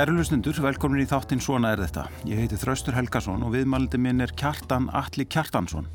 Kæru 0.00 0.14
lusnendur, 0.16 0.56
velkomin 0.64 1.02
í 1.02 1.04
þáttinn 1.04 1.42
Svona 1.44 1.74
er 1.74 1.82
þetta. 1.82 2.06
Ég 2.24 2.38
heiti 2.40 2.56
Þraustur 2.56 2.94
Helgason 2.96 3.42
og 3.44 3.50
viðmælindi 3.52 3.98
minn 4.00 4.24
er 4.24 4.30
Kjartan 4.32 4.86
Alli 4.96 5.26
Kjartansson. 5.28 5.90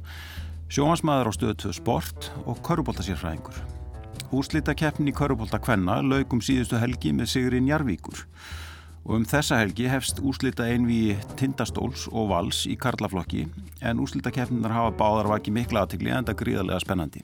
Sjóhansmaður 0.69 1.31
á 1.33 1.33
stöðu 1.33 1.55
2 1.63 1.71
sport 1.73 2.27
og 2.45 2.59
körubóltasérfræðingur. 2.67 3.57
Úrslitakeppnin 4.29 5.09
í 5.09 5.15
körubólta 5.17 5.57
kvenna 5.57 6.03
laugum 6.05 6.37
síðustu 6.37 6.77
helgi 6.77 7.15
með 7.17 7.31
Sigurinn 7.33 7.71
Jarvíkur. 7.71 8.21
Og 9.05 9.19
um 9.19 9.25
þessa 9.29 9.59
helgi 9.61 9.85
hefst 9.85 10.17
úrslita 10.25 10.65
einvi 10.65 11.13
tindastóls 11.37 12.07
og 12.09 12.31
vals 12.31 12.63
í 12.65 12.73
karlaflokki 12.81 13.43
en 13.85 14.01
úrslitakeppninar 14.01 14.73
hafa 14.73 14.95
báðar 14.97 15.29
vaki 15.29 15.53
mikla 15.53 15.83
aðtikli 15.85 16.09
en 16.09 16.25
það 16.25 16.39
gríðarlega 16.39 16.81
spennandi. 16.81 17.21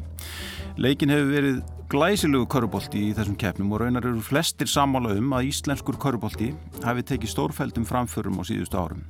Leikin 0.77 1.09
hefur 1.09 1.31
verið 1.33 1.57
glæsilegu 1.91 2.45
körubólti 2.53 3.07
í 3.09 3.15
þessum 3.17 3.39
keppnum 3.41 3.73
og 3.73 3.81
raunar 3.81 4.05
eru 4.05 4.21
flestir 4.23 4.69
sammála 4.69 5.15
um 5.17 5.33
að 5.35 5.49
íslenskur 5.49 5.97
körubólti 5.99 6.51
hafi 6.85 7.07
tekið 7.09 7.33
stórfældum 7.33 7.89
framförum 7.89 8.37
á 8.39 8.43
síðustu 8.45 8.77
árum. 8.77 9.01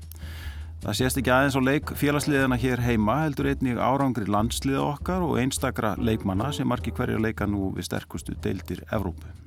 Það 0.81 0.97
sést 0.97 1.19
ekki 1.19 1.35
aðeins 1.35 1.59
á 1.59 1.61
leik 1.61 1.91
félagsliðana 1.93 2.57
hér 2.57 2.81
heima 2.81 3.19
heldur 3.25 3.51
einnig 3.51 3.77
árangri 3.77 4.25
landsliða 4.25 4.87
okkar 4.95 5.27
og 5.27 5.37
einstakra 5.43 5.93
leikmanna 5.99 6.49
sem 6.55 6.65
margir 6.71 6.95
hverja 6.97 7.21
leika 7.21 7.45
nú 7.45 7.69
við 7.75 7.91
sterkustu 7.91 8.33
deildir 8.41 8.81
Evrópu. 8.89 9.40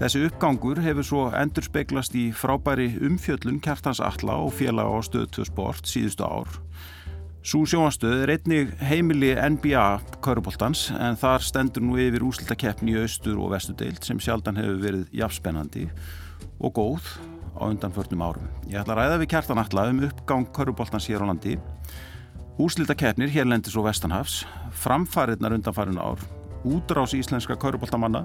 Þessi 0.00 0.22
uppgangur 0.24 0.78
hefur 0.80 1.04
svo 1.04 1.22
endur 1.36 1.66
speiklast 1.66 2.14
í 2.16 2.30
frábæri 2.32 2.86
umfjöllun 3.04 3.58
Kjartans 3.60 3.98
Alla 4.00 4.38
og 4.46 4.54
félaga 4.56 4.96
á 4.96 5.00
stöðu 5.04 5.28
2 5.36 5.44
sport 5.50 5.90
síðustu 5.90 6.24
ár. 6.24 6.48
Sú 7.44 7.66
sjóanstöð 7.68 8.22
er 8.22 8.32
einnig 8.32 8.72
heimili 8.80 9.34
NBA 9.36 9.84
Köruboltans 10.24 10.86
en 10.96 11.20
þar 11.20 11.44
stendur 11.44 11.84
nú 11.84 12.00
yfir 12.00 12.24
úslitakeppni 12.24 12.94
í 12.94 13.02
austur 13.02 13.36
og 13.44 13.52
vestu 13.52 13.76
deild 13.76 14.00
sem 14.08 14.16
sjaldan 14.16 14.56
hefur 14.56 14.80
verið 14.86 15.12
jafnspennandi 15.20 15.84
og 16.64 16.74
góð 16.80 17.12
á 17.60 17.68
undanförnum 17.68 18.24
árum. 18.24 18.48
Ég 18.72 18.80
ætla 18.80 18.96
að 18.96 19.02
ræða 19.02 19.20
við 19.20 19.32
kjartan 19.34 19.60
alla 19.60 19.88
um 19.92 20.04
uppgang 20.08 20.48
Köruboltans 20.56 21.12
hér 21.12 21.28
á 21.28 21.28
landi, 21.28 21.58
úslitakeppnir 22.56 23.36
hérlendis 23.36 23.76
og 23.76 23.84
vestanhafs, 23.90 24.46
framfæriðnar 24.80 25.60
undanfærin 25.60 26.00
ár, 26.00 26.24
útrás 26.64 27.12
íslenska 27.16 27.60
Köruboltamanna, 27.60 28.24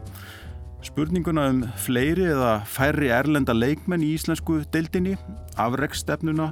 spurninguna 0.85 1.47
um 1.49 1.61
fleiri 1.81 2.27
eða 2.29 2.59
færri 2.69 3.09
erlenda 3.13 3.55
leikmenn 3.55 4.03
í 4.05 4.11
íslensku 4.15 4.59
deildinni, 4.73 5.15
afreikstefnuna, 5.57 6.51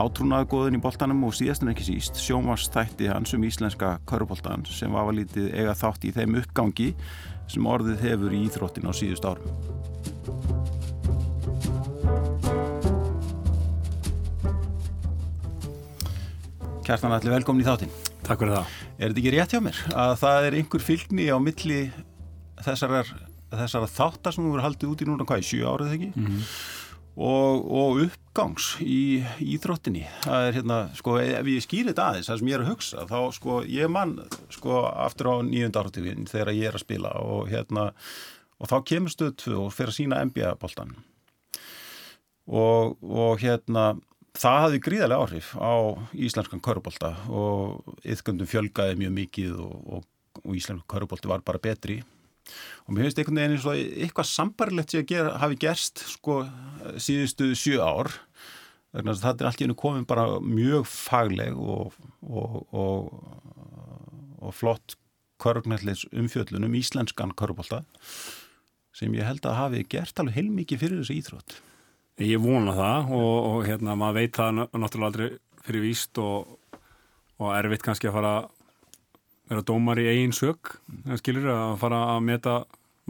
átrúnaðagóðin 0.00 0.78
í 0.78 0.82
boltanum 0.82 1.24
og 1.26 1.34
síðast 1.36 1.64
en 1.64 1.72
ekki 1.72 1.86
síst 1.88 2.20
sjómasþætti 2.22 3.10
hans 3.10 3.34
um 3.36 3.44
íslenska 3.46 3.96
Köruboltan 4.08 4.64
sem 4.70 4.94
var 4.94 5.10
lítið 5.16 5.50
eiga 5.52 5.74
þátt 5.76 6.06
í 6.08 6.12
þeim 6.14 6.38
uppgangi 6.40 6.92
sem 7.50 7.66
orðið 7.66 8.04
hefur 8.06 8.36
í 8.36 8.44
íþróttin 8.46 8.86
á 8.88 8.92
síðust 8.94 9.26
árum. 9.26 9.50
Kjartan 16.82 17.14
allir 17.14 17.36
velkomin 17.36 17.62
í 17.62 17.66
þáttin. 17.66 17.92
Takk 18.22 18.42
fyrir 18.42 18.56
það. 18.56 18.78
Er 18.98 19.10
þetta 19.10 19.20
ekki 19.22 19.34
rétt 19.34 19.52
hjá 19.54 19.60
mér 19.62 19.82
að 20.06 20.14
það 20.22 20.48
er 20.48 20.56
einhver 20.60 20.86
fylgni 20.86 21.28
á 21.30 21.38
milli 21.42 21.82
þessara, 22.62 23.02
þessara 23.58 23.90
þáttar 23.90 24.34
sem 24.34 24.44
þú 24.44 24.54
verður 24.54 24.66
haldið 24.68 24.92
út 24.92 25.02
í 25.02 25.08
núna 25.08 25.26
hvað 25.28 25.42
í 25.42 25.48
sjú 25.48 25.68
árið 25.68 25.92
ekki? 25.96 26.10
Mm 26.14 26.26
-hmm. 26.26 26.48
og, 27.28 27.70
og 27.82 28.02
uppgangs 28.06 28.68
í 28.80 29.22
íþróttinni. 29.54 30.04
Það 30.24 30.48
er 30.48 30.58
hérna, 30.58 30.78
sko, 30.96 31.16
ef 31.20 31.46
ég 31.46 31.64
skýr 31.66 31.88
þetta 31.90 32.08
aðeins, 32.08 32.28
það 32.30 32.38
sem 32.38 32.48
ég 32.48 32.54
er 32.54 32.64
að 32.64 32.70
hugsa, 32.72 33.06
þá 33.06 33.20
sko, 33.32 33.62
ég 33.68 33.88
mann, 33.90 34.18
sko, 34.50 34.84
aftur 34.86 35.32
á 35.32 35.34
nýjönda 35.44 35.82
áratífinn 35.82 36.26
þegar 36.26 36.54
ég 36.54 36.68
er 36.68 36.74
að 36.74 36.84
spila 36.86 37.16
og 37.20 37.48
hérna, 37.48 37.92
og 38.58 38.68
þá 38.70 38.76
kemur 38.84 39.10
stöð 39.10 39.34
2 39.36 39.58
og 39.66 39.72
fyrir 39.74 39.90
að 39.90 39.98
sína 39.98 40.24
NBA-boltan 40.24 40.96
og, 42.46 42.96
og 43.02 43.42
hérna 43.42 43.92
það 44.38 44.62
hafði 44.64 44.80
gríðarlega 44.86 45.26
áhrif 45.26 45.52
á 45.60 45.74
íslenskan 46.14 46.62
körubólta 46.64 47.12
og 47.28 47.98
yfgöndum 48.04 48.48
fjölgaði 48.48 48.98
mjög 49.00 49.14
mikið 49.18 49.60
og, 49.60 49.76
og, 49.98 50.06
og 50.42 50.56
íslenskan 50.56 50.88
körubólti 50.88 51.30
var 51.30 51.44
bara 51.44 51.62
betri 51.62 52.00
og 52.86 52.94
mér 52.94 53.06
finnst 53.06 53.22
einhvern 53.22 53.40
veginn 53.40 53.56
eins 53.56 53.68
og 53.68 53.78
eitthvað 53.78 54.30
sambarlegt 54.30 54.94
sem 54.94 55.06
gera, 55.08 55.36
hafi 55.42 55.58
gerst 55.62 56.04
sko 56.16 56.42
síðustu 57.00 57.52
sjö 57.58 57.80
ár 57.82 58.12
þannig 58.92 59.14
að 59.14 59.24
þetta 59.26 59.44
er 59.44 59.50
allt 59.50 59.62
í 59.62 59.66
hennu 59.66 59.78
komin 59.78 60.08
bara 60.08 60.26
mjög 60.44 60.86
fagleg 60.90 61.56
og, 61.56 61.96
og 62.32 64.52
flott 64.52 64.96
körgnallis 65.42 66.04
umfjöllun 66.12 66.68
um 66.68 66.78
íslenskan 66.78 67.34
körubólta 67.38 67.82
sem 68.92 69.14
ég 69.16 69.26
held 69.26 69.46
að 69.48 69.58
hafi 69.58 69.84
gert 69.88 70.18
alveg 70.20 70.36
heilmikið 70.36 70.82
fyrir 70.82 70.98
þessu 71.00 71.14
íþrótt. 71.16 71.54
Ég 72.20 72.42
vona 72.42 72.74
það 72.76 73.14
og, 73.16 73.36
og 73.48 73.58
hérna 73.66 73.96
maður 73.98 74.18
veit 74.20 74.36
það 74.36 74.50
náttúrulega 74.60 75.08
aldrei 75.08 75.28
fyrir 75.64 75.84
víst 75.86 76.20
og, 76.20 76.58
og 77.40 77.54
erfitt 77.56 77.84
kannski 77.86 78.10
að 78.10 78.16
fara 78.18 78.34
vera 79.52 79.66
dómar 79.68 80.00
í 80.00 80.08
eigin 80.10 80.34
sög 80.36 80.74
skilur 81.20 81.50
að 81.52 81.76
fara 81.82 82.00
að 82.14 82.24
meta 82.28 82.56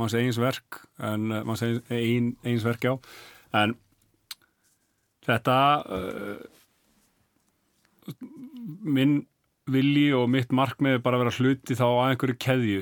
manns 0.00 0.16
eigins 0.16 0.40
verk 0.40 0.82
en 1.04 1.28
manns 1.46 1.62
eigin, 1.64 2.32
eigins 2.44 2.64
verk 2.66 2.86
já. 2.86 2.94
En 3.52 3.76
þetta 5.26 5.58
uh, 5.86 6.40
minn 8.82 9.20
vilji 9.70 10.10
og 10.16 10.26
mitt 10.32 10.52
markmið 10.54 10.98
er 10.98 11.04
bara 11.04 11.18
að 11.18 11.24
vera 11.26 11.36
hluti 11.38 11.76
þá 11.78 11.84
að 11.86 12.08
einhverju 12.08 12.38
keðju 12.42 12.80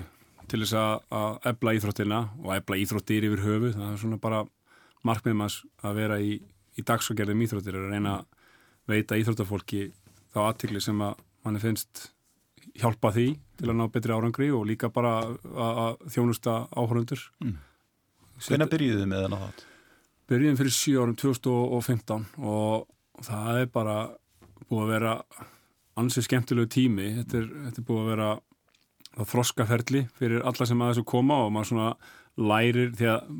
til 0.50 0.62
þess 0.62 0.76
að, 0.80 0.94
að 1.14 1.50
ebla 1.52 1.74
íþróttina 1.76 2.20
og 2.40 2.54
ebla 2.56 2.78
íþróttir 2.80 3.26
yfir 3.28 3.44
höfu 3.44 3.72
það 3.76 3.90
er 3.90 3.98
svona 4.00 4.20
bara 4.22 4.40
markmiðum 5.06 5.44
að 5.46 5.98
vera 5.98 6.18
í, 6.20 6.38
í 6.40 6.84
dagsfaggerðum 6.86 7.44
íþróttir 7.44 7.78
að 7.78 7.92
reyna 7.92 8.16
að 8.20 8.24
veita 8.90 9.18
íþróttafólki 9.20 9.90
þá 10.32 10.40
aðtikli 10.46 10.82
sem 10.82 11.04
að 11.04 11.20
manni 11.44 11.62
finnst 11.62 12.08
hjálpa 12.80 13.12
því 13.14 13.26
til 13.60 13.68
að 13.68 13.78
ná 13.78 13.86
betri 13.92 14.14
árangri 14.14 14.50
og 14.56 14.66
líka 14.68 14.90
bara 14.92 15.18
að 15.24 16.00
þjónusta 16.12 16.62
áhörundur 16.72 17.26
mm. 17.44 17.58
Hvernig 18.40 18.70
byrjuðu 18.72 19.04
með 19.04 19.26
þennan 19.26 19.42
þátt? 19.44 19.64
Byrjuðum 20.30 20.58
fyrir 20.60 20.74
7 20.76 21.00
árum 21.02 21.16
2015 21.20 22.28
og 22.40 23.24
það 23.26 23.62
er 23.62 23.72
bara 23.74 23.96
búið 24.70 24.84
að 24.84 24.92
vera 24.94 25.14
ansið 26.00 26.26
skemmtilegu 26.26 26.70
tími 26.70 27.08
þetta 27.18 27.40
er, 27.40 27.48
þetta 27.66 27.82
er 27.82 27.88
búið 27.88 28.02
að 28.02 28.10
vera 28.14 28.30
þroskaferli 29.30 30.04
fyrir 30.16 30.44
alla 30.46 30.66
sem 30.68 30.80
að 30.80 30.92
þessu 30.92 31.06
koma 31.10 31.40
og 31.44 31.54
maður 31.54 31.72
svona 31.72 31.88
lærir 32.40 32.92
því 32.96 33.08
að 33.10 33.32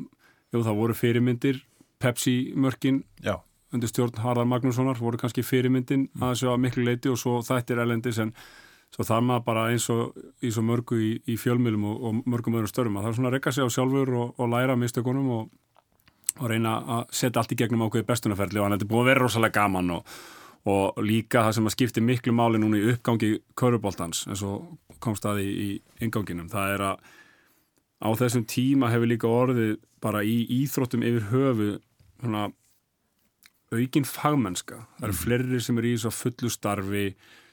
jú, 0.51 0.59
það 0.59 0.81
voru 0.81 0.97
fyrirmyndir 0.97 1.61
Pepsi 2.01 2.35
mörkin 2.57 3.03
Já. 3.23 3.37
undir 3.73 3.91
stjórn 3.91 4.19
Harðar 4.21 4.49
Magnússonar 4.49 4.99
voru 4.99 5.19
kannski 5.21 5.45
fyrirmyndin 5.45 6.07
mm. 6.09 6.21
að 6.21 6.33
þessu 6.33 6.51
að 6.51 6.61
miklu 6.65 6.85
leiti 6.87 7.11
og 7.11 7.19
svo 7.21 7.39
þættir 7.45 7.81
elendis 7.83 8.19
en 8.21 8.33
svo 8.91 9.05
þar 9.07 9.23
maður 9.27 9.45
bara 9.47 9.69
eins 9.71 9.87
og 9.93 10.17
í 10.43 10.51
svo 10.51 10.63
mörgu 10.67 10.99
í, 10.99 11.11
í 11.31 11.37
fjölmjölum 11.39 11.87
og, 11.87 12.03
og 12.03 12.19
mörgum 12.27 12.57
öðrum 12.59 12.71
störfum 12.71 12.99
að 12.99 13.07
það 13.07 13.11
er 13.11 13.17
svona 13.19 13.31
að 13.31 13.35
rekka 13.37 13.55
sig 13.55 13.67
á 13.67 13.75
sjálfur 13.75 14.13
og, 14.19 14.33
og 14.37 14.51
læra 14.51 14.75
mistökunum 14.79 15.31
og, 15.37 15.47
og 16.39 16.51
reyna 16.51 16.75
að 16.97 17.15
setja 17.21 17.41
allt 17.41 17.55
í 17.55 17.59
gegnum 17.61 17.85
ákveði 17.87 18.09
bestunarferðli 18.11 18.61
og 18.61 18.67
hann 18.67 18.77
er 18.77 18.85
búin 18.85 19.05
að 19.05 19.11
vera 19.13 19.23
rosalega 19.23 19.61
gaman 19.61 19.95
og 19.95 21.01
líka 21.01 21.45
það 21.47 21.55
sem 21.57 21.69
að 21.69 21.75
skipti 21.77 22.03
miklu 22.05 22.35
máli 22.37 22.59
núna 22.61 22.77
í 22.77 22.91
uppgangi 22.91 23.31
Köruboltans 23.57 24.27
eins 24.27 24.43
og 24.45 24.75
komst 25.01 25.25
að 25.25 25.41
í, 25.45 25.49
í 25.49 25.69
inganginum 26.05 26.51
það 26.51 26.75
er 26.75 26.87
að 26.91 27.11
á 28.01 28.09
þessum 28.17 28.45
tíma 28.49 28.91
hefur 28.91 29.09
líka 29.09 29.29
orðið 29.29 29.77
bara 30.03 30.23
í 30.25 30.41
íþróttum 30.61 31.05
yfir 31.05 31.29
höfu 31.31 31.69
svona 32.21 32.49
aukinn 33.71 34.07
fagmennska 34.07 34.83
það 34.97 35.05
eru 35.07 35.15
mm. 35.15 35.21
fleiri 35.21 35.61
sem 35.63 35.79
eru 35.79 35.91
í 35.91 35.99
svo 36.01 36.11
fullu 36.13 36.51
starfi 36.51 37.05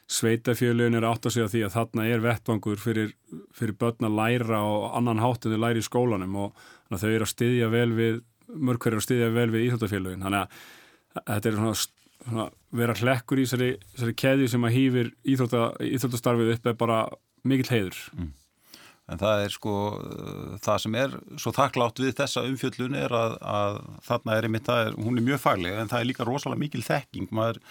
sveitafjöluðin 0.09 0.97
er 0.99 1.07
átt 1.09 1.29
að 1.29 1.35
segja 1.35 1.51
því 1.53 1.63
að 1.67 1.75
þarna 1.75 2.07
er 2.09 2.25
vettvangur 2.25 2.81
fyrir, 2.81 3.13
fyrir 3.57 3.77
börn 3.77 4.09
að 4.09 4.17
læra 4.17 4.63
og 4.65 4.89
annan 4.97 5.21
þau 5.21 5.61
læri 5.61 5.83
í 5.83 5.87
skólanum 5.87 6.37
og 6.47 6.65
þau 6.89 7.11
eru 7.11 7.27
að 7.27 7.33
styðja 7.35 7.69
vel 7.75 7.91
við 7.97 8.21
mörg 8.49 8.81
hverju 8.81 9.03
að 9.03 9.05
styðja 9.05 9.31
vel 9.37 9.49
við 9.53 9.67
íþróttafjöluðin 9.67 10.25
þannig 10.25 10.41
að 10.41 11.31
þetta 11.35 11.51
er 11.51 11.59
svona, 11.59 11.75
svona 12.25 12.49
vera 12.81 12.97
hlekkur 13.03 13.43
í 13.43 13.47
þessari, 13.49 14.17
keði 14.17 14.49
sem 14.49 14.65
að 14.65 14.77
hýfir 14.79 15.11
íþrótta, 15.29 15.65
íþróttastarfið 15.85 16.55
upp 16.55 16.71
er 16.71 16.79
bara 16.81 17.01
mikill 17.49 17.73
heiður 17.75 18.01
mm. 18.17 18.33
En 19.09 19.17
það 19.17 19.43
er 19.47 19.53
sko, 19.55 19.75
það 20.61 20.81
sem 20.83 20.97
er 21.01 21.15
svo 21.41 21.53
þakklátt 21.57 22.03
við 22.03 22.11
þessa 22.19 22.43
umfjöllun 22.45 22.97
er 22.99 23.15
að, 23.17 23.37
að 23.41 23.79
þarna 24.05 24.35
er 24.37 24.49
einmitt, 24.49 24.69
er, 24.69 24.91
hún 25.01 25.17
er 25.17 25.25
mjög 25.25 25.41
fagleg 25.47 25.79
en 25.81 25.89
það 25.89 26.03
er 26.03 26.09
líka 26.11 26.27
rosalega 26.29 26.61
mikil 26.61 26.85
þekking. 26.85 27.31
Maður 27.39 27.63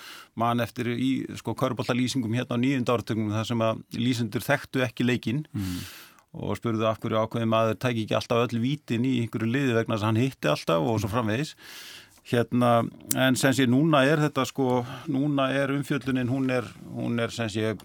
mann 0.42 0.66
eftir 0.66 0.90
í 0.96 1.12
sko 1.38 1.54
körbóltalýsingum 1.62 2.34
hérna 2.40 2.58
á 2.58 2.64
nýjund 2.64 2.90
áratugum 2.90 3.30
þar 3.36 3.50
sem 3.52 3.64
að 3.68 3.86
lýsendur 4.02 4.48
þekktu 4.48 4.82
ekki 4.88 5.06
leikinn 5.06 5.46
mm. 5.54 5.78
og 6.42 6.58
spurðu 6.58 6.90
af 6.90 6.98
hverju 7.04 7.22
ákveðum 7.22 7.56
að 7.60 7.72
þeir 7.72 7.80
tæki 7.86 8.08
ekki 8.08 8.18
alltaf 8.18 8.44
öll 8.48 8.66
vítin 8.66 9.06
í 9.06 9.16
einhverju 9.22 9.54
liði 9.54 9.78
vegna 9.78 9.94
þess 9.94 10.08
að 10.08 10.12
hann 10.12 10.22
hitti 10.26 10.54
alltaf 10.56 10.90
og 10.90 11.02
svo 11.04 11.14
framvegis. 11.14 11.54
Hérna, 12.28 12.82
en 13.16 13.38
sem 13.40 13.54
sé 13.56 13.70
núna 13.70 14.02
er 14.04 14.20
þetta 14.26 14.44
sko, 14.50 14.82
núna 15.08 15.52
er 15.56 15.72
umfjöllunin, 15.72 16.34
hún 16.34 16.50
er, 16.52 16.66
hún 16.92 17.22
er 17.24 17.32
sem 17.32 17.48
sé 17.48 17.78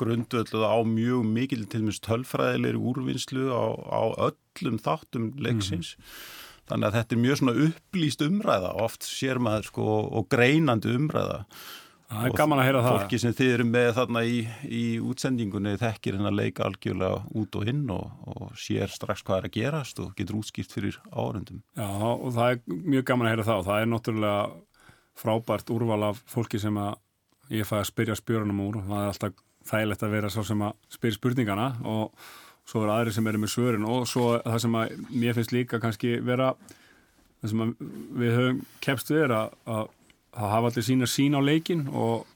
grundvölduð 0.00 0.64
á 0.66 0.78
mjög 0.86 1.26
mikil 1.28 1.66
til 1.70 1.82
mjög 1.86 2.00
tölfræðilegri 2.06 2.80
úrvinnslu 2.90 3.50
á, 3.52 3.64
á 3.76 4.02
öllum 4.30 4.80
þáttum 4.80 5.32
leiksins. 5.38 5.96
Mm 5.96 6.02
-hmm. 6.04 6.48
þannig 6.70 6.86
að 6.86 6.96
þetta 6.96 7.14
er 7.14 7.22
mjög 7.24 7.36
svona 7.38 7.60
upplýst 7.66 8.26
umræða 8.26 8.72
oft 8.86 9.02
sér 9.02 9.38
maður 9.38 9.64
sko 9.70 9.86
og 10.10 10.28
greinandi 10.28 10.96
umræða 10.96 11.44
Það 12.10 12.24
er 12.26 12.32
gaman 12.40 12.58
að 12.58 12.66
heyra 12.66 12.80
það. 12.82 12.96
Fólki 12.96 13.18
sem 13.22 13.34
þið 13.38 13.52
eru 13.54 13.64
með 13.70 13.88
þarna 13.94 14.20
í, 14.26 14.38
í 14.66 14.82
útsendingunni 14.98 15.74
þekkir 15.78 16.16
hennar 16.18 16.34
leika 16.34 16.64
algjörlega 16.66 17.20
út 17.38 17.58
og 17.60 17.68
inn 17.70 17.84
og, 17.94 18.24
og 18.32 18.48
sér 18.58 18.90
strax 18.90 19.22
hvað 19.26 19.38
er 19.38 19.46
að 19.46 19.54
gerast 19.54 20.02
og 20.02 20.16
getur 20.18 20.40
útskýrt 20.40 20.74
fyrir 20.74 20.98
árundum. 21.12 21.60
Já, 21.78 21.86
og 21.86 22.34
það 22.34 22.56
er 22.56 22.82
mjög 22.96 23.06
gaman 23.12 23.28
að 23.28 23.34
heyra 23.34 23.46
það 23.46 23.62
og 23.62 23.68
það 23.68 23.84
er 23.84 23.92
náttúrulega 23.92 24.42
frábært 25.22 25.70
úrval 25.70 26.00
af 26.08 26.24
fólki 26.34 26.58
sem 26.62 26.82
að 26.82 26.98
ég 27.54 27.70
fæ 27.70 27.76
að 27.78 27.88
spyrja 27.92 28.18
spjörunum 28.18 28.64
úr 28.66 28.80
og 28.80 28.90
það 28.90 29.04
er 29.04 29.12
alltaf 29.12 29.38
þægilegt 29.68 30.04
að 30.06 30.14
vera 30.16 30.32
svo 30.32 30.44
sem 30.46 30.62
að 30.64 30.76
spyrja 30.92 31.18
spurningana 31.18 31.68
og 31.88 32.12
svo 32.68 32.84
er 32.84 32.92
aðri 32.94 33.14
sem 33.14 33.26
eru 33.26 33.40
með 33.42 33.54
svörin 33.54 33.88
og 33.88 34.06
svo 34.08 34.34
það 34.44 34.60
sem 34.64 34.76
að 34.78 34.92
mér 35.10 35.36
finnst 35.36 35.54
líka 35.54 35.80
kannski 35.82 36.18
vera 36.24 36.52
það 37.40 37.52
sem 37.52 37.64
að 37.64 37.72
við 38.20 38.36
höfum 38.36 38.60
kemst 38.84 39.10
við 39.10 39.24
er 39.26 39.34
að, 39.36 39.56
að 39.66 39.82
það 40.36 40.54
hafa 40.54 40.70
allir 40.70 40.86
sína 40.86 41.10
sín 41.10 41.36
á 41.36 41.40
leikin 41.42 41.88
og, 41.90 42.28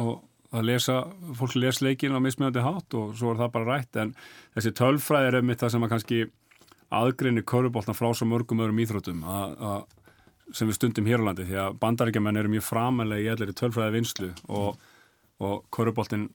og 0.00 0.14
að 0.56 0.68
lesa, 0.70 0.96
fólk 1.36 1.56
les 1.58 1.82
leikin 1.82 2.16
á 2.16 2.20
mismjöndi 2.22 2.64
hátt 2.64 2.96
og 2.96 3.14
svo 3.18 3.32
er 3.32 3.40
það 3.40 3.52
bara 3.56 3.76
rætt. 3.76 3.98
En 4.00 4.14
þessi 4.56 4.72
tölfræði 4.78 5.30
er 5.30 5.38
einmitt 5.40 5.62
það 5.62 5.74
sem 5.74 5.86
að 5.86 5.92
kannski 5.92 6.20
aðgrinni 6.96 7.42
körubóltan 7.46 7.98
frá 7.98 8.08
svo 8.14 8.28
mörgum 8.30 8.62
öðrum 8.62 8.80
íþrótum 8.84 9.24
að, 9.26 9.56
að, 9.68 9.86
sem 10.54 10.70
við 10.70 10.78
stundum 10.78 11.08
hér 11.10 11.24
á 11.24 11.26
landi 11.28 11.46
því 11.48 11.60
að 11.64 11.78
bandaríkjaman 11.82 12.40
eru 12.40 12.52
mjög 12.54 12.66
framalega 12.68 13.24
í 13.24 13.30
allir 13.32 13.56
tölfræði 13.58 13.96
vinslu 13.96 14.30
og, 14.46 14.78
og 15.42 15.64
körubóltin 15.74 16.28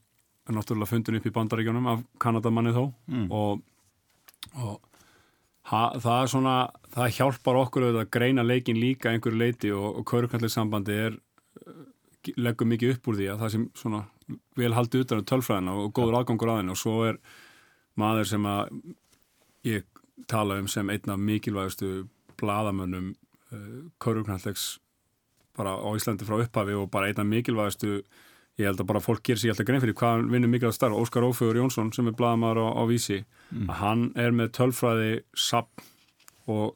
er 0.51 0.57
náttúrulega 0.57 0.91
fundin 0.91 1.17
upp 1.17 1.27
í 1.27 1.33
bandaríkjanum 1.35 1.91
af 1.91 2.05
Kanadamanni 2.21 2.73
þó. 2.75 2.85
Mm. 3.07 3.27
og, 3.31 3.61
og 4.59 4.79
ha, 5.71 5.81
það 5.95 6.15
er 6.17 6.31
svona, 6.33 6.55
það 6.95 7.13
hjálpar 7.17 7.59
okkur 7.65 7.87
að 7.91 8.01
greina 8.13 8.45
leikin 8.45 8.79
líka 8.79 9.11
einhverju 9.11 9.39
leiti 9.39 9.71
og, 9.75 10.01
og 10.01 10.07
kauruknallisambandi 10.11 10.97
er 11.07 11.17
eh, 11.17 11.85
leggur 12.37 12.69
mikið 12.69 12.97
upp 12.97 13.11
úr 13.11 13.19
því 13.19 13.29
að 13.31 13.43
það 13.43 13.53
sem 13.55 13.69
svona 13.77 14.03
vel 14.59 14.75
haldi 14.75 15.01
utan 15.01 15.19
á 15.19 15.21
um 15.21 15.29
tölfræðina 15.31 15.77
og 15.77 15.93
góður 15.97 16.19
aðgangur 16.21 16.53
aðeins 16.53 16.75
og 16.75 16.81
svo 16.81 16.95
er 17.09 17.19
maður 17.99 18.29
sem 18.29 18.45
að 18.47 18.75
ég 19.67 19.87
tala 20.31 20.59
um 20.61 20.69
sem 20.71 20.89
einna 20.89 21.17
mikilvægastu 21.19 22.05
bladamönnum 22.39 23.11
uh, 23.11 23.57
eh, 23.57 23.81
kauruknallegs 24.01 24.79
bara 25.57 25.75
á 25.75 25.89
Íslandi 25.97 26.25
frá 26.25 26.39
upphafi 26.39 26.77
og 26.77 26.89
bara 26.91 27.09
einna 27.11 27.25
mikilvægastu 27.27 28.01
ég 28.61 28.69
held 28.69 28.83
að 28.83 28.89
bara 28.91 29.01
fólk 29.03 29.23
ger 29.25 29.39
sér 29.39 29.53
alltaf 29.53 29.67
grein 29.67 29.81
fyrir 29.83 29.97
hvað 29.97 30.15
hann 30.15 30.29
vinnur 30.31 30.51
mikilvægt 30.51 30.77
starf, 30.77 30.97
Óskar 30.97 31.25
Ófögur 31.27 31.59
Jónsson 31.59 31.91
sem 31.95 32.07
er 32.09 32.15
bladamæður 32.17 32.61
á, 32.63 32.67
á 32.77 32.83
Vísi 32.89 33.19
mm. 33.23 33.67
að 33.67 33.81
hann 33.81 34.05
er 34.19 34.33
með 34.37 34.53
tölfræði 34.57 35.11
sapp 35.35 35.83
og, 36.47 36.73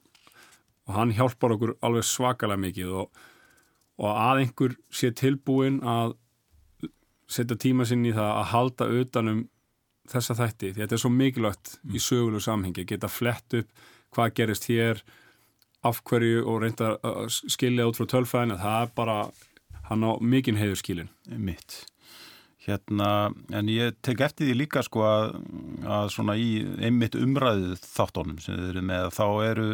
og 0.86 0.94
hann 0.98 1.16
hjálpar 1.16 1.56
okkur 1.56 1.76
alveg 1.86 2.08
svakalega 2.10 2.64
mikið 2.66 2.94
og, 3.02 3.26
og 4.02 4.12
að 4.12 4.44
einhver 4.44 4.78
sé 4.94 5.12
tilbúin 5.16 5.82
að 5.82 6.16
setja 7.32 7.58
tíma 7.58 7.88
sinn 7.90 8.06
í 8.06 8.14
það 8.14 8.32
að 8.32 8.50
halda 8.54 8.90
utanum 9.02 9.46
þessa 10.10 10.36
þætti, 10.38 10.72
því 10.74 10.84
þetta 10.84 10.98
er 10.98 11.02
svo 11.02 11.14
mikilvægt 11.14 11.78
mm. 11.78 11.96
í 11.98 12.02
sögulegu 12.04 12.46
samhengi, 12.46 12.88
geta 12.90 13.10
flett 13.10 13.60
upp 13.62 13.86
hvað 14.16 14.36
gerist 14.38 14.70
hér 14.70 15.02
af 15.86 16.02
hverju 16.06 16.46
og 16.50 16.62
reynda 16.64 16.96
að 17.06 17.28
skilja 17.52 17.86
út 17.90 17.98
frá 17.98 18.08
tölfræðin 18.16 18.56
að 18.56 18.64
það 18.64 18.86
er 18.86 18.94
bara 18.98 19.18
hann 19.90 20.06
á 20.06 20.12
mikinn 20.22 20.60
heiður 20.60 20.82
skilin 20.82 21.12
mitt 21.30 21.84
hérna, 22.66 23.30
en 23.54 23.70
ég 23.70 23.98
tek 24.06 24.24
eftir 24.26 24.50
því 24.50 24.58
líka 24.58 24.82
sko 24.86 25.04
að, 25.06 25.36
að 25.86 26.12
svona 26.16 26.36
í 26.40 26.50
einmitt 26.82 27.18
umræðu 27.20 27.76
þáttónum 27.84 28.40
sem 28.42 28.58
þið 28.58 28.70
eru 28.72 28.86
með 28.90 29.10
þá 29.14 29.26
eru 29.46 29.68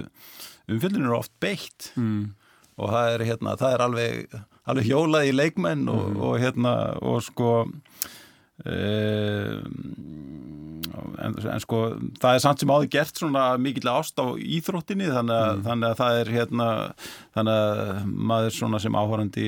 umfjöldinir 0.72 1.16
oft 1.16 1.34
beitt 1.44 1.92
mm. 1.96 2.34
og 2.78 2.92
það 2.92 3.14
er 3.14 3.26
hérna, 3.30 3.56
það 3.60 3.76
er 3.76 3.86
alveg, 3.86 4.36
alveg 4.72 4.90
hjólað 4.90 5.30
í 5.30 5.36
leikmenn 5.38 5.86
og, 5.92 6.04
mm. 6.10 6.20
og 6.28 6.36
hérna 6.44 6.74
og 7.00 7.24
sko 7.28 7.54
en, 11.22 11.36
en 11.54 11.62
sko 11.64 11.80
það 12.22 12.36
er 12.36 12.44
samt 12.44 12.62
sem 12.62 12.72
áður 12.72 12.90
gert 12.94 13.20
svona 13.20 13.44
mikill 13.62 13.90
ást 13.92 14.20
á 14.22 14.26
íþróttinni 14.38 15.08
þannig 15.10 15.36
að, 15.38 15.52
mm. 15.54 15.64
þannig 15.68 15.88
að 15.88 15.98
það 16.02 16.20
er 16.20 16.32
hérna 16.36 16.68
þannig 17.38 17.60
að 17.62 18.12
maður 18.32 18.56
svona 18.58 18.82
sem 18.84 18.98
áhórandi 18.98 19.48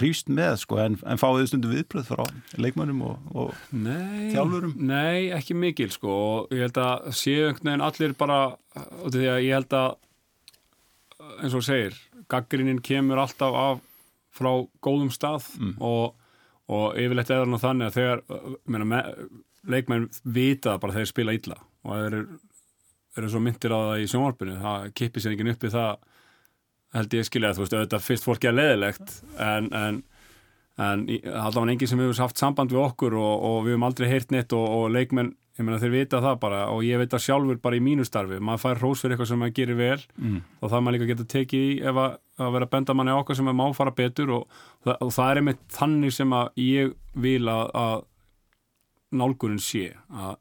hrýst 0.00 0.32
með 0.32 0.58
sko 0.64 0.80
en, 0.84 0.98
en 1.02 1.20
fáið 1.20 1.48
stundu 1.50 1.72
viðbröð 1.72 2.10
frá 2.12 2.24
leikmönnum 2.60 3.04
og, 3.10 3.30
og 3.34 3.76
nei, 3.76 4.30
þjálfurum 4.34 4.76
Nei, 4.84 5.30
ekki 5.36 5.56
mikil 5.58 5.90
sko 5.94 6.14
og 6.14 6.54
ég 6.54 6.68
held 6.68 6.80
að 6.84 7.10
séu 7.16 7.48
einhvern 7.48 7.72
veginn 7.72 7.86
allir 7.88 8.16
bara 8.18 8.40
og 9.04 9.14
því 9.14 9.28
að 9.32 9.44
ég 9.46 9.58
held 9.58 9.78
að 9.78 9.90
eins 11.42 11.56
og 11.56 11.64
segir, 11.64 11.96
gaggrinnin 12.30 12.82
kemur 12.84 13.22
alltaf 13.22 13.56
af 13.58 13.82
frá 14.34 14.50
góðum 14.82 15.12
stað 15.14 15.46
mm. 15.60 15.76
og, 15.78 16.14
og 16.72 16.96
yfirleitt 16.96 17.30
eða 17.34 17.60
þannig 17.60 17.90
að 17.90 17.98
þegar 17.98 18.22
meina, 18.64 19.02
leikmenn 19.68 20.08
vita 20.24 20.78
bara 20.80 20.96
þeir 20.96 21.10
spila 21.10 21.36
illa 21.36 21.58
og 21.84 21.92
þeir 21.92 22.06
eru, 22.08 22.38
eru 23.18 23.30
svo 23.32 23.42
myndir 23.44 23.74
á 23.76 23.78
það 23.78 24.02
í 24.02 24.08
sjónvarpinu, 24.12 24.56
það 24.62 24.88
kippir 24.96 25.24
sér 25.24 25.36
ekki 25.36 25.50
upp 25.52 25.64
í 25.68 25.72
það 25.74 25.92
held 26.94 27.16
ég 27.18 27.28
skilja 27.28 27.50
að 27.50 27.58
þú 27.58 27.64
veist 27.64 27.76
auðvitað 27.76 28.04
fyrst 28.08 28.26
fólki 28.28 28.48
er 28.48 28.56
leðilegt 28.56 29.14
en, 29.42 29.70
en, 29.74 30.02
en 30.80 31.06
allavega 31.34 31.74
enginn 31.74 31.90
sem 31.90 32.02
hefur 32.02 32.22
haft 32.24 32.40
samband 32.40 32.72
við 32.72 32.84
okkur 32.84 33.16
og, 33.18 33.32
og 33.48 33.56
við 33.66 33.74
hefum 33.74 33.88
aldrei 33.88 34.10
heyrt 34.12 34.34
neitt 34.34 34.54
og, 34.56 34.64
og 34.64 34.92
leikmenn 34.94 35.34
ég 35.54 35.66
meina 35.66 35.78
þeir 35.78 35.92
vita 35.92 36.20
það 36.22 36.38
bara 36.42 36.62
og 36.74 36.82
ég 36.82 36.98
veit 36.98 37.12
það 37.12 37.22
sjálfur 37.28 37.58
bara 37.62 37.78
í 37.78 37.82
mínu 37.84 38.06
starfi, 38.06 38.40
maður 38.42 38.62
fær 38.64 38.80
hrós 38.80 39.02
fyrir 39.04 39.14
eitthvað 39.14 39.30
sem 39.30 39.42
maður 39.42 39.56
gerir 39.58 39.78
vel. 39.78 40.00
Mm. 40.18 40.40
og 40.58 40.72
það 40.72 40.82
maður 40.82 40.96
líka 40.96 41.10
getur 41.12 41.28
tekið 41.34 41.66
í 41.68 41.76
ef 41.90 42.00
að, 42.02 42.16
að 42.42 42.56
vera 42.56 42.70
bendamanni 42.72 43.14
okkar 43.14 43.38
sem 43.38 43.48
maður 43.48 43.60
má 43.60 43.78
fara 43.78 43.94
betur 43.94 44.34
og, 44.40 44.58
og 44.96 45.14
það 45.14 45.30
er 45.30 45.42
einmitt 45.42 45.62
þannig 45.76 46.16
sem 46.16 46.34
að 46.34 46.60
ég 46.64 46.92
vil 47.26 47.44
að, 47.52 47.64
að 47.84 47.96
nálgunin 49.14 49.62
sé 49.62 49.86
að 50.10 50.36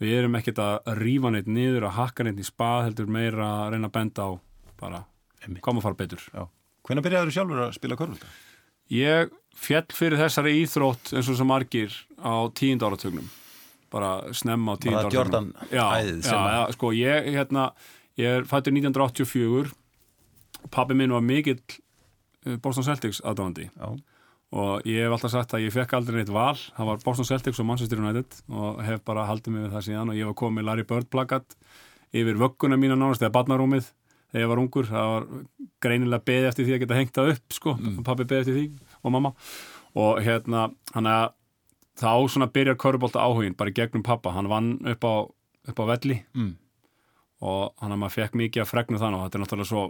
við 0.00 0.18
erum 0.22 0.40
ekkert 0.40 0.60
að 0.64 0.90
rífa 1.00 1.32
neitt 1.32 1.48
niður 1.48 1.88
að 1.88 1.96
hakka 2.00 2.24
neitt 2.24 2.40
í 2.40 2.48
spað 2.48 2.88
heldur 2.88 3.12
meira 3.12 3.52
að 3.62 3.70
reyna 3.74 3.90
að 3.90 3.96
benda 3.96 4.28
á 4.28 4.30
bara 4.80 5.06
koma 5.64 5.80
að 5.80 5.86
fara 5.86 6.00
betur. 6.00 6.28
Hvernig 6.86 7.04
byrjaður 7.04 7.30
þú 7.30 7.36
sjálfur 7.36 7.64
að 7.64 7.74
spila 7.76 7.96
körfölda? 7.98 8.28
Ég 8.92 9.32
fjell 9.56 9.88
fyrir 9.96 10.20
þessari 10.20 10.60
íþrótt 10.62 11.12
eins 11.16 11.28
og 11.32 11.38
sem 11.38 11.48
margir 11.48 11.96
á 12.20 12.46
tíund 12.56 12.84
áratögnum 12.86 13.26
bara 13.92 14.34
snemma 14.36 14.74
á 14.74 14.80
tíund 14.82 14.98
áratögnum 15.00 15.52
Já, 15.70 15.86
já, 16.02 16.40
já, 16.56 16.60
sko 16.74 16.92
ég 16.96 17.30
hérna, 17.36 17.70
ég 18.18 18.40
er 18.40 18.48
fættur 18.48 18.74
1984 18.74 19.72
Pappi 20.70 20.96
minn 20.98 21.14
var 21.14 21.22
mikill 21.22 21.62
eh, 22.46 22.56
Boston 22.62 22.86
Celtics 22.86 23.22
aðdáðandi 23.22 23.70
og 24.56 24.86
ég 24.86 25.02
hef 25.02 25.14
alltaf 25.16 25.32
sagt 25.32 25.54
að 25.56 25.66
ég 25.66 25.74
fekk 25.74 25.96
aldrei 25.98 26.20
neitt 26.20 26.30
val. 26.32 26.54
Það 26.54 26.88
var 26.88 27.00
Boston 27.02 27.26
Celtics 27.26 27.60
og 27.60 27.66
Manchester 27.66 28.00
United 28.00 28.38
og 28.46 28.82
hef 28.86 29.02
bara 29.06 29.26
haldið 29.26 29.52
mig 29.52 29.64
við 29.66 29.72
það 29.74 29.86
síðan. 29.88 30.12
Og 30.12 30.18
ég 30.20 30.28
var 30.30 30.36
komið 30.38 30.66
Larry 30.68 30.84
Bird 30.86 31.08
plakat 31.12 31.56
yfir 32.16 32.38
vögguna 32.40 32.78
mína 32.78 32.96
nánast 32.96 33.24
eða 33.24 33.34
badnarúmið 33.34 33.88
þegar 34.30 34.44
ég 34.44 34.50
var 34.52 34.62
ungur, 34.62 34.86
það 34.88 35.10
var 35.12 35.26
greinilega 35.82 36.26
beði 36.30 36.48
eftir 36.50 36.66
því 36.66 36.76
að 36.76 36.82
geta 36.84 37.00
hengt 37.00 37.18
það 37.18 37.32
upp 37.34 37.56
sko. 37.58 37.74
Mm. 37.80 37.98
pappi 38.06 38.28
beði 38.28 38.44
eftir 38.44 38.56
því 38.56 38.66
og 39.02 39.14
mamma. 39.16 39.32
Og 39.96 40.22
hérna, 40.22 40.68
hann 40.94 41.10
er 41.10 41.28
þá 41.96 42.12
svona 42.28 42.50
byrjar 42.52 42.78
Körbólta 42.80 43.24
áhugin 43.24 43.56
bara 43.56 43.74
gegnum 43.74 44.04
pappa, 44.06 44.34
hann 44.36 44.50
vann 44.52 44.76
upp 44.84 45.04
á 45.04 45.14
upp 45.66 45.82
á 45.82 45.84
velli 45.92 46.20
mm. 46.34 46.52
og 47.46 47.74
hann 47.82 47.94
að 47.94 48.02
maður 48.02 48.16
fekk 48.20 48.40
mikið 48.42 48.64
að 48.64 48.72
fregna 48.72 49.00
þann 49.02 49.18
og 49.18 49.24
þetta 49.24 49.38
er 49.38 49.44
náttúrulega 49.44 49.70
svo, 49.70 49.86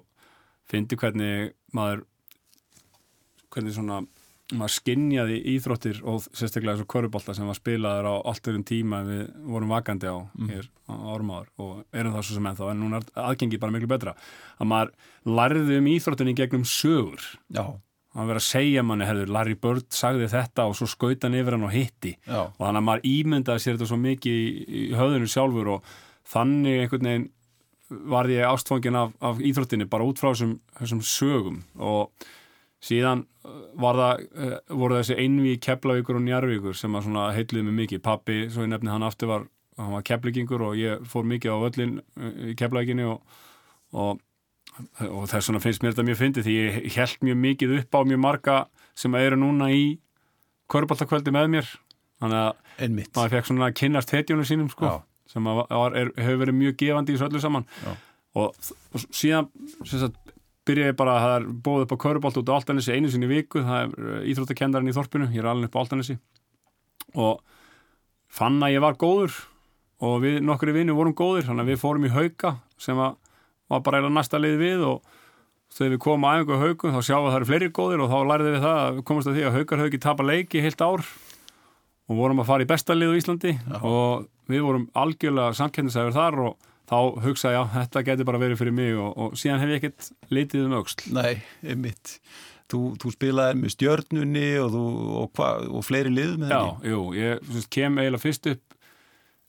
fyndi 0.66 0.98
hvernig 1.00 1.50
maður 1.76 2.06
hvernig 3.52 3.76
svona 3.76 4.04
maður 4.54 4.74
skinnjaði 4.76 5.36
íþróttir 5.56 5.96
og 6.06 6.20
sérstaklega 6.28 6.76
þessu 6.76 6.86
korubólta 6.90 7.34
sem 7.34 7.48
var 7.50 7.58
spilaður 7.58 8.06
á 8.06 8.14
allt 8.30 8.46
öðrum 8.46 8.66
tíma 8.66 9.00
við 9.06 9.24
vorum 9.42 9.72
vakandi 9.74 10.06
á 10.06 10.18
mm. 10.22 10.50
hér 10.52 10.68
á 10.86 10.94
árumáður 10.94 11.48
og 11.64 11.72
erum 11.90 12.14
það 12.14 12.28
svo 12.28 12.36
sem 12.36 12.46
ennþá 12.52 12.68
en 12.70 12.84
núna 12.84 13.00
er 13.00 13.08
aðgengi 13.24 13.58
bara 13.62 13.74
miklu 13.74 13.90
betra 13.90 14.14
að 14.60 14.70
maður 14.70 14.92
lærði 15.26 15.80
um 15.80 15.90
íþróttinni 15.90 16.36
gegnum 16.38 16.66
sögur 16.68 17.26
Já. 17.50 17.64
Að 18.16 18.30
vera 18.30 18.40
að 18.40 18.46
segja 18.46 18.82
manni, 18.86 19.06
herður, 19.08 19.32
Larry 19.36 19.56
Bird 19.60 19.86
sagði 19.92 20.28
þetta 20.32 20.66
og 20.70 20.76
svo 20.78 20.88
skauta 20.88 21.28
hann 21.28 21.36
yfir 21.36 21.56
hann 21.56 21.66
og 21.68 21.74
hitti. 21.74 22.16
Já. 22.24 22.46
og 22.48 22.62
þannig 22.62 22.80
að 22.80 22.86
maður 22.88 23.08
ímyndaði 23.12 23.64
sér 23.64 23.76
þetta 23.76 23.90
svo 23.90 23.98
mikið 24.00 24.38
í, 24.40 24.84
höðinu 24.96 25.28
sjálfur 25.30 25.72
og 25.76 25.90
þannig 26.32 26.84
einhvern 26.84 27.10
veginn 27.10 27.28
var 28.10 28.26
ég 28.30 28.48
ástfangin 28.48 28.98
af, 28.98 29.12
af 29.22 29.38
íþróttinni 29.38 29.86
bara 29.90 30.06
út 30.08 30.18
frá 30.18 30.32
þessum, 30.32 30.56
þessum 30.80 31.02
sögum. 31.06 31.60
Og 31.78 32.26
síðan 32.82 33.24
uh, 33.46 33.84
það, 33.84 34.24
uh, 34.34 34.56
voru 34.80 34.98
þessi 34.98 35.18
einvi 35.22 35.56
Keflavíkur 35.62 36.18
og 36.18 36.24
Njarvíkur 36.26 36.78
sem 36.78 36.96
að 36.96 37.36
heitluði 37.36 37.68
mig 37.68 37.78
mikið, 37.82 38.02
pappi, 38.04 38.40
svo 38.50 38.66
ég 38.66 38.72
nefni 38.72 38.92
hann 38.92 39.06
aftur 39.06 39.30
var, 39.30 39.46
hann 39.78 39.94
var 39.94 40.06
keflavíkingur 40.08 40.64
og 40.70 40.78
ég 40.80 41.04
fór 41.08 41.28
mikið 41.28 41.52
á 41.52 41.58
öllin 41.68 41.98
uh, 42.00 42.32
í 42.50 42.56
Keflavíkinni 42.58 43.06
og, 43.12 43.38
og, 43.94 44.22
og 45.08 45.26
þess 45.30 45.50
vegna 45.50 45.62
finnst 45.64 45.82
mér 45.82 45.94
þetta 45.94 46.06
mjög 46.08 46.20
fyndið 46.20 46.46
því 46.46 46.56
ég 46.60 46.96
held 46.96 47.24
mjög 47.28 47.38
mikið 47.44 47.74
upp 47.80 47.96
á 47.96 48.00
mjög 48.10 48.22
marga 48.24 48.56
sem 48.96 49.16
eru 49.18 49.38
núna 49.40 49.70
í 49.72 49.84
körubaltakvöldi 50.72 51.34
með 51.34 51.50
mér. 51.56 51.72
Þannig 52.22 52.42
að 52.42 53.00
maður 53.16 53.34
fekk 53.36 53.48
svona 53.50 53.72
kynast 53.76 54.12
hetjónu 54.14 54.44
sínum 54.48 54.70
sko, 54.72 54.88
Já. 54.88 54.96
sem 55.32 55.48
hefur 55.48 56.40
verið 56.42 56.56
mjög 56.56 56.78
gefandi 56.80 57.16
í 57.16 57.20
svo 57.20 57.28
öllu 57.28 57.42
saman. 57.42 57.66
Og, 58.36 58.56
og 58.92 59.04
síðan 59.16 59.50
sagt, 59.88 60.16
byrja 60.66 60.90
ég 60.90 60.96
bara 60.98 61.16
að 61.16 61.24
það 61.24 61.34
er 61.36 61.44
bóð 61.66 61.84
upp 61.84 61.94
á 61.94 62.02
Körubolt 62.04 62.38
út 62.40 62.50
á 62.50 62.56
Altanesi 62.56 62.94
einu 62.96 63.10
sinni 63.12 63.28
viku, 63.30 63.62
það 63.64 63.82
er 63.82 63.92
uh, 64.02 64.22
íþróttakendarinn 64.32 64.90
í 64.90 64.96
Þorpinu, 64.96 65.28
ég 65.32 65.44
er 65.44 65.50
alveg 65.50 65.70
upp 65.70 65.78
á 65.78 65.82
Altanesi 65.84 66.16
og 67.16 67.44
fann 68.36 68.58
að 68.64 68.74
ég 68.74 68.82
var 68.84 68.98
góður 69.00 69.36
og 70.04 70.18
við 70.24 70.40
nokkru 70.44 70.74
vinnu 70.76 70.96
vorum 70.96 71.14
góðir, 71.16 71.46
þannig 71.46 71.64
að 71.64 71.70
við 71.70 71.80
fórum 71.80 72.08
í 72.08 72.12
hauka 72.12 72.56
sem 72.82 72.98
að, 73.00 73.14
var 73.72 73.84
bara 73.86 74.02
eða 74.02 74.12
næsta 74.14 74.40
leið 74.42 74.58
við 74.62 74.84
og 74.86 75.14
þegar 75.76 75.94
við 75.96 76.02
komum 76.06 76.26
að 76.28 76.40
einhverju 76.40 76.62
haugum 76.62 76.94
þá 76.94 77.00
sjáum 77.02 77.24
við 77.24 77.28
að 77.28 77.32
það 77.32 77.40
eru 77.40 77.48
fleiri 77.50 77.70
góðir 77.78 78.04
og 78.04 78.12
þá 78.12 78.18
læriði 78.30 78.54
við 78.54 78.64
það 78.66 78.78
að 78.82 78.92
við 78.96 79.06
komumst 79.10 79.30
að 79.30 79.36
því 79.36 79.46
að 79.46 79.56
haukar 79.56 79.82
haugi 79.82 80.02
tapa 80.06 80.26
leiki 80.26 80.62
heilt 80.64 80.84
ár 80.86 81.04
og 82.06 82.20
vorum 82.20 82.42
að 82.42 82.50
fara 82.52 82.66
í 82.66 82.70
besta 82.70 82.96
lið 82.96 83.12
á 83.12 83.18
Íslandi 83.18 83.52
Já. 83.56 83.76
og 83.82 84.26
við 84.50 84.66
vorum 84.66 84.88
algjörlega 84.96 85.56
samkendisæður 85.58 86.16
þar 86.16 86.40
og 86.46 86.68
þá 86.86 86.98
hugsaði 87.24 87.56
ég 87.56 87.64
að 87.64 87.72
þetta 87.80 88.04
getur 88.06 88.28
bara 88.28 88.42
verið 88.42 88.60
fyrir 88.60 88.76
mig 88.76 88.92
og, 88.94 89.08
og 89.18 89.38
síðan 89.38 89.62
hef 89.64 89.72
ég 89.72 89.80
ekkert 89.80 90.10
litið 90.30 90.68
um 90.68 90.76
auksl. 90.78 91.08
Nei, 91.16 91.42
einmitt. 91.66 92.14
Þú, 92.70 92.80
þú 93.02 93.12
spilaði 93.14 93.58
með 93.60 93.74
stjörnunni 93.74 94.46
og, 94.62 94.70
þú, 94.74 94.84
og, 95.22 95.26
hva, 95.38 95.50
og 95.66 95.84
fleiri 95.86 96.12
lið 96.14 96.32
með 96.42 96.54
henni? 96.54 96.70
Já, 96.86 96.92
jú, 96.92 97.02
ég 97.18 97.66
kem 97.74 97.98
eiginlega 97.98 98.22
fyrst 98.22 98.48
upp 98.52 98.78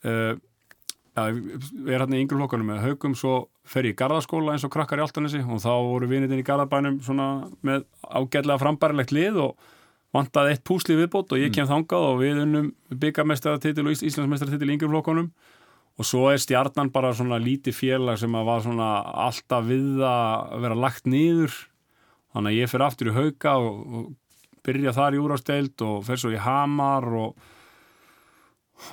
uh, 0.06 0.34
ja, 1.18 1.26
við 1.34 1.94
erum 1.96 2.06
hérna 2.06 2.18
í 2.18 2.24
yngreflokkanum 2.24 2.70
með 2.72 2.84
haugum 2.86 3.16
svo 3.18 3.34
fer 3.68 3.88
ég 3.90 3.96
í 3.96 3.98
gardaskóla 3.98 4.54
eins 4.54 4.66
og 4.68 4.74
krakkar 4.74 5.02
í 5.02 5.06
Altanesi 5.06 5.42
og 5.44 5.62
þá 5.64 5.72
voru 5.74 6.10
vinitinn 6.12 6.42
í 6.42 6.46
gardabænum 6.46 7.00
með 7.66 7.88
ágætlega 8.06 8.62
frambærilegt 8.62 9.14
lið 9.16 9.42
og 9.48 9.74
vantaði 10.16 10.56
eitt 10.56 10.66
púsli 10.68 10.96
viðbót 10.98 11.34
og 11.36 11.42
ég 11.42 11.54
kem 11.54 11.66
mm. 11.66 11.72
þangað 11.74 12.08
og 12.12 12.20
við 12.22 12.42
unnum 12.46 12.70
byggamestaratitil 13.02 13.88
og 13.88 13.96
íslandsmestaratitil 13.98 14.70
í 14.70 14.78
yngreflokkanum 14.78 15.32
og 15.98 16.06
svo 16.06 16.28
er 16.30 16.42
stjarnan 16.42 16.94
bara 16.94 17.14
svona 17.18 17.40
lítið 17.42 17.76
félag 17.76 18.22
sem 18.22 18.38
að 18.38 18.48
var 18.48 18.64
svona 18.64 18.92
alltaf 19.26 19.66
við 19.68 20.06
að 20.06 20.56
vera 20.64 20.80
lagt 20.86 21.10
nýður 21.10 21.58
þannig 22.36 22.54
að 22.54 22.60
ég 22.60 22.72
fyrir 22.72 22.88
aftur 22.88 23.12
í 23.12 23.18
hauka 23.18 23.58
og, 23.58 23.78
og 23.98 24.64
byrja 24.68 24.94
þar 24.96 25.18
í 25.18 25.22
úrasteild 25.24 25.86
og 25.88 26.04
fer 26.06 26.22
svo 26.22 26.34
í 26.34 26.42
hamar 26.42 27.08
og, 27.18 27.48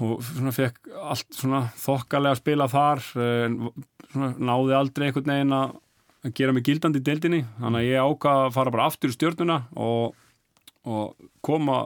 og 0.00 0.20
svona 0.24 0.52
fekk 0.54 0.92
allt 1.12 1.36
svona 1.36 1.62
þokkalega 1.78 2.34
að 2.34 2.40
spila 2.40 2.68
þar 2.72 3.02
svona 3.04 4.30
náði 4.38 4.76
aldrei 4.78 5.08
einhvern 5.08 5.32
veginn 5.34 5.56
að 5.58 5.74
gera 6.38 6.54
mig 6.56 6.64
gildandi 6.64 7.02
í 7.02 7.04
deildinni. 7.04 7.42
Þannig 7.60 7.82
að 7.82 7.90
ég 7.90 8.06
ákvaða 8.08 8.46
að 8.46 8.54
fara 8.56 8.72
bara 8.72 8.86
aftur 8.88 9.12
í 9.12 9.16
stjörnuna 9.16 9.58
og, 9.76 10.14
og 10.88 11.28
koma 11.44 11.82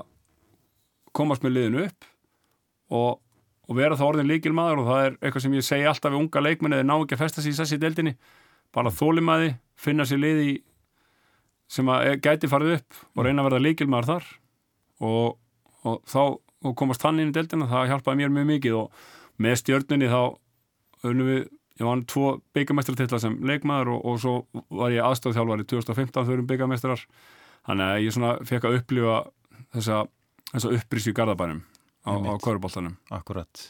komast 1.17 1.43
með 1.43 1.57
liðinu 1.57 1.89
upp 1.89 2.13
og 2.95 3.17
og 3.69 3.77
vera 3.77 3.97
það 3.99 4.11
orðin 4.13 4.31
líkilmaður 4.31 4.83
og 4.83 4.87
það 4.89 5.03
er 5.05 5.17
eitthvað 5.19 5.45
sem 5.45 5.57
ég 5.59 5.67
segi 5.67 5.89
alltaf 5.89 6.13
við 6.15 6.23
unga 6.23 6.43
leikmenni 6.45 6.79
eða 6.79 6.89
ná 6.89 6.95
ekki 6.97 7.17
að 7.19 7.23
festa 7.23 7.45
sér 7.45 7.53
í 7.53 7.59
þessi 7.59 7.79
deildinni 7.83 8.15
bara 8.75 8.93
þólimaði, 8.93 9.51
finna 9.77 10.07
sér 10.09 10.23
liði 10.23 10.55
sem 11.69 11.89
að 11.93 12.15
gæti 12.25 12.49
farið 12.49 12.79
upp 12.79 13.01
og 13.13 13.27
reyna 13.27 13.43
að 13.43 13.49
verða 13.51 13.65
líkilmaður 13.67 14.09
þar. 14.09 14.29
Og, 15.05 15.37
og 15.85 15.99
þá 16.09 16.23
og 16.67 16.75
komast 16.79 17.05
hann 17.07 17.21
inn 17.23 17.31
í 17.31 17.37
deildina, 17.37 17.69
það 17.71 17.93
hjálpaði 17.93 18.21
mér 18.23 18.35
mjög 18.35 18.51
mikið 18.53 18.77
og 18.81 19.01
með 19.39 19.57
stjörnunni 19.63 20.11
þá 20.11 20.21
unnum 21.09 21.31
við, 21.31 21.41
ég 21.79 21.87
var 21.87 22.05
tvo 22.11 22.35
byggamestratitla 22.57 23.21
sem 23.23 23.39
leikmaður 23.47 23.95
og, 23.95 24.05
og 24.11 24.21
svo 24.23 24.35
var 24.81 24.95
ég 24.95 25.07
aðstofþjálfari 25.07 25.69
2015 25.71 26.27
þau 26.27 26.35
erum 26.35 26.49
byggamestrar 26.51 27.05
þannig 27.69 27.93
að 27.93 28.05
ég 28.05 28.17
svona 28.17 28.35
fekk 28.49 28.67
að 28.67 28.79
upplifa 28.81 29.19
þessa, 29.77 30.05
þessa 30.53 30.77
upprísju 30.79 31.15
í 31.15 31.19
Garðabænum 31.19 31.65
á, 32.09 32.13
á 32.17 32.35
Köruboltanum. 32.43 32.97
Akkurat. 33.15 33.65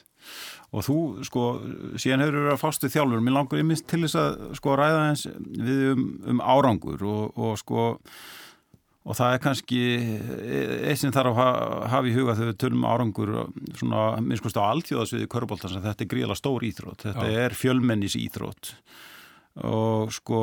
Og 0.75 0.85
þú, 0.85 0.97
sko, 1.25 1.45
síðan 2.01 2.25
hefur 2.25 2.41
verið 2.41 2.55
að 2.55 2.61
fástu 2.61 2.91
þjálfur, 2.93 3.23
mér 3.25 3.37
langar 3.37 3.63
yfir 3.63 3.85
til 3.89 4.03
þess 4.05 4.19
að 4.21 4.37
sko 4.59 4.75
ræða 4.77 5.05
eins 5.09 5.25
við 5.29 5.85
um, 5.95 6.05
um 6.35 6.43
árangur 6.45 7.05
og, 7.09 7.39
og 7.39 7.61
sko 7.61 7.87
og 9.07 9.17
það 9.17 9.35
er 9.35 9.43
kannski 9.45 9.83
eitt 10.91 11.01
sem 11.01 11.13
þarf 11.15 11.39
að 11.43 11.61
hafa 11.93 12.09
í 12.11 12.17
huga 12.17 12.39
þegar 12.39 12.51
við 12.53 12.59
tölum 12.65 12.81
um 12.83 12.89
árangur 12.89 13.35
svona, 13.79 14.03
minnst 14.25 14.45
sko 14.45 14.65
á 14.65 14.71
alltjóðasviði 14.73 15.31
Köruboltans 15.33 15.79
að 15.79 15.87
þetta 15.91 16.05
er 16.05 16.11
gríðala 16.15 16.39
stór 16.39 16.67
íþrótt, 16.69 17.07
þetta 17.07 17.29
Já. 17.31 17.45
er 17.45 17.57
fjölmennis 17.57 18.19
íþrótt 18.19 18.75
og 19.59 20.13
sko 20.15 20.43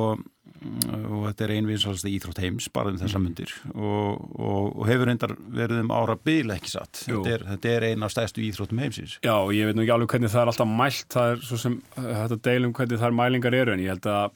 og 0.66 1.28
þetta 1.30 1.46
er 1.46 1.54
einvinsalasta 1.56 2.10
íþrótt 2.10 2.40
heims 2.44 2.68
bara 2.74 2.92
um 2.92 2.98
þessa 3.00 3.20
myndir 3.22 3.52
mhm. 3.68 3.76
og, 3.76 4.24
og, 4.40 4.72
og 4.82 4.90
hefur 4.90 5.10
reyndar 5.10 5.36
verið 5.56 5.84
um 5.84 5.94
ára 5.96 6.16
bil 6.18 6.54
ekki 6.56 6.72
satt. 6.72 7.04
Þetta 7.06 7.34
er, 7.34 7.46
þetta 7.52 7.72
er 7.74 7.88
eina 7.92 8.08
af 8.08 8.16
stæðstu 8.16 8.44
íþróttum 8.46 8.82
heimsins. 8.84 9.18
Já, 9.26 9.36
ég 9.56 9.70
veit 9.70 9.78
nú 9.78 9.86
ekki 9.86 9.96
alveg 9.96 10.16
hvernig 10.16 10.34
það 10.34 10.42
er 10.42 10.52
alltaf 10.54 10.72
mælt. 10.72 11.08
Það 11.14 11.32
er 11.34 11.46
svo 11.50 11.62
sem, 11.62 11.78
þetta 12.00 12.40
deilum 12.50 12.76
hvernig 12.76 13.02
það 13.02 13.08
er 13.10 13.18
mælingar 13.22 13.58
eru 13.62 13.76
en 13.76 13.84
ég 13.84 13.94
held 13.94 14.10
að, 14.12 14.36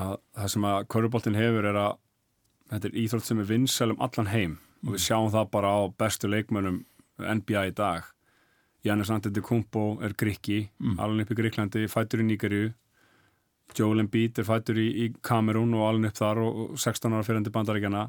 að 0.00 0.12
það 0.40 0.52
sem 0.54 0.68
að 0.72 0.78
Köruboltin 0.94 1.38
hefur 1.38 1.70
er 1.70 1.80
að 1.84 1.96
þetta 2.68 2.90
er 2.90 3.00
íþrótt 3.02 3.28
sem 3.28 3.42
er 3.42 3.48
vinsalum 3.48 4.00
allan 4.04 4.30
heim 4.32 4.52
mm. 4.56 4.86
og 4.86 4.92
við 4.94 5.00
mm. 5.00 5.06
sjáum 5.06 5.32
það 5.34 5.50
bara 5.54 5.74
á 5.74 5.80
bestu 6.00 6.30
leikmönum 6.30 6.82
NBA 7.18 7.64
í 7.70 7.74
dag 7.76 8.08
Jannis 8.86 9.10
Antetokounmpo 9.10 9.98
er 10.06 10.14
grikki 10.18 10.68
mm. 10.78 10.98
alveg 11.02 11.26
upp 11.26 11.32
í 11.34 11.38
Gríklandi, 11.40 11.88
fætur 11.90 12.22
í 12.22 12.28
Nýgarju 12.28 12.68
Joel 13.76 14.04
Embiid 14.04 14.38
er 14.40 14.46
fættur 14.48 14.78
í, 14.80 14.86
í 15.04 15.08
Kamerún 15.24 15.74
og 15.76 15.88
alveg 15.88 16.12
upp 16.12 16.20
þar 16.20 16.42
og, 16.44 16.60
og 16.62 16.78
16 16.80 17.12
ára 17.12 17.26
fyrir 17.26 17.42
endur 17.42 17.54
bandaríkjana 17.56 18.06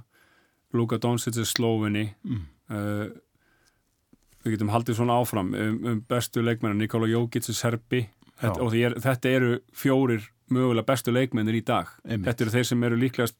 Luka 0.78 1.00
Doncic 1.02 1.40
er 1.42 1.50
slóvinni 1.50 2.06
mm. 2.24 2.46
uh, 2.76 3.10
við 4.46 4.56
getum 4.56 4.72
haldið 4.74 5.00
svona 5.02 5.18
áfram 5.20 5.52
um, 5.54 5.80
um 5.92 6.02
bestu 6.10 6.44
leikmennar 6.46 6.78
Nikola 6.80 7.10
Jokic 7.10 7.50
er 7.50 7.58
serbi 7.58 8.04
þetta, 8.40 8.60
og 8.62 8.78
er, 8.78 8.96
þetta 9.04 9.34
eru 9.40 9.56
fjórir 9.76 10.30
mögulega 10.54 10.88
bestu 10.88 11.14
leikmennir 11.14 11.60
í 11.60 11.66
dag 11.66 11.92
Einmitt. 12.06 12.30
þetta 12.30 12.46
eru 12.46 12.56
þeir 12.56 12.70
sem 12.72 12.88
eru 12.88 13.00
líklegast 13.00 13.38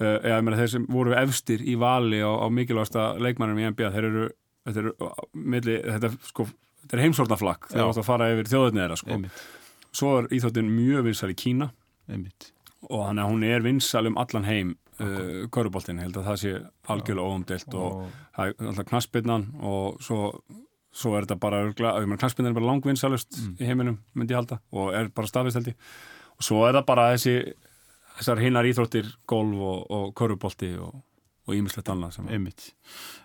eða 0.00 0.40
meina, 0.44 0.58
þeir 0.60 0.72
sem 0.74 0.88
voru 0.92 1.14
efstir 1.16 1.62
í 1.64 1.76
vali 1.80 2.20
á, 2.20 2.28
á 2.28 2.46
mikilvægsta 2.52 3.06
leikmennum 3.22 3.60
í 3.62 3.70
NBA 3.72 3.92
þeir 3.94 4.08
eru 4.10 4.26
þetta 4.66 4.82
er, 4.82 4.90
milli, 5.54 5.76
þetta, 5.84 6.10
sko, 6.26 6.48
þetta 6.82 6.98
er 6.98 7.04
heimsortnaflakk 7.06 7.70
þegar 7.70 7.86
þú 7.86 7.94
ætti 7.94 8.02
að 8.02 8.10
fara 8.10 8.28
yfir 8.34 8.50
þjóðutni 8.52 8.82
þeirra 8.82 8.98
sko. 9.00 9.20
Svo 9.96 10.12
er 10.20 10.28
íþjóttin 10.36 10.68
mjög 10.68 11.06
vinsal 11.08 11.32
í 11.32 11.38
Kína. 11.38 11.70
Einmitt. 12.06 12.52
og 12.86 13.00
hann 13.02 13.18
er, 13.18 13.26
hún 13.26 13.42
er 13.42 13.64
vinsal 13.64 14.06
um 14.06 14.18
allan 14.20 14.44
heim 14.46 14.76
uh, 15.02 15.48
Köruboltin, 15.50 15.98
held 15.98 16.18
að 16.20 16.28
það 16.28 16.36
sé 16.42 16.52
algjörlega 16.92 17.32
óumdelt 17.32 17.74
og 17.74 18.04
það 18.36 18.52
er 18.52 18.68
alltaf 18.70 18.88
knaspinnan 18.92 19.46
og 19.58 19.96
svo, 20.04 20.28
svo 20.94 21.16
er 21.16 21.26
þetta 21.26 21.38
bara 21.42 21.64
knaspinnan 21.74 22.52
er 22.52 22.58
bara 22.60 22.68
langvinsalust 22.68 23.40
mm. 23.40 23.56
í 23.58 23.66
heiminum, 23.66 23.98
myndi 24.14 24.36
ég 24.36 24.42
halda 24.42 24.60
og 24.70 24.94
er 24.94 25.10
bara 25.10 25.30
stafist 25.32 25.58
held 25.58 25.72
ég. 25.72 25.80
Og 26.36 26.46
svo 26.46 26.62
er 26.68 26.78
það 26.78 26.86
bara 26.92 27.08
þessi 27.16 27.34
þessar 28.16 28.40
hinnar 28.40 28.64
íþróttir, 28.64 29.12
golf 29.26 29.60
og, 29.60 29.90
og 29.90 30.14
körubolti 30.16 30.74
og 30.80 31.02
og 31.46 31.54
ímislegt 31.54 31.90
annað 31.92 32.18
Einmitt. 32.26 32.72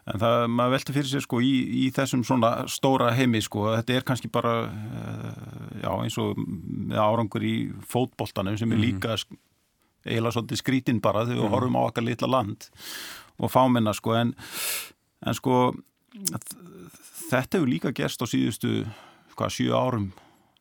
En 0.09 0.21
það, 0.21 0.43
maður 0.53 0.75
velti 0.75 0.93
fyrir 0.93 1.09
sér 1.09 1.23
sko 1.25 1.39
í, 1.41 1.51
í 1.81 1.87
þessum 1.93 2.23
svona 2.25 2.51
stóra 2.69 3.09
heimi 3.17 3.41
sko, 3.41 3.65
þetta 3.79 3.95
er 3.97 4.05
kannski 4.05 4.29
bara 4.33 4.53
uh, 4.67 5.31
já, 5.81 5.89
eins 5.95 6.17
og 6.21 6.37
með 6.37 6.99
árangur 7.01 7.45
í 7.45 7.55
fótboltanum 7.89 8.59
sem 8.59 8.69
er 8.69 8.77
mm 8.77 8.83
-hmm. 8.83 8.85
líka 8.85 9.17
eiginlega 10.05 10.35
svolítið 10.37 10.61
skrítinn 10.61 11.01
bara 11.01 11.25
þegar 11.25 11.35
við 11.35 11.41
mm 11.41 11.47
-hmm. 11.47 11.55
horfum 11.55 11.77
á 11.77 11.81
okkar 11.81 12.03
litla 12.03 12.27
land 12.27 12.69
og 13.37 13.51
fáminna 13.51 13.93
sko 13.93 14.13
en, 14.13 14.35
en 15.25 15.33
sko 15.33 15.73
þetta 17.29 17.57
hefur 17.57 17.67
líka 17.67 17.91
gerst 17.91 18.21
á 18.21 18.25
síðustu 18.25 18.85
hvað, 19.35 19.49
sjö 19.49 19.73
árum 19.73 20.11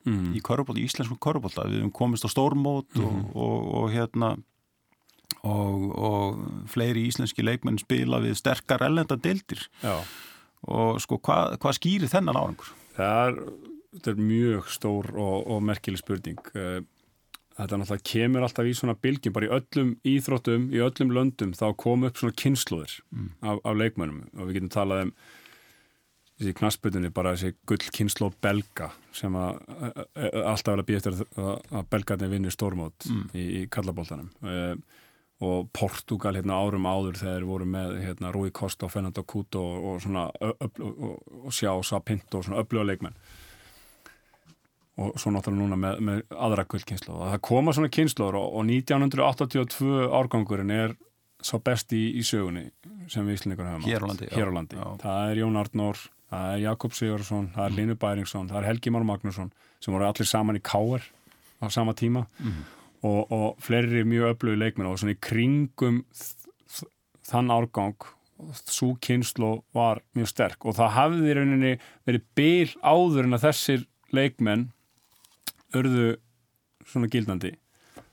mm. 0.07 0.31
í, 0.37 0.41
í 0.41 0.85
íslensku 0.85 1.19
korfbólta 1.21 1.67
við 1.69 1.81
hefum 1.81 1.95
komist 1.97 2.27
á 2.27 2.31
stórmót 2.33 2.91
og, 2.99 3.11
mhm. 3.11 3.33
og, 3.35 3.69
og 3.81 3.91
hérna 3.95 4.35
og, 5.47 5.87
og 5.97 6.69
fleiri 6.71 7.07
íslenski 7.09 7.45
leikmenn 7.47 7.81
spila 7.81 8.21
við 8.23 8.39
sterkar 8.41 8.85
ellenda 8.87 9.17
deildir 9.17 9.63
Já. 9.83 10.01
og 10.69 11.01
sko 11.03 11.21
hvað 11.23 11.59
hva 11.63 11.75
skýrir 11.77 12.13
þennan 12.13 12.39
árangur? 12.39 12.73
Það 12.97 13.21
er, 13.27 13.43
þetta 13.97 14.15
er 14.15 14.25
mjög 14.31 14.73
stór 14.75 15.13
og, 15.15 15.37
og 15.47 15.63
merkileg 15.65 16.03
spurning 16.03 16.41
eh, 16.55 16.81
þetta 17.61 17.81
náttúrulega 17.81 18.09
kemur 18.13 18.47
alltaf 18.47 18.69
í 18.69 18.75
svona 18.77 18.97
bylgjum, 18.97 19.35
bara 19.37 19.49
í 19.49 19.53
öllum 19.59 19.93
íþróttum 20.09 20.71
í 20.75 20.83
öllum 20.85 21.15
löndum 21.17 21.55
þá 21.57 21.67
kom 21.81 22.07
upp 22.09 22.21
svona 22.21 22.37
kynnslóðir 22.41 22.99
mm. 23.13 23.31
af, 23.41 23.63
af 23.65 23.79
leikmennum 23.79 24.25
og 24.37 24.49
við 24.49 24.59
getum 24.59 24.75
talað 24.75 25.07
um 25.07 25.15
þessi 26.41 26.57
knaspunni, 26.57 27.13
bara 27.15 27.35
þessi 27.37 27.55
gull 27.69 27.93
kynnslóð 27.99 28.39
belga 28.43 28.91
sem 29.17 29.35
að, 29.37 29.61
alltaf 30.17 30.73
vel 30.73 30.81
að 30.81 30.89
býja 30.89 31.03
eftir 31.03 31.21
að, 31.21 31.85
belgarnir 31.93 32.33
vinni 32.33 32.53
stórmót 32.55 33.07
mm. 33.11 33.29
í, 33.37 33.47
í 33.61 33.63
kallabóltanum 33.73 34.33
og 34.41 34.51
eh, 34.57 34.99
og 35.41 35.71
Portugal 35.73 36.35
hérna 36.37 36.59
árum 36.61 36.85
áður 36.85 37.17
þegar 37.17 37.45
voru 37.49 37.67
með 37.69 37.95
hérna 38.05 38.33
Rui 38.35 38.51
Costa 38.53 38.87
og 38.87 38.93
Fernando 38.93 39.23
Couto 39.25 39.63
og, 39.65 39.87
og 39.89 40.03
svona 40.05 40.27
og, 40.37 40.67
og, 40.85 41.15
og 41.47 41.55
sjá 41.57 41.73
Sapinto 41.87 42.41
og 42.41 42.45
svona 42.45 42.61
öfluga 42.61 42.91
leikmenn. 42.91 43.17
Og 45.01 45.15
svo 45.17 45.33
náttúrulega 45.33 45.63
núna 45.63 45.79
með, 45.81 46.03
með 46.05 46.21
aðra 46.37 46.67
gullkynslu 46.69 47.15
og 47.15 47.23
það 47.31 47.43
koma 47.49 47.73
svona 47.73 47.93
kynsluður 47.97 48.37
og 48.43 48.67
1982 48.69 50.11
árgangurinn 50.19 50.75
er 50.77 50.97
svo 51.41 51.61
best 51.65 51.95
í, 51.97 52.03
í 52.21 52.25
sögunni 52.27 52.67
sem 53.09 53.25
við 53.25 53.39
Íslingur 53.39 53.65
hefum 53.65 53.87
hér 53.89 54.05
á 54.05 54.07
landi, 54.11 54.29
hér 54.29 54.53
á 54.53 54.57
landi. 54.59 54.81
það 55.01 55.31
er 55.31 55.41
Jón 55.41 55.57
Arnór, 55.57 56.03
það 56.31 56.51
er 56.55 56.61
Jakob 56.65 56.95
Sigursson 56.97 57.49
það 57.55 57.65
er 57.67 57.79
Linur 57.79 57.99
Bæringsson, 58.01 58.51
það 58.51 58.63
er 58.63 58.69
Helgi 58.71 58.93
Már 58.95 59.07
Magnusson 59.09 59.51
sem 59.81 59.95
voru 59.95 60.07
allir 60.07 60.29
saman 60.29 60.59
í 60.59 60.63
Káer 60.65 61.05
á 61.61 61.67
sama 61.69 61.93
tíma. 61.97 62.27
Mm 62.41 62.63
og, 63.03 63.33
og 63.33 63.61
fleiri 63.65 64.05
mjög 64.05 64.35
öflugi 64.35 64.61
leikmenn 64.61 64.89
og 64.91 64.99
svona 65.01 65.17
í 65.17 65.21
kringum 65.25 66.03
þann 67.31 67.53
árgang 67.55 67.97
svo 68.65 68.95
kynslu 69.05 69.59
var 69.77 70.01
mjög 70.17 70.31
sterk. 70.31 70.65
Og 70.65 70.77
það 70.79 70.95
hafði 70.97 71.31
í 71.31 71.37
rauninni 71.37 71.73
verið 72.09 72.27
bil 72.37 72.71
áður 72.81 73.27
en 73.27 73.37
að 73.37 73.45
þessir 73.49 73.85
leikmenn 74.17 74.71
örðu 75.77 76.15
svona 76.89 77.11
gildandi. 77.13 77.53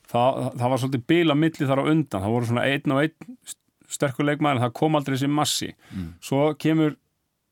Það, 0.07 0.51
það 0.59 0.69
var 0.71 0.81
svolítið 0.81 1.07
bil 1.11 1.31
að 1.31 1.39
milli 1.43 1.69
þar 1.69 1.81
á 1.83 1.89
undan. 1.93 2.21
Það 2.21 2.35
voru 2.35 2.49
svona 2.49 2.67
einn 2.67 2.93
og 2.95 3.01
einn 3.03 3.55
sterkur 3.87 4.27
leikmæður 4.27 4.59
en 4.59 4.65
það 4.65 4.75
kom 4.81 4.99
aldrei 4.99 5.15
þessi 5.15 5.31
massi. 5.31 5.69
Mm. 5.95 6.09
svo 6.23 6.41
kemur 6.59 6.97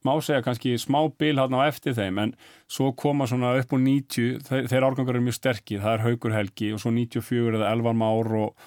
má 0.05 0.13
segja 0.23 0.43
kannski 0.45 0.75
smá 0.81 1.01
bil 1.19 1.39
hann 1.41 1.57
á 1.57 1.65
eftir 1.65 1.95
þeim 1.97 2.21
en 2.21 2.33
svo 2.71 2.91
koma 2.97 3.27
svona 3.29 3.55
upp 3.59 3.75
á 3.75 3.77
90 3.77 4.41
þeir, 4.47 4.71
þeir 4.71 4.87
árgangar 4.87 5.17
eru 5.17 5.25
mjög 5.27 5.37
sterkir, 5.39 5.83
það 5.83 5.97
er 5.97 6.05
Haugur 6.05 6.35
Helgi 6.35 6.71
og 6.75 6.81
svo 6.83 6.93
94 6.95 7.59
eða 7.59 7.71
Elvar 7.73 7.97
Már 7.97 8.31
og, 8.39 8.65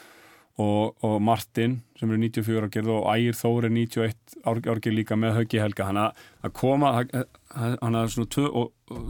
og, 0.59 0.95
og 1.07 1.19
Martin 1.23 1.81
sem 1.99 2.11
eru 2.11 2.21
94 2.27 2.69
árgerð 2.69 2.95
og 2.99 3.11
Ægir 3.15 3.39
Þóri 3.39 3.73
91 3.75 4.39
árgerð 4.53 4.95
líka 4.95 5.19
með 5.19 5.37
Haugi 5.41 5.63
Helga. 5.63 5.89
Hann 5.91 6.03
að 6.05 6.55
koma 6.59 6.95
hann 7.03 7.99
að 7.99 8.15
svona 8.15 8.33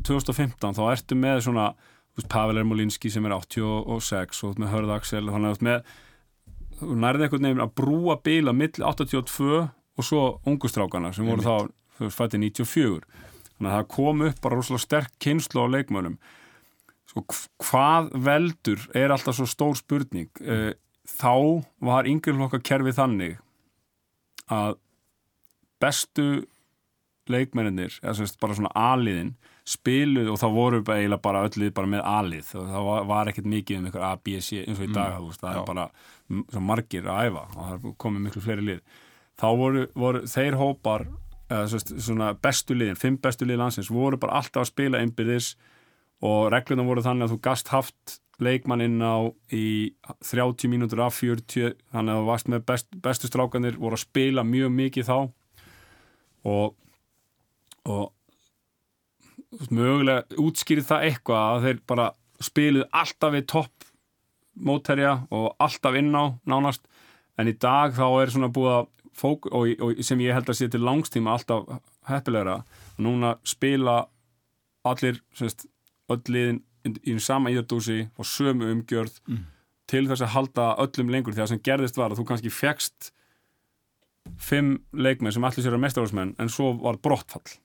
2015 0.09 0.77
þá 0.79 0.85
ertu 0.93 1.19
með 1.19 1.47
svona 1.49 1.73
Pavel 2.27 2.59
Ermolinski 2.59 3.11
sem 3.13 3.27
er 3.29 3.37
86 3.37 4.45
og 4.47 4.59
með 4.59 4.73
Hörð 4.75 4.95
Axel 4.97 5.29
þannig 5.29 5.55
að 5.55 5.67
með 5.69 5.97
nærðið 6.79 7.27
einhvern 7.27 7.47
veginn 7.49 7.65
að 7.65 7.75
brúa 7.79 8.17
bila 8.25 8.55
mill 8.55 8.75
82 8.75 9.61
og 9.99 10.07
svo 10.07 10.23
ungustrákana 10.47 11.13
sem 11.15 11.27
voru 11.27 11.45
þá 11.45 11.55
fættið 11.99 12.45
94 12.47 13.01
þannig 13.59 13.71
að 13.71 13.77
það 13.77 13.89
kom 13.95 14.27
upp 14.29 14.43
bara 14.45 14.59
rosalega 14.59 14.85
sterk 14.85 15.17
kynslu 15.23 15.65
á 15.67 15.67
leikmönum 15.75 16.19
sko, 17.09 17.25
hvað 17.65 18.13
veldur 18.27 18.85
er 18.97 19.15
alltaf 19.15 19.39
svo 19.39 19.49
stór 19.49 19.79
spurning. 19.79 20.31
Mm. 20.41 20.77
þá 21.09 21.65
var 21.81 22.05
yngirflokka 22.05 22.61
kerfið 22.61 22.99
þannig 22.99 23.39
að 24.53 24.75
bestu 25.81 26.27
leikmenninir, 27.29 27.95
eða 28.03 28.15
semst 28.19 28.39
bara 28.41 28.57
svona 28.57 28.73
aliðin 28.77 29.35
spiluð 29.69 30.31
og 30.33 30.39
þá 30.41 30.47
voru 30.53 30.81
eiginlega 30.81 31.21
bara 31.25 31.45
öllið 31.49 31.73
bara 31.77 31.91
með 31.93 32.05
alið. 32.09 32.53
Og 32.57 32.69
það 32.73 32.87
var, 32.89 33.09
var 33.09 33.31
ekkert 33.33 33.49
mikið 33.53 33.79
um 33.79 33.89
eitthvað 33.89 34.07
A, 34.09 34.13
B, 34.25 34.37
C 34.45 34.63
eins 34.63 34.81
og 34.81 34.87
í 34.87 34.93
dag, 34.93 35.17
mm. 35.17 35.39
það 35.41 35.57
er 35.57 35.67
bara 35.69 36.61
margir 36.71 37.09
að 37.09 37.29
æfa 37.29 37.45
og 37.49 37.59
það 37.71 37.89
komið 38.05 38.25
miklu 38.27 38.45
fleiri 38.45 38.67
lið. 38.69 39.01
Þá 39.39 39.49
voru, 39.61 39.85
voru 40.05 40.23
þeir 40.29 40.59
hópar 40.61 41.07
eða 41.49 42.33
bestu 42.43 42.77
liðin, 42.77 42.99
fimm 42.99 43.19
bestu 43.23 43.49
lið 43.49 43.61
landsins 43.63 43.91
voru 43.93 44.21
bara 44.21 44.41
alltaf 44.41 44.65
að 44.65 44.73
spila 44.73 45.03
einbyrðis 45.03 45.55
og 46.25 46.49
reglunum 46.53 46.89
voru 46.91 47.05
þannig 47.05 47.29
að 47.29 47.35
þú 47.35 47.39
gast 47.47 47.71
haft 47.73 48.19
leikmann 48.43 48.85
inn 48.85 49.01
á 49.03 49.27
í 49.55 49.95
30 50.23 50.71
mínútur 50.71 51.03
af 51.03 51.17
40 51.19 51.75
þannig 51.93 52.13
að 52.13 52.21
þú 52.21 52.29
varst 52.29 52.51
með 52.53 52.67
best, 52.69 52.89
bestu 53.03 53.31
strákanir 53.31 53.79
voru 53.79 53.99
að 53.99 54.05
spila 54.05 54.45
mjög 54.47 54.75
mikið 54.77 55.09
þá 55.09 55.19
og 56.49 56.77
og 57.89 58.13
mögulega 59.73 60.39
útskýrið 60.39 60.89
það 60.91 61.05
eitthvað 61.09 61.45
að 61.49 61.67
þeir 61.67 61.79
bara 61.89 62.09
spiluð 62.45 62.89
alltaf 63.01 63.35
við 63.35 63.47
topp 63.49 63.87
mótterja 64.69 65.15
og 65.35 65.55
alltaf 65.63 65.97
inn 65.99 66.13
á 66.13 66.25
nánast 66.47 66.85
en 67.39 67.51
í 67.51 67.55
dag 67.55 67.95
þá 67.97 68.07
er 68.21 68.35
svona 68.35 68.51
búið 68.53 68.75
að 68.75 68.89
fók 69.19 69.51
og, 69.51 69.75
og 69.83 70.01
sem 70.07 70.23
ég 70.25 70.37
held 70.37 70.49
að 70.51 70.61
sé 70.61 70.71
til 70.71 70.85
langstíma 70.85 71.35
alltaf 71.35 71.67
heppilegra. 72.09 72.61
Og 72.97 73.05
núna 73.07 73.35
spila 73.47 74.01
allir 74.89 75.21
semst, 75.37 75.67
öll 76.09 76.25
liðin 76.33 76.63
í 77.05 77.19
sama 77.21 77.53
íðardúsi 77.53 78.07
og 78.17 78.29
sömu 78.29 78.71
umgjörð 78.73 79.21
mm. 79.29 79.45
til 79.91 80.07
þess 80.09 80.25
að 80.25 80.35
halda 80.37 80.73
öllum 80.85 81.13
lengur. 81.13 81.37
Því 81.37 81.45
að 81.45 81.53
sem 81.53 81.65
gerðist 81.65 82.01
var 82.01 82.13
að 82.13 82.23
þú 82.23 82.29
kannski 82.31 82.55
fegst 82.55 83.13
fimm 84.37 84.79
leikmenn 84.93 85.33
sem 85.35 85.45
allir 85.45 85.65
sér 85.65 85.77
að 85.77 85.85
mestarhásmenn 85.87 86.35
en 86.41 86.53
svo 86.53 86.75
var 86.83 87.01
brottfall 87.03 87.57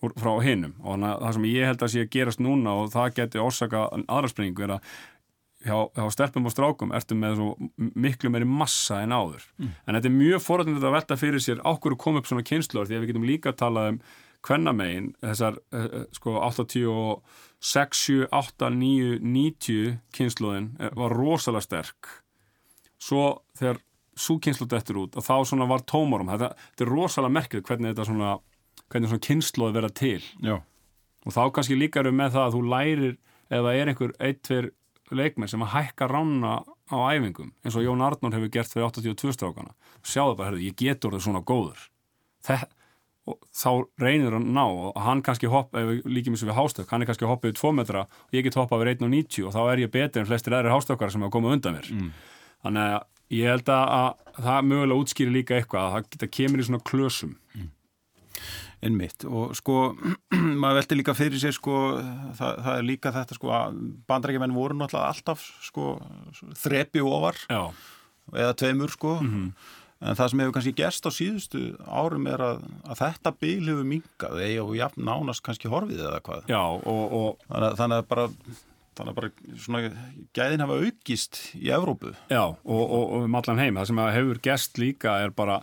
frá 0.00 0.32
hinnum 0.40 0.74
og 0.80 1.02
það 1.02 1.32
sem 1.36 1.46
ég 1.50 1.68
held 1.68 1.82
að 1.84 1.92
sé 1.92 2.04
að 2.04 2.12
gerast 2.14 2.40
núna 2.40 2.76
og 2.80 2.92
það 2.94 3.16
geti 3.18 3.40
orsaka 3.42 3.82
aðraspringu 4.00 4.64
er 4.64 4.76
að 4.78 4.92
hjá, 5.66 5.76
hjá 5.96 6.06
stelpum 6.14 6.48
og 6.48 6.54
strákum 6.54 6.94
ertu 6.96 7.16
með 7.18 7.36
svo 7.40 7.50
miklu 7.76 8.32
meiri 8.32 8.48
massa 8.48 9.02
en 9.04 9.12
áður 9.12 9.44
mm. 9.58 9.74
en 9.84 9.98
þetta 9.98 10.10
er 10.10 10.16
mjög 10.16 10.42
forðanlega 10.44 10.88
að 10.90 10.96
velta 10.96 11.20
fyrir 11.20 11.44
sér 11.44 11.62
ákveður 11.64 12.00
kom 12.00 12.20
upp 12.20 12.30
svona 12.30 12.46
kynsluar 12.46 12.88
því 12.88 12.96
að 12.96 13.04
við 13.04 13.12
getum 13.12 13.28
líka 13.28 13.52
að 13.52 13.60
tala 13.64 13.86
um 13.92 14.00
hvernamegin 14.46 15.10
þessar 15.20 15.58
uh, 15.76 16.00
sko 16.16 16.38
86, 16.46 18.00
7, 18.00 18.30
8, 18.32 18.72
9, 18.80 19.20
90 19.20 19.98
kynsluðin 20.16 20.72
var 20.96 21.16
rosalega 21.16 21.66
sterk 21.66 22.14
svo 23.00 23.24
þegar 23.60 23.82
svo 24.20 24.38
kynsluð 24.42 24.76
eftir 24.76 25.00
út 25.00 25.16
og 25.16 25.24
þá 25.24 25.34
svona 25.48 25.68
var 25.68 25.84
tómarum 25.88 26.32
þetta, 26.32 26.54
þetta 26.72 26.86
er 26.86 26.94
rosalega 26.94 27.36
merkið 27.36 27.66
hvernig 27.68 27.92
þetta 27.92 28.08
svona 28.08 28.34
hvernig 28.90 29.12
svona 29.12 29.26
kynsloð 29.28 29.76
vera 29.76 29.92
til 29.92 30.20
Já. 30.42 30.56
og 31.26 31.36
þá 31.36 31.42
kannski 31.54 31.78
líka 31.78 32.02
eru 32.02 32.12
með 32.16 32.36
það 32.36 32.46
að 32.46 32.56
þú 32.56 32.62
lærir 32.72 33.16
ef 33.50 33.64
það 33.66 33.76
er 33.76 33.90
einhver 33.90 34.12
eitt, 34.22 34.42
tveir 34.46 34.70
leikmenn 35.16 35.50
sem 35.50 35.62
að 35.64 35.72
hækka 35.74 36.08
rána 36.10 36.60
á 36.90 36.96
æfingum 37.14 37.52
eins 37.64 37.78
og 37.78 37.86
Jón 37.86 38.04
Arnón 38.04 38.34
hefur 38.34 38.52
gert 38.52 38.72
fyrir 38.72 38.88
82 38.88 39.34
strákana. 39.36 39.74
Sjáðu 40.06 40.36
bara, 40.38 40.50
herru, 40.50 40.62
ég 40.64 40.76
getur 40.78 41.14
það 41.16 41.24
svona 41.26 41.42
góður. 41.46 41.86
Það, 42.46 42.66
þá 43.54 43.70
reynir 44.00 44.36
hann 44.36 44.50
ná 44.56 44.64
og 44.64 45.00
hann 45.04 45.22
kannski 45.26 45.50
hopp 45.52 45.76
líkið 45.76 46.34
mér 46.34 46.42
sem 46.42 46.50
við 46.50 46.58
hástökk, 46.58 46.90
hann 46.90 47.04
er 47.04 47.10
kannski 47.10 47.28
hoppið 47.30 47.56
2 47.60 47.72
metra 47.78 48.06
og 48.06 48.36
ég 48.36 48.46
get 48.46 48.58
hoppað 48.58 48.84
við 48.84 48.92
1.90 48.96 49.48
og 49.48 49.56
þá 49.56 49.62
er 49.66 49.84
ég 49.84 49.94
betur 49.94 50.22
en 50.22 50.30
flestir 50.30 50.56
aðri 50.56 50.74
hástökkar 50.74 51.12
sem 51.12 51.26
hafa 51.26 51.36
komið 51.36 51.58
undan 51.58 51.78
mér. 51.78 51.90
Mm. 51.90 52.14
þannig 52.64 52.94
að 52.94 53.02
ég 53.30 53.52
held 53.52 53.68
að, 53.70 53.84
að 53.98 54.40
það 54.46 54.64
mögulega 54.70 55.04
útskýri 55.04 55.34
líka 55.34 55.58
eitthvað 55.58 56.00
að 56.00 56.16
það 56.16 56.32
kemur 56.38 56.62
í 56.62 56.66
svona 56.66 56.88
klösum. 56.90 57.36
Mm 57.54 57.68
innmitt 58.86 59.26
og 59.28 59.52
sko 59.58 59.92
maður 60.60 60.80
veldi 60.80 61.00
líka 61.00 61.14
fyrir 61.16 61.40
sér 61.42 61.56
sko 61.56 61.74
það, 62.38 62.62
það 62.64 62.72
er 62.76 62.86
líka 62.86 63.12
þetta 63.14 63.36
sko 63.36 63.52
að 63.56 63.82
bandrækjumenn 64.10 64.56
voru 64.56 64.78
náttúrulega 64.78 65.12
alltaf 65.12 65.44
sko 65.66 65.92
þrepi 66.62 67.04
ofar 67.04 67.38
Já. 67.50 67.68
eða 68.32 68.56
tveimur 68.62 68.94
sko. 68.94 69.18
Mm 69.20 69.30
-hmm. 69.30 69.52
en 70.00 70.16
það 70.16 70.30
sem 70.30 70.40
hefur 70.40 70.54
kannski 70.56 70.72
gerst 70.76 71.06
á 71.06 71.10
síðustu 71.12 71.60
árum 71.84 72.26
er 72.26 72.40
að, 72.40 72.64
að 72.88 73.00
þetta 73.04 73.34
bíl 73.40 73.68
hefur 73.68 73.84
minkað 73.84 74.40
eða 74.40 74.64
og 74.64 74.76
jafn 74.76 75.04
nánast 75.04 75.44
kannski 75.44 75.68
horfið 75.68 76.00
eða 76.00 76.20
hvað. 76.24 76.42
Já, 76.48 76.62
og, 76.64 77.04
og... 77.12 77.38
Þannig, 77.48 77.76
þannig 77.76 77.96
að 77.96 78.08
bara 78.08 78.28
þannig 78.96 79.12
að 79.12 79.18
bara 79.20 79.30
svona 79.64 79.80
gæðin 80.36 80.64
hafa 80.64 80.80
aukist 80.80 81.40
í 81.56 81.70
Evrópu. 81.72 82.14
Já, 82.30 82.42
og, 82.44 82.84
og, 82.90 83.12
og 83.12 83.24
um 83.24 83.34
allan 83.34 83.58
heim. 83.58 83.76
Það 83.76 83.90
sem 83.90 83.98
hefur 83.98 84.40
gerst 84.42 84.78
líka 84.80 85.18
er 85.24 85.30
bara 85.30 85.60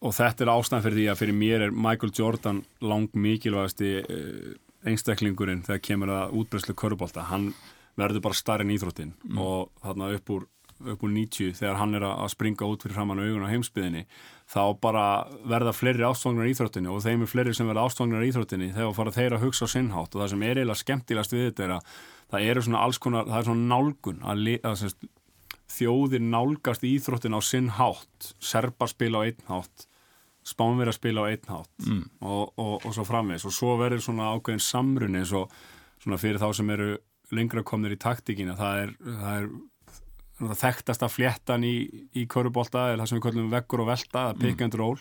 og 0.00 0.14
þetta 0.16 0.44
er 0.44 0.52
ástæðan 0.52 0.84
fyrir 0.86 0.98
því 0.98 1.06
að 1.10 1.20
fyrir 1.20 1.38
mér 1.38 1.66
er 1.66 1.74
Michael 1.74 2.12
Jordan 2.16 2.62
lang 2.84 3.10
mikilvægasti 3.14 3.92
eh, 4.02 4.56
einstaklingurinn 4.86 5.62
þegar 5.66 5.84
kemur 5.86 6.12
að 6.12 6.34
útbreyslu 6.40 6.74
körubólta, 6.78 7.26
hann 7.30 7.52
verður 7.98 8.24
bara 8.28 8.38
starri 8.38 8.66
en 8.66 8.74
íþróttin 8.74 9.14
mm. 9.14 9.38
og 9.42 9.70
þarna 9.84 10.10
upp 10.16 10.32
úr, 10.32 10.46
upp 10.94 11.04
úr 11.04 11.12
90 11.12 11.58
þegar 11.58 11.78
hann 11.80 11.98
er 11.98 12.06
að 12.08 12.30
springa 12.32 12.68
út 12.68 12.84
fyrir 12.84 12.96
framann 12.96 13.22
augun 13.22 13.44
á 13.46 13.52
heimsbyðinni 13.52 14.06
þá 14.52 14.62
bara 14.82 15.04
verða 15.48 15.74
fleiri 15.76 16.06
ástofangnar 16.06 16.48
í 16.48 16.54
íþróttinni 16.54 16.92
og 16.92 17.02
þeim 17.04 17.24
er 17.24 17.30
fleiri 17.30 17.54
sem 17.56 17.68
verða 17.68 17.86
ástofangnar 17.88 18.24
í 18.24 18.32
íþróttinni 18.32 18.72
þegar 18.74 18.96
fara 18.96 19.14
þeir 19.18 19.36
að 19.36 19.46
hugsa 19.46 19.68
á 19.68 19.74
sinnhátt 19.74 20.16
og 20.16 20.22
það 20.22 20.32
sem 20.32 20.46
er 20.48 20.60
eiginlega 20.60 20.82
skemmtilegast 20.82 21.36
við 21.36 21.48
þetta 21.50 21.66
er 21.66 21.74
að 21.76 21.92
það 22.32 22.48
eru 22.52 22.64
svona 22.66 22.86
alls 22.86 23.02
konar, 23.02 23.28
það 23.28 23.38
er 23.38 23.48
svona 23.50 23.68
nálgun 23.74 24.24
að, 24.24 24.46
að, 24.56 24.86
að 24.88 25.10
þjóðir 25.72 26.22
nálgast 26.24 26.84
íþróttin 26.86 27.36
á 27.36 27.40
sinn 27.44 27.72
hátt. 27.78 28.34
Serba 28.42 28.88
spila 28.90 29.22
á 29.22 29.26
einn 29.26 29.48
hátt 29.48 29.88
spánverða 30.42 30.94
spila 30.96 31.22
á 31.22 31.30
einn 31.30 31.46
hátt 31.46 31.84
mm. 31.86 32.02
og, 32.26 32.52
og, 32.58 32.82
og 32.82 32.94
svo 32.94 33.04
framvegs 33.06 33.46
og 33.46 33.54
svo 33.54 33.76
verður 33.78 34.02
svona 34.02 34.32
ákveðin 34.34 34.62
samrunni 34.62 35.22
og 35.38 35.52
svona 36.02 36.18
fyrir 36.18 36.42
þá 36.42 36.48
sem 36.58 36.72
eru 36.74 36.96
lengra 37.32 37.62
komnir 37.64 37.94
í 37.94 38.00
taktíkina. 38.00 38.56
Það 38.58 38.80
er, 38.82 38.94
það 39.06 39.36
er 39.36 39.50
það 40.42 40.60
þekktast 40.64 41.04
að 41.06 41.14
fléttan 41.14 41.66
í, 41.66 41.74
í 42.18 42.26
körubólta 42.30 42.90
er 42.90 43.00
það 43.00 43.10
sem 43.10 43.20
við 43.20 43.26
kallum 43.28 43.50
veggur 43.52 43.84
og 43.84 43.90
velta 43.92 44.18
það 44.18 44.32
er 44.32 44.40
pick 44.42 44.64
and 44.66 44.78
roll. 44.80 44.96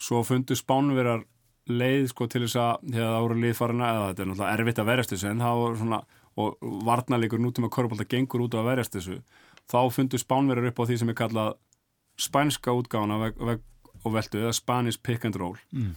Svo 0.00 0.22
fundur 0.26 0.58
spánverðar 0.58 1.26
leið 1.66 2.08
sko 2.12 2.28
til 2.30 2.44
þess 2.46 2.60
að 2.62 2.86
þegar 2.86 3.12
það 3.12 3.24
voru 3.26 3.40
liðfarina 3.42 3.90
eða 3.90 4.08
þetta 4.08 4.22
er 4.22 4.30
náttúrulega 4.30 4.56
erfitt 4.56 4.80
að 4.80 4.90
verjast 4.90 5.12
þessu 5.12 5.28
en 5.30 5.44
það 5.44 5.60
voru 5.62 5.80
svona 5.82 6.00
og 6.36 6.66
varnalegur 6.86 7.40
nútum 7.40 7.66
að 7.66 7.72
körubólta 7.76 8.08
gengur 8.08 8.44
út 8.44 8.54
á 8.54 8.60
að 8.60 8.68
verjast 8.70 8.96
þessu 8.96 9.16
þá 9.70 9.78
fundur 9.94 10.22
spánverður 10.22 10.70
upp 10.70 10.82
á 10.82 10.84
því 10.88 10.98
sem 11.00 11.12
er 11.12 11.18
kallað 11.18 11.56
spænska 12.20 12.74
útgáðana 12.76 13.18
veg, 13.24 13.40
veg, 13.48 13.64
og 14.04 14.14
veldu, 14.14 14.42
eða 14.44 14.54
Spanish 14.56 15.02
pick 15.02 15.26
and 15.26 15.36
roll 15.40 15.56
mm. 15.72 15.92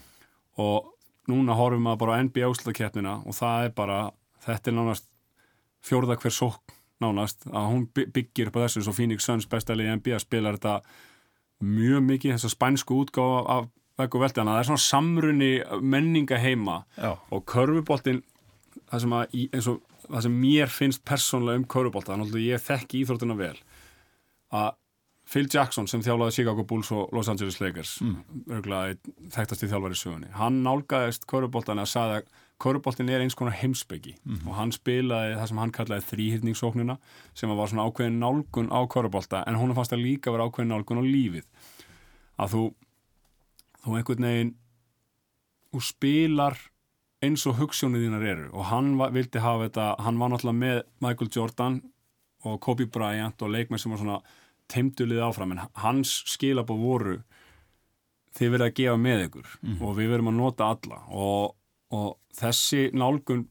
og 0.60 0.90
núna 1.30 1.56
horfum 1.58 1.88
við 1.88 2.00
bara 2.02 2.18
á 2.18 2.22
NBA 2.26 2.50
úslakeppnina 2.50 3.20
og 3.24 3.38
það 3.38 3.68
er 3.68 3.76
bara, 3.78 4.00
þetta 4.46 4.72
er 4.72 4.78
nánast 4.80 5.10
fjórða 5.86 6.18
hver 6.20 6.36
sók 6.36 6.76
nánast 7.00 7.46
að 7.48 7.70
hún 7.72 7.86
byggir 7.94 8.50
upp 8.50 8.60
á 8.60 8.64
þessu 8.66 8.84
svo 8.84 8.96
Phoenix 8.98 9.28
Suns 9.28 9.48
bestælið 9.48 9.88
í 9.88 9.98
NBA 10.00 10.20
spilar 10.20 10.58
þetta 10.58 10.80
mjög 11.64 12.04
mikið 12.08 12.36
þess 12.36 12.50
að 12.50 12.56
spænsku 12.56 12.98
útgáða 13.04 13.44
af 13.56 13.70
veg 14.00 14.16
og 14.16 14.24
veldu, 14.24 14.40
þannig 14.40 14.52
að 14.52 14.58
það 14.58 14.62
er 14.64 14.70
svona 14.70 14.86
samrunni 14.86 15.52
menninga 15.94 16.40
heima 16.40 16.82
Já. 16.96 17.12
og 17.32 17.46
körfuboltin 17.52 18.22
það 18.90 19.06
sem, 19.06 19.16
að, 19.16 19.40
og, 19.60 19.80
það 20.08 20.26
sem 20.26 20.38
mér 20.44 20.74
finnst 20.74 21.06
persónlega 21.08 21.62
um 21.62 21.70
körubólta, 21.70 22.14
þannig 22.16 22.36
að 22.36 22.46
ég 22.48 22.66
þekki 22.66 23.04
íþróttina 23.04 23.38
vel 23.40 23.56
að 24.50 24.78
Phil 25.30 25.46
Jackson 25.46 25.86
sem 25.90 26.02
þjálfaði 26.02 26.40
Chicago 26.40 26.64
Bulls 26.66 26.90
og 26.96 27.12
Los 27.14 27.28
Angeles 27.30 27.60
Lakers 27.62 28.00
mm. 28.02 28.16
þekktast 29.30 29.66
í 29.66 29.70
þjálfari 29.70 29.98
sögunni 29.98 30.30
hann 30.34 30.64
nálgæðist 30.66 31.28
körubóltan 31.30 31.82
að 31.84 31.92
saða 31.92 32.22
körubóltin 32.60 33.12
er 33.14 33.22
eins 33.24 33.38
konar 33.38 33.56
heimsbyggi 33.60 34.16
mm. 34.18 34.42
og 34.48 34.58
hann 34.58 34.74
spilaði 34.76 35.36
það 35.38 35.52
sem 35.52 35.62
hann 35.62 35.76
kallaði 35.76 36.08
þrýhyrningssóknuna 36.10 36.98
sem 37.38 37.54
var 37.54 37.70
svona 37.72 37.86
ákveðin 37.86 38.18
nálgun 38.24 38.72
á 38.74 38.80
körubólta 38.90 39.44
en 39.46 39.60
hún 39.60 39.76
fannst 39.78 39.94
að 39.94 40.04
líka 40.08 40.34
vera 40.34 40.50
ákveðin 40.50 40.74
nálgun 40.74 41.04
á 41.04 41.06
lífið 41.06 41.46
að 42.40 42.56
þú 42.56 42.66
þú 43.84 43.96
einhvern 44.00 44.30
veginn 44.32 44.54
þú 45.70 45.86
spilar 45.92 46.60
eins 47.26 47.46
og 47.50 47.58
hugssjónið 47.60 48.06
þínar 48.06 48.28
eru 48.32 48.50
og 48.54 48.70
hann 48.70 48.94
var, 49.00 49.14
vildi 49.16 49.42
hafa 49.44 49.68
þetta, 49.68 49.88
hann 50.06 50.20
var 50.22 50.32
náttúrulega 50.32 50.60
með 50.60 50.82
Michael 51.04 51.32
Jordan 51.36 51.80
og 52.48 52.60
Kobe 52.64 52.88
Bryant 52.88 53.42
og 53.44 53.52
leikmenn 53.52 53.82
sem 53.82 53.92
var 53.92 54.02
svona 54.02 54.20
teimdulið 54.72 55.24
áfram 55.26 55.56
en 55.56 55.64
hans 55.82 56.14
skilabó 56.30 56.78
voru 56.80 57.18
þið 58.38 58.54
verða 58.54 58.70
að 58.70 58.78
gefa 58.78 59.00
með 59.02 59.26
ykkur 59.28 59.50
mm. 59.58 59.80
og 59.82 59.98
við 59.98 60.14
verðum 60.14 60.32
að 60.32 60.38
nota 60.40 60.70
alla 60.76 61.02
og, 61.10 61.56
og 61.96 62.10
þessi 62.40 62.86
nálgun 62.96 63.48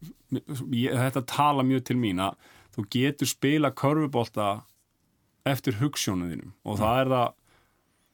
ég, 0.73 0.95
þetta 0.95 1.25
tala 1.29 1.67
mjög 1.67 1.89
til 1.91 1.99
mín 2.01 2.23
að 2.25 2.39
þú 2.77 2.87
getur 2.95 3.31
spila 3.31 3.75
körfubólta 3.75 4.49
eftir 5.49 5.77
hugssjónuðinum 5.83 6.55
og 6.65 6.77
mm. 6.77 6.81
það 6.81 7.03
er 7.03 7.13
það 7.15 7.35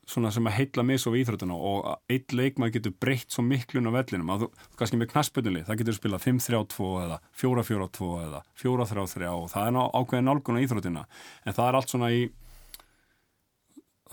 svona 0.07 0.31
sem 0.35 0.47
að 0.47 0.57
heitla 0.59 0.85
mig 0.87 1.01
svo 1.01 1.13
við 1.15 1.25
íþrótuna 1.25 1.57
og 1.57 1.87
eitt 2.13 2.33
leikmað 2.37 2.75
getur 2.77 2.95
breytt 3.01 3.33
svo 3.33 3.45
miklun 3.47 3.89
á 3.89 3.97
vellinum 3.97 4.33
að 4.35 4.45
þú, 4.45 4.49
kannski 4.79 5.01
með 5.01 5.11
knaspunni, 5.13 5.65
það 5.65 5.81
getur 5.81 5.97
spilað 5.97 6.25
5-3-2 6.27 6.89
eða 7.05 7.19
4-4-2 7.41 8.09
eða 8.25 8.41
4-3-3 8.61 9.31
og 9.33 9.51
það 9.53 9.69
er 9.69 9.79
ákveðin 9.99 10.29
nálgun 10.29 10.59
á 10.61 10.65
íþrótuna 10.65 11.05
en 11.45 11.57
það 11.57 11.69
er 11.69 11.79
allt 11.81 11.95
svona 11.95 12.11
í 12.13 12.25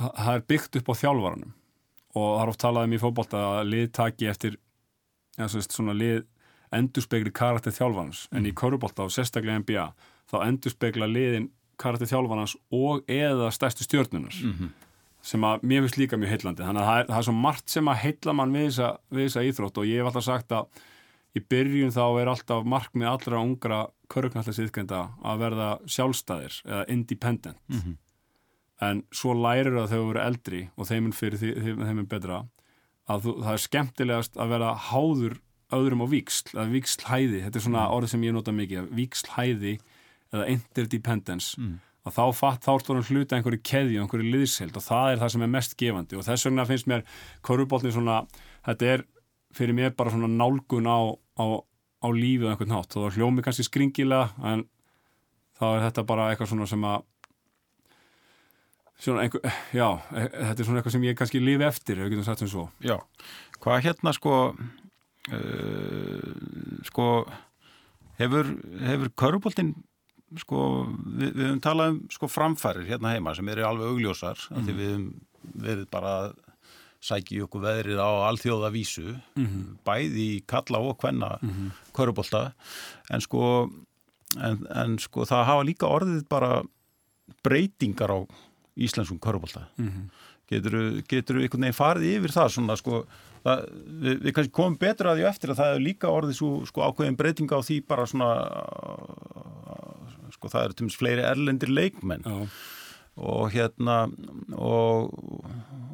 það 0.02 0.34
er 0.36 0.46
byggt 0.48 0.80
upp 0.80 0.92
á 0.92 1.00
þjálfvaranum 1.02 1.56
og 2.12 2.28
það 2.28 2.44
er 2.44 2.52
oft 2.52 2.62
talað 2.62 2.88
um 2.88 2.96
í 2.96 3.02
fókbólta 3.02 3.42
að 3.48 3.72
lið 3.72 3.88
taki 3.96 4.30
eftir 4.32 4.58
ja, 5.38 5.48
svona 5.48 5.96
lið 5.96 6.24
endurspegli 6.76 7.34
karakter 7.36 7.76
þjálfarans 7.76 8.28
mm. 8.30 8.38
en 8.38 8.48
í 8.48 8.54
korubólta 8.56 9.08
og 9.08 9.14
sérstaklega 9.14 9.64
NBA 9.64 9.88
þá 10.32 10.38
endurspegla 10.46 11.10
liðin 11.10 11.50
karakter 11.82 12.10
þjálfarans 12.12 12.56
og 12.76 13.04
eða 13.12 13.52
stærstu 13.52 13.88
stjórnunar 13.88 14.36
mm 14.38 14.54
-hmm. 14.54 14.72
Sem 15.26 15.44
að 15.46 15.66
mér 15.68 15.86
finnst 15.86 16.00
líka 16.02 16.20
mjög 16.20 16.34
heillandi. 16.36 16.66
Þannig 16.66 16.82
að 16.82 16.90
það 16.90 17.02
er, 17.02 17.10
það 17.12 17.20
er 17.20 17.28
svo 17.28 17.36
margt 17.38 17.74
sem 17.74 17.92
að 17.92 18.02
heilla 18.06 18.38
mann 18.38 18.56
við 18.56 18.68
þessa, 18.70 18.92
við 19.10 19.28
þessa 19.28 19.46
íþrótt 19.50 19.82
og 19.82 19.90
ég 19.90 20.02
hef 20.02 20.12
alltaf 20.12 20.28
sagt 20.28 20.56
að 20.58 20.86
í 21.32 21.44
byrjun 21.54 21.94
þá 21.96 22.06
er 22.22 22.32
alltaf 22.32 22.64
markmið 22.68 23.12
allra 23.12 23.42
ungra 23.42 23.82
köruknallisíðkenda 24.12 25.02
að 25.24 25.44
verða 25.46 25.68
sjálfstæðir 25.88 26.58
eða 26.68 26.88
independent. 26.92 27.62
Mm 27.72 27.84
-hmm 27.84 28.00
en 28.82 29.04
svo 29.14 29.36
lærir 29.38 29.76
það 29.76 29.92
þegar 29.92 30.02
þú 30.02 30.10
eru 30.12 30.24
eldri 30.24 30.62
og 30.74 30.90
þeiminn 30.90 31.16
fyrir 31.16 31.42
því, 31.42 31.52
þeiminn 31.78 32.10
betra 32.10 32.42
að 33.12 33.28
þú, 33.28 33.36
það 33.44 33.54
er 33.54 33.64
skemmtilegast 33.66 34.40
að 34.42 34.54
vera 34.56 34.74
háður 34.90 35.38
öðrum 35.72 36.04
á 36.04 36.08
víksl, 36.12 36.52
eða 36.56 36.68
víkslhæði 36.74 37.44
þetta 37.46 37.60
er 37.60 37.66
svona 37.68 37.86
mm. 37.86 37.96
orð 37.98 38.12
sem 38.12 38.26
ég 38.26 38.36
nota 38.36 38.56
mikið 38.56 38.90
víkslhæði 38.98 39.76
eða 40.32 40.48
interdependence. 40.56 41.54
Mm. 41.60 41.78
Að 42.08 42.16
þá 42.18 42.24
fatt 42.34 42.66
þá 42.66 42.72
að 42.74 43.10
hluta 43.12 43.38
einhverju 43.38 43.62
keði 43.62 43.98
og 44.00 44.06
einhverju 44.06 44.34
liðsheld 44.34 44.78
og 44.78 44.86
það 44.86 45.12
er 45.12 45.22
það 45.22 45.34
sem 45.34 45.46
er 45.46 45.52
mest 45.56 45.76
gefandi 45.78 46.18
og 46.18 46.26
þess 46.26 46.48
vegna 46.48 46.66
finnst 46.70 46.90
mér 46.90 47.04
korfubólni 47.46 47.94
svona, 47.94 48.24
þetta 48.66 48.90
er 48.96 49.06
fyrir 49.54 49.78
mér 49.78 49.94
bara 49.98 50.14
svona 50.14 50.32
nálgun 50.32 50.90
á, 50.90 51.00
á, 51.38 51.46
á 52.02 52.08
lífið 52.10 52.48
og 52.48 52.54
einhvern 52.56 52.74
nátt 52.74 52.98
og 52.98 53.06
það 53.06 53.20
hljómi 53.20 53.46
kannski 53.46 53.68
skringilega 53.68 54.32
en 54.50 54.66
þá 55.60 55.66
er 55.76 55.86
þetta 55.86 56.08
bara 56.10 56.32
eitthvað 56.32 56.54
svona 56.56 56.70
sem 56.70 56.90
að 56.90 57.08
Svona 59.02 59.24
einhver, 59.26 59.42
já, 59.74 59.88
e, 60.14 60.28
þetta 60.30 60.62
er 60.62 60.66
svona 60.68 60.78
eitthvað 60.78 60.94
sem 60.94 61.06
ég 61.08 61.16
kannski 61.18 61.40
lifi 61.42 61.66
eftir, 61.66 61.98
ef 61.98 62.06
við 62.06 62.12
getum 62.14 62.26
sagt 62.28 62.44
sem 62.44 62.50
svo. 62.52 62.68
Já, 62.86 63.00
hvað 63.64 63.80
hérna 63.88 64.12
sko, 64.14 64.36
uh, 65.34 66.28
sko, 66.86 67.08
hefur, 68.20 68.52
hefur 68.86 69.10
Köruboltinn, 69.18 69.72
sko, 70.40 70.88
við, 71.06 71.34
við 71.36 71.46
höfum 71.48 71.62
talað 71.64 71.92
um 71.94 72.00
sko 72.14 72.30
framfærir 72.32 72.88
hérna 72.88 73.16
heima 73.16 73.36
sem 73.36 73.52
eru 73.52 73.66
alveg 73.68 73.92
augljósar, 73.92 74.40
mm. 74.52 74.64
því 74.66 74.78
við 74.78 74.90
höfum 74.92 75.12
verið 75.66 75.86
bara 75.92 76.16
að 76.22 76.34
sækja 77.02 77.48
okkur 77.48 77.64
veðrið 77.64 77.98
á 77.98 78.10
alþjóða 78.30 78.70
vísu, 78.72 79.16
mm 79.36 79.46
-hmm. 79.46 79.64
bæði 79.84 80.26
í 80.38 80.44
kalla 80.46 80.80
og 80.80 81.00
hvenna 81.02 81.40
mm 81.42 81.50
-hmm. 81.50 81.72
Körubolta, 81.98 82.54
en 83.10 83.22
sko, 83.22 83.72
en, 84.38 84.68
en 84.70 85.00
sko 85.00 85.26
það 85.26 85.46
hafa 85.46 85.64
líka 85.64 85.88
orðið 85.88 86.28
bara 86.30 86.62
breytingar 87.44 88.12
á 88.14 88.20
íslenskum 88.76 89.20
körubólta 89.20 89.68
-hmm. 89.78 90.10
getur 90.48 90.72
þú 91.36 91.42
einhvern 91.42 91.62
veginn 91.62 91.74
farið 91.74 92.16
yfir 92.18 92.32
það 92.32 92.50
svona 92.50 92.76
sko 92.76 93.06
það, 93.44 93.66
við, 94.02 94.22
við 94.24 94.34
kannski 94.34 94.54
komum 94.54 94.78
betra 94.78 95.12
að 95.12 95.18
því 95.18 95.28
eftir 95.30 95.50
að 95.52 95.60
það 95.62 95.76
er 95.76 95.86
líka 95.86 96.08
orðið 96.08 96.36
svo 96.36 96.66
sko 96.66 96.82
ákveðin 96.82 97.18
breytinga 97.18 97.58
á 97.58 97.62
því 97.62 97.78
bara 97.88 98.06
svona 98.06 98.30
sko 100.42 100.50
það 100.50 100.68
eru 100.68 100.78
tums 100.82 100.98
fleiri 100.98 101.26
erlendir 101.28 101.70
leikmenn. 101.70 102.26
Já. 102.26 102.48
og 103.22 103.52
hérna 103.52 103.96
og, 104.56 105.12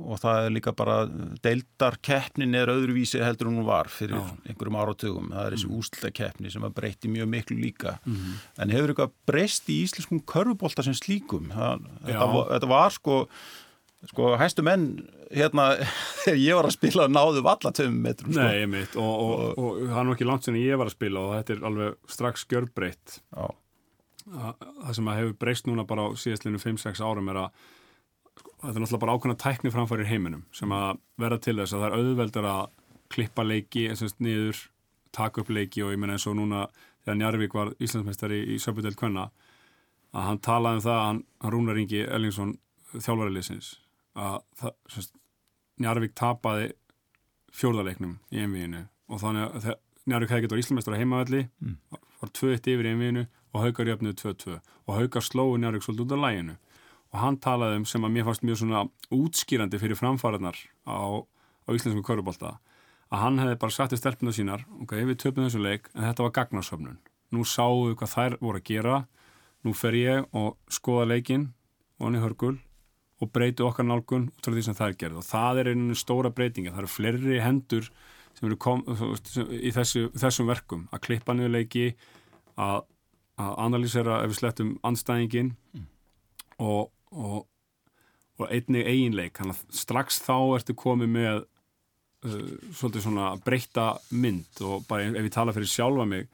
og 0.06 0.20
það 0.22 0.46
er 0.46 0.54
líka 0.54 0.72
bara 0.78 1.00
deildarkeppnin 1.44 2.54
er 2.56 2.70
öðruvísi 2.72 3.20
heldur 3.26 3.50
hún 3.50 3.66
var 3.68 3.90
fyrir 3.92 4.16
Já. 4.16 4.36
einhverjum 4.48 4.78
áratugum. 4.80 5.32
Það 5.34 5.44
er 5.44 5.56
þessi 5.58 5.68
mm. 5.68 5.78
úslutakeppni 5.82 6.54
sem 6.54 6.68
að 6.70 6.76
breyti 6.78 7.12
mjög 7.12 7.32
miklu 7.34 7.60
líka. 7.60 7.98
Mm 8.06 8.38
en 8.58 8.74
hefur 8.74 8.94
eitthvað 8.94 9.16
breyst 9.28 9.68
í 9.70 9.82
íslenskum 9.84 10.22
körfubólta 10.30 10.86
sem 10.86 10.96
slíkum? 10.96 11.50
Það, 11.52 11.90
þetta, 12.06 12.30
var, 12.32 12.52
þetta 12.54 12.70
var 12.72 12.96
sko 12.96 13.18
sko 14.06 14.34
hæstu 14.38 14.66
menn 14.66 14.88
hérna 15.34 15.70
þegar 16.24 16.42
ég 16.42 16.60
var 16.60 16.70
að 16.70 16.76
spila 16.78 17.08
náðu 17.12 17.44
valla 17.46 17.72
töfum 17.76 18.02
metrum 18.04 18.34
sko. 18.34 18.44
Nei, 18.44 18.64
ég 18.64 18.70
mitt 18.72 18.98
og, 19.00 19.14
og, 19.14 19.40
og, 19.48 19.64
og 19.64 19.80
það 19.88 20.02
er 20.02 20.08
nú 20.08 20.18
ekki 20.18 20.28
langt 20.30 20.48
sem 20.48 20.60
ég 20.62 20.80
var 20.80 20.92
að 20.92 20.98
spila 20.98 21.24
og 21.24 21.34
þetta 21.40 21.56
er 21.56 21.66
alveg 21.72 21.98
strax 22.18 22.46
gjörbreytt 22.52 23.18
það 24.28 24.94
sem 24.98 25.10
að 25.10 25.20
hefur 25.22 25.36
breyst 25.42 25.68
núna 25.70 25.86
bara 25.88 26.08
á 26.08 26.18
síðastlinu 26.20 26.60
5-6 26.62 27.04
árum 27.04 27.30
er 27.32 27.42
að 27.46 27.62
þetta 28.58 28.74
er 28.74 28.82
náttúrulega 28.82 29.04
bara 29.04 29.16
ákveðna 29.16 29.40
tækni 29.42 29.72
framfærir 29.74 30.10
heiminum 30.10 30.44
sem 30.56 30.72
að 30.74 31.00
vera 31.22 31.38
til 31.42 31.56
þess 31.60 31.76
að 31.76 31.84
það 31.84 31.88
er 31.88 31.98
auðveldar 31.98 32.50
að 32.52 32.64
klippa 33.14 33.46
leiki 33.46 33.88
og 33.94 34.22
niður, 34.24 34.62
taka 35.16 35.42
upp 35.42 35.52
leiki 35.54 35.84
og 35.86 35.94
ég 35.94 36.02
menna 36.02 36.18
eins 36.18 36.28
og 36.28 36.36
núna 36.38 36.66
þegar 37.06 37.20
Njarvík 37.22 37.56
var 37.56 37.74
Íslandsmeistari 37.80 38.42
í 38.54 38.58
Söpudel 38.60 38.98
Kvenna 39.00 39.30
að 40.12 40.28
hann 40.28 40.42
talaði 40.44 40.80
um 40.80 40.86
það 40.88 41.02
hann, 41.06 41.22
hann 41.44 41.54
Rúnar 41.54 41.80
Ingi 41.80 42.04
Ellingsson 42.04 42.58
þjálfarileysins 42.96 43.72
að 44.18 44.38
það, 44.60 44.76
semst, 44.92 45.16
Njarvík 45.78 46.16
tapaði 46.18 46.72
fjórðarleiknum 47.54 48.18
í 48.34 48.42
einvíðinu 48.44 48.88
og 49.08 49.22
þannig 49.22 49.48
að 49.48 49.76
Njarvík 50.08 50.34
hefði 50.34 50.48
getið 50.48 50.58
á 50.58 50.62
Íslandsmeistari 50.64 51.02
heimavelli 51.02 51.44
mm. 51.62 51.76
var 52.22 52.34
2-1 52.42 52.72
yfir 52.74 52.88
í 52.90 52.94
einvíðinu 52.96 53.26
og 53.54 53.64
Haukar 53.64 53.90
jöfnuði 53.92 54.18
2-2 54.22 54.56
og 54.58 54.96
Haukar 54.96 55.26
slóði 55.26 55.62
Njarvík 55.64 55.86
svolítið 55.86 56.06
út 56.06 56.16
af 56.18 56.24
læginu 56.24 56.56
og 57.08 57.20
hann 57.22 57.40
talaði 57.44 57.82
um 57.82 57.86
sem 57.88 58.04
að 58.04 58.14
mér 58.16 58.28
fannst 58.28 58.46
mjög 58.46 58.62
svona 58.62 58.84
útskýrandi 59.16 59.80
fyrir 59.82 60.00
framfæranar 60.00 60.58
á, 60.84 61.00
á 61.24 61.70
íslensku 61.72 62.04
körubólta 62.04 62.58
að 63.08 63.24
hann 63.24 63.40
hefði 63.40 63.60
bara 63.64 63.78
sagt 63.78 63.96
í 63.96 64.00
stelpuna 64.02 64.36
sínar 64.36 64.66
ok, 64.82 64.98
við 65.08 65.20
töfum 65.24 65.48
þessu 65.48 65.64
leik 65.64 65.88
en 65.96 66.10
þetta 66.10 66.28
var 66.28 66.36
gagnarsöfnun 66.40 67.00
nú 67.32 67.48
sáum 67.48 67.88
við 67.88 68.00
hvað 68.02 68.14
þær 68.16 68.38
voru 68.42 68.62
að 68.62 68.68
gera 68.68 69.00
nú 69.64 69.74
fer 69.76 69.96
ég 69.96 70.28
og 70.36 70.58
skoða 70.72 71.08
leikin 71.14 71.50
og 71.98 72.10
hann 72.10 72.20
er 72.20 72.28
hörgul 72.28 72.58
og 73.18 73.32
breyti 73.34 73.66
okkar 73.66 73.88
nálgun 73.88 74.30
út 74.30 74.48
af 74.48 74.54
því 74.54 74.68
sem 74.68 74.78
þær 74.78 75.00
gerði 75.00 75.24
og 75.24 75.26
það 75.26 75.64
er 75.64 75.72
einu 75.74 75.96
stóra 75.98 76.30
breytinga 76.30 76.76
það 76.76 76.84
eru 76.84 76.94
fleiri 76.94 77.42
hendur 77.42 77.90
sem 78.38 78.48
eru 78.50 78.58
kom, 78.62 78.84
í 79.50 79.72
þessu, 79.74 80.08
þessum 80.18 80.50
verkum. 80.52 80.86
Að 80.94 81.04
klippa 81.08 81.34
niður 81.34 81.56
leiki 81.56 81.88
að, 82.62 82.86
að 83.38 83.58
analýsera 83.68 84.22
ef 84.24 84.32
við 84.32 84.40
slettum 84.40 84.76
anstæðingin 84.88 85.54
mm. 85.74 85.88
og 86.64 86.88
og, 87.12 87.46
og 88.38 88.50
einnig 88.52 88.88
eiginleik 88.88 89.38
þannig 89.40 89.58
að 89.58 89.78
strax 89.82 90.20
þá 90.26 90.36
ertu 90.58 90.76
komið 90.78 91.14
með 91.14 91.38
uh, 91.40 92.50
svolítið 92.76 93.06
svona 93.06 93.32
breyta 93.46 93.88
mynd 94.12 94.62
og 94.66 94.86
bara 94.90 95.08
ef 95.08 95.24
ég 95.24 95.34
tala 95.34 95.56
fyrir 95.56 95.72
sjálfa 95.72 96.08
mig 96.10 96.28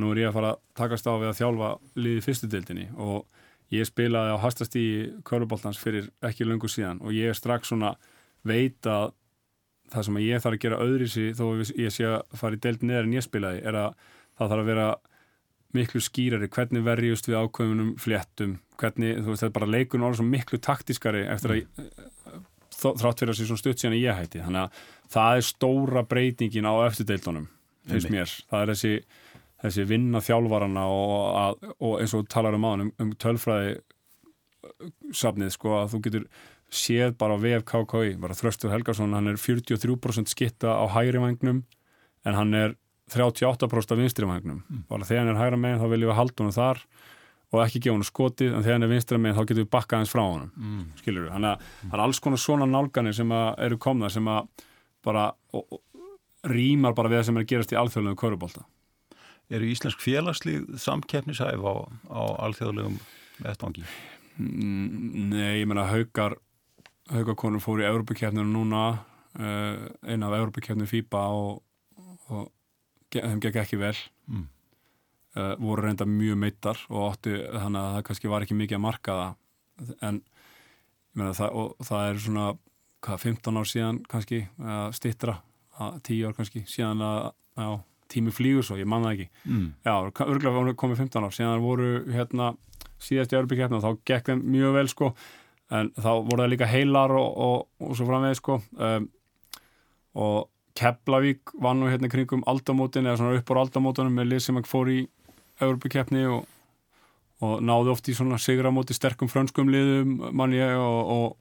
nú 0.00 0.10
er 0.10 0.24
ég 0.24 0.30
að 0.30 0.38
fara 0.38 0.54
að 0.54 0.62
takast 0.80 1.06
á 1.06 1.12
við 1.14 1.30
að 1.30 1.40
þjálfa 1.40 1.70
liði 2.00 2.24
fyrstudildinni 2.24 2.86
og 2.98 3.26
ég 3.74 3.88
spilaði 3.88 4.34
á 4.34 4.42
hastast 4.42 4.74
í 4.78 4.86
köruboltans 5.26 5.78
fyrir 5.80 6.10
ekki 6.24 6.46
lungu 6.46 6.70
síðan 6.70 7.02
og 7.04 7.14
ég 7.14 7.30
er 7.30 7.38
strax 7.38 7.70
svona 7.70 7.94
veit 8.44 8.86
að 8.90 9.12
það 9.92 10.06
sem 10.08 10.20
ég 10.24 10.42
þarf 10.42 10.56
að 10.56 10.62
gera 10.64 10.82
öðri 10.82 11.08
síðan 11.10 11.38
þó 11.38 11.74
ég 11.78 11.94
sé 11.94 12.08
að 12.08 12.38
fara 12.40 12.56
í 12.56 12.62
deild 12.64 12.82
neðar 12.82 13.06
en 13.06 13.16
ég 13.16 13.26
spilaði 13.26 13.62
er 13.62 13.78
að 13.78 14.06
það 14.34 14.50
þarf 14.50 14.64
að 14.64 14.70
vera 14.72 14.88
miklu 15.76 16.02
skýrari, 16.02 16.48
hvernig 16.52 16.84
verjust 16.86 17.28
við 17.28 17.38
ákveðunum 17.42 17.94
fléttum, 18.02 18.58
hvernig, 18.80 19.20
þú 19.20 19.32
veist, 19.32 19.42
þetta 19.42 19.50
er 19.50 19.58
bara 19.58 19.72
leikun 19.74 20.06
orðið 20.06 20.20
svo 20.20 20.28
miklu 20.28 20.60
taktískari 20.62 21.24
eftir 21.30 21.54
að 21.54 21.60
mm. 21.64 22.46
þrátt 22.84 23.22
fyrir 23.22 23.34
að 23.34 23.38
sé 23.40 23.48
svona 23.48 23.62
stutt 23.62 23.82
síðan 23.82 23.98
ég 24.00 24.18
hætti, 24.18 24.42
þannig 24.44 24.64
að 24.64 24.80
það 25.14 25.40
er 25.40 25.46
stóra 25.50 26.04
breytingin 26.08 26.70
á 26.70 26.74
eftirdeildunum, 26.88 27.46
finnst 27.90 28.12
mér, 28.12 28.36
það 28.50 28.64
er 28.64 28.74
þessi 28.74 28.94
þessi 29.64 29.86
vinna 29.88 30.20
þjálfarana 30.24 30.84
og, 30.92 31.68
og 31.80 32.00
eins 32.02 32.14
og 32.16 32.26
talar 32.32 32.56
um 32.56 32.66
aðan 32.68 32.90
um, 33.00 33.12
tölfræði 33.20 33.78
safnið 35.14 35.54
sko 35.54 35.78
að 35.78 35.94
þú 35.94 36.00
getur 36.06 36.26
séð 36.74 37.14
bara 37.20 37.38
VF 37.40 37.64
KKI, 37.68 38.16
bara 38.20 38.36
Þröstur 38.36 38.72
Helgarsson 38.72 39.14
hann 39.14 39.30
er 39.30 39.40
43% 39.40 40.32
skitta 40.32 40.74
á 40.74 40.84
hægri 40.96 41.22
vagnum 41.22 41.62
en 42.24 42.38
hann 42.38 42.56
er 42.58 42.74
38% 43.12 43.92
af 43.92 44.00
vinstri 44.00 44.28
vagnum 44.28 44.62
mm. 44.62 44.84
bara 44.88 45.06
þegar 45.08 45.24
hann 45.24 45.34
er 45.34 45.40
hægra 45.42 45.60
meginn 45.60 45.82
þá 45.82 45.88
viljum 45.92 46.10
við 46.10 46.18
halda 46.18 46.42
honum 46.42 46.56
þar 46.56 46.84
og 47.54 47.62
ekki 47.62 47.82
gefa 47.84 47.96
hann 47.98 48.06
skotið 48.08 48.52
en 48.52 48.64
þegar 48.64 48.78
hann 48.78 48.86
er 48.86 48.92
vinstra 48.94 49.18
meginn 49.20 49.38
þá 49.38 49.42
getur 49.44 49.62
við 49.62 49.72
bakkað 49.76 50.02
hans 50.02 50.14
frá 50.14 50.22
honum 50.22 50.52
mm. 50.56 50.84
skilur 51.00 51.26
við, 51.26 51.32
hann 51.36 51.48
er, 51.50 51.66
mm. 51.84 51.90
er 51.92 52.04
alls 52.06 52.22
konar 52.24 52.42
svona 52.42 52.68
nálganir 52.70 53.16
sem 53.16 53.34
eru 53.34 53.80
komna 53.82 54.10
sem 54.12 54.30
að 54.30 54.48
bara 55.04 55.26
og, 55.52 55.66
og, 55.68 55.82
rýmar 56.48 56.96
bara 56.96 57.12
við 57.12 57.20
það 57.20 57.28
sem 57.28 57.38
er 57.38 57.44
að 57.44 57.52
gerast 57.52 57.74
í 57.74 57.80
alþjóðlegum 57.80 58.20
körubólta 58.20 58.64
Eru 59.52 59.66
íslensk 59.68 60.00
félagslið 60.00 60.78
samkeppnishæf 60.80 61.60
á, 61.68 61.74
á 62.08 62.22
alþjóðlegum 62.46 62.96
vettvangi? 63.44 63.84
Mm, 64.40 65.28
nei, 65.34 65.60
ég 65.60 65.68
menna 65.68 65.84
haugar 65.90 66.38
haugakonur 67.12 67.60
fór 67.60 67.82
í 67.82 67.86
Európa-kjefninu 67.88 68.46
núna 68.48 68.84
uh, 69.36 69.84
eina 70.08 70.30
af 70.30 70.38
Európa-kjefninu 70.38 70.88
FIBA 70.88 71.24
og, 71.36 71.60
og 72.32 72.48
þeim 73.22 73.40
gekk 73.44 73.62
ekki 73.62 73.80
vel. 73.80 73.96
Mm. 74.28 74.44
uh, 75.36 75.54
voru 75.60 75.86
reynda 75.86 76.06
mjög 76.08 76.38
meittar 76.40 76.84
og 76.90 77.00
óttu 77.10 77.36
þannig 77.36 77.80
að 77.80 77.96
það 77.96 78.04
kannski 78.08 78.30
var 78.32 78.46
ekki 78.46 78.58
mikið 78.58 78.78
að 78.78 78.84
marka 78.84 79.16
það. 79.20 79.96
En 80.06 80.20
meina, 81.14 81.32
það, 81.34 81.58
það 81.88 82.10
er 82.10 82.20
svona 82.26 82.46
hvað, 83.04 83.24
15 83.26 83.58
ár 83.60 83.70
síðan 83.70 83.98
kannski 84.10 84.44
uh, 84.62 84.86
stittra, 84.94 85.40
10 85.78 86.28
ár 86.28 86.36
kannski 86.36 86.62
síðan 86.70 87.02
að 87.04 87.18
já, 87.58 87.68
tími 88.14 88.34
flýgur 88.34 88.66
svo, 88.66 88.78
ég 88.78 88.88
manna 88.90 89.14
ekki. 89.14 89.28
Mm. 89.44 89.66
já, 89.84 89.94
örgulega 90.26 90.76
komið 90.78 91.02
15 91.04 91.26
ár 91.26 91.34
síðan 91.34 91.64
voru 91.64 91.90
hérna 92.14 92.54
síðast 93.02 93.34
í 93.34 93.38
Európa-kjefninu 93.38 93.80
og 93.80 93.84
þá 93.84 94.06
gekk 94.08 94.30
þeim 94.30 94.44
mjög 94.54 94.78
vel 94.78 94.86
sko. 94.92 95.10
En 95.74 95.90
þá 95.96 96.10
voru 96.26 96.42
það 96.42 96.50
líka 96.52 96.70
heilar 96.70 97.14
og, 97.18 97.28
og, 97.46 97.68
og 97.82 97.96
svo 97.98 98.06
framvegð 98.08 98.38
sko. 98.38 98.58
Um, 98.78 99.08
og 100.14 100.50
Keflavík 100.78 101.54
var 101.62 101.76
nú 101.78 101.90
hérna 101.90 102.10
kringum 102.10 102.42
aldamótin 102.50 103.06
eða 103.06 103.20
svona 103.20 103.38
upp 103.38 103.52
á 103.54 103.62
aldamótunum 103.62 104.18
með 104.18 104.32
lið 104.32 104.42
sem 104.46 104.58
fór 104.66 104.90
í 104.90 104.98
Európa-keppni 105.62 106.24
og, 106.26 106.48
og 107.44 107.62
náði 107.62 107.94
oft 107.94 108.10
í 108.10 108.16
svona 108.16 108.40
sigramóti 108.42 108.96
sterkum 108.96 109.30
frönskum 109.30 109.70
liðum 109.70 110.18
mann 110.34 110.56
ég 110.56 110.74
og 110.78 111.40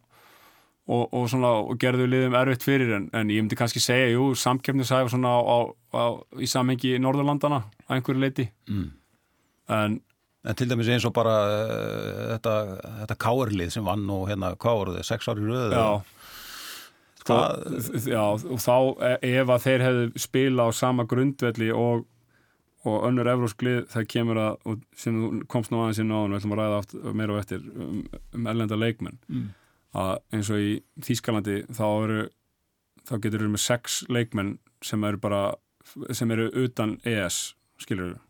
og 0.84 1.30
svona 1.32 1.48
og 1.64 1.78
gerðu 1.80 2.10
liðum 2.12 2.34
erfitt 2.36 2.66
fyrir 2.66 2.90
en, 2.98 3.06
en 3.16 3.30
ég 3.32 3.40
myndi 3.40 3.56
kannski 3.56 3.80
segja, 3.80 4.10
jú, 4.12 4.34
samkeppnisæf 4.36 5.14
svona 5.14 5.32
á, 5.32 5.40
á, 5.40 5.58
á, 5.96 6.04
í 6.44 6.50
samhengi 6.50 6.98
í 6.98 7.00
Norðurlandana 7.00 7.62
að 7.88 7.94
einhverju 7.96 8.20
leiti 8.20 8.50
mm. 8.68 8.90
en 9.72 10.02
En 10.44 10.58
til 10.60 10.68
dæmis 10.68 10.90
eins 10.92 11.06
og 11.08 11.14
bara 11.16 11.34
uh, 11.48 12.24
þetta, 12.34 12.54
þetta 13.00 13.16
káerlið 13.24 13.70
sem 13.78 13.86
vann 13.88 14.04
og 14.12 14.26
hérna 14.28 14.50
káerlið, 14.60 15.00
sex 15.08 15.30
ári 15.32 15.46
röðu. 15.48 15.70
Já, 15.72 16.23
það, 17.28 18.08
já, 18.10 18.24
og 18.24 18.60
þá 18.64 18.76
e, 19.08 19.14
ef 19.34 19.54
að 19.54 19.64
þeir 19.68 19.86
hefðu 19.88 20.24
spila 20.24 20.68
á 20.68 20.70
sama 20.76 21.06
grundvelli 21.10 21.70
og, 21.76 22.06
og 22.84 23.08
önnur 23.10 23.32
evrósklið 23.34 23.82
það 23.94 24.08
kemur 24.16 24.42
að, 24.44 24.78
sem 25.00 25.20
komst 25.52 25.74
nú 25.74 25.82
aðeins 25.82 26.02
inn 26.04 26.14
á 26.14 26.18
hann, 26.20 26.36
við 26.36 26.42
ætlum 26.42 26.56
að 26.56 26.62
ræða 26.62 26.80
aft, 26.82 26.96
meira 27.14 27.36
og 27.36 27.42
eftir 27.44 27.66
um, 27.74 28.04
um 28.36 28.50
ellenda 28.54 28.80
leikmenn, 28.80 29.20
mm. 29.30 29.48
að 30.04 30.14
eins 30.36 30.52
og 30.54 30.64
í 30.64 30.76
Þýskalandi 31.08 31.58
þá 31.72 31.86
eru, 31.92 32.22
þá 33.08 33.16
getur 33.18 33.46
við 33.46 33.56
með 33.56 33.66
sex 33.68 34.04
leikmenn 34.12 34.58
sem 34.84 35.08
eru 35.08 35.22
bara, 35.24 35.44
sem 36.12 36.32
eru 36.36 36.50
utan 36.66 36.98
ES, 37.08 37.54
skilur 37.82 38.14
við 38.14 38.22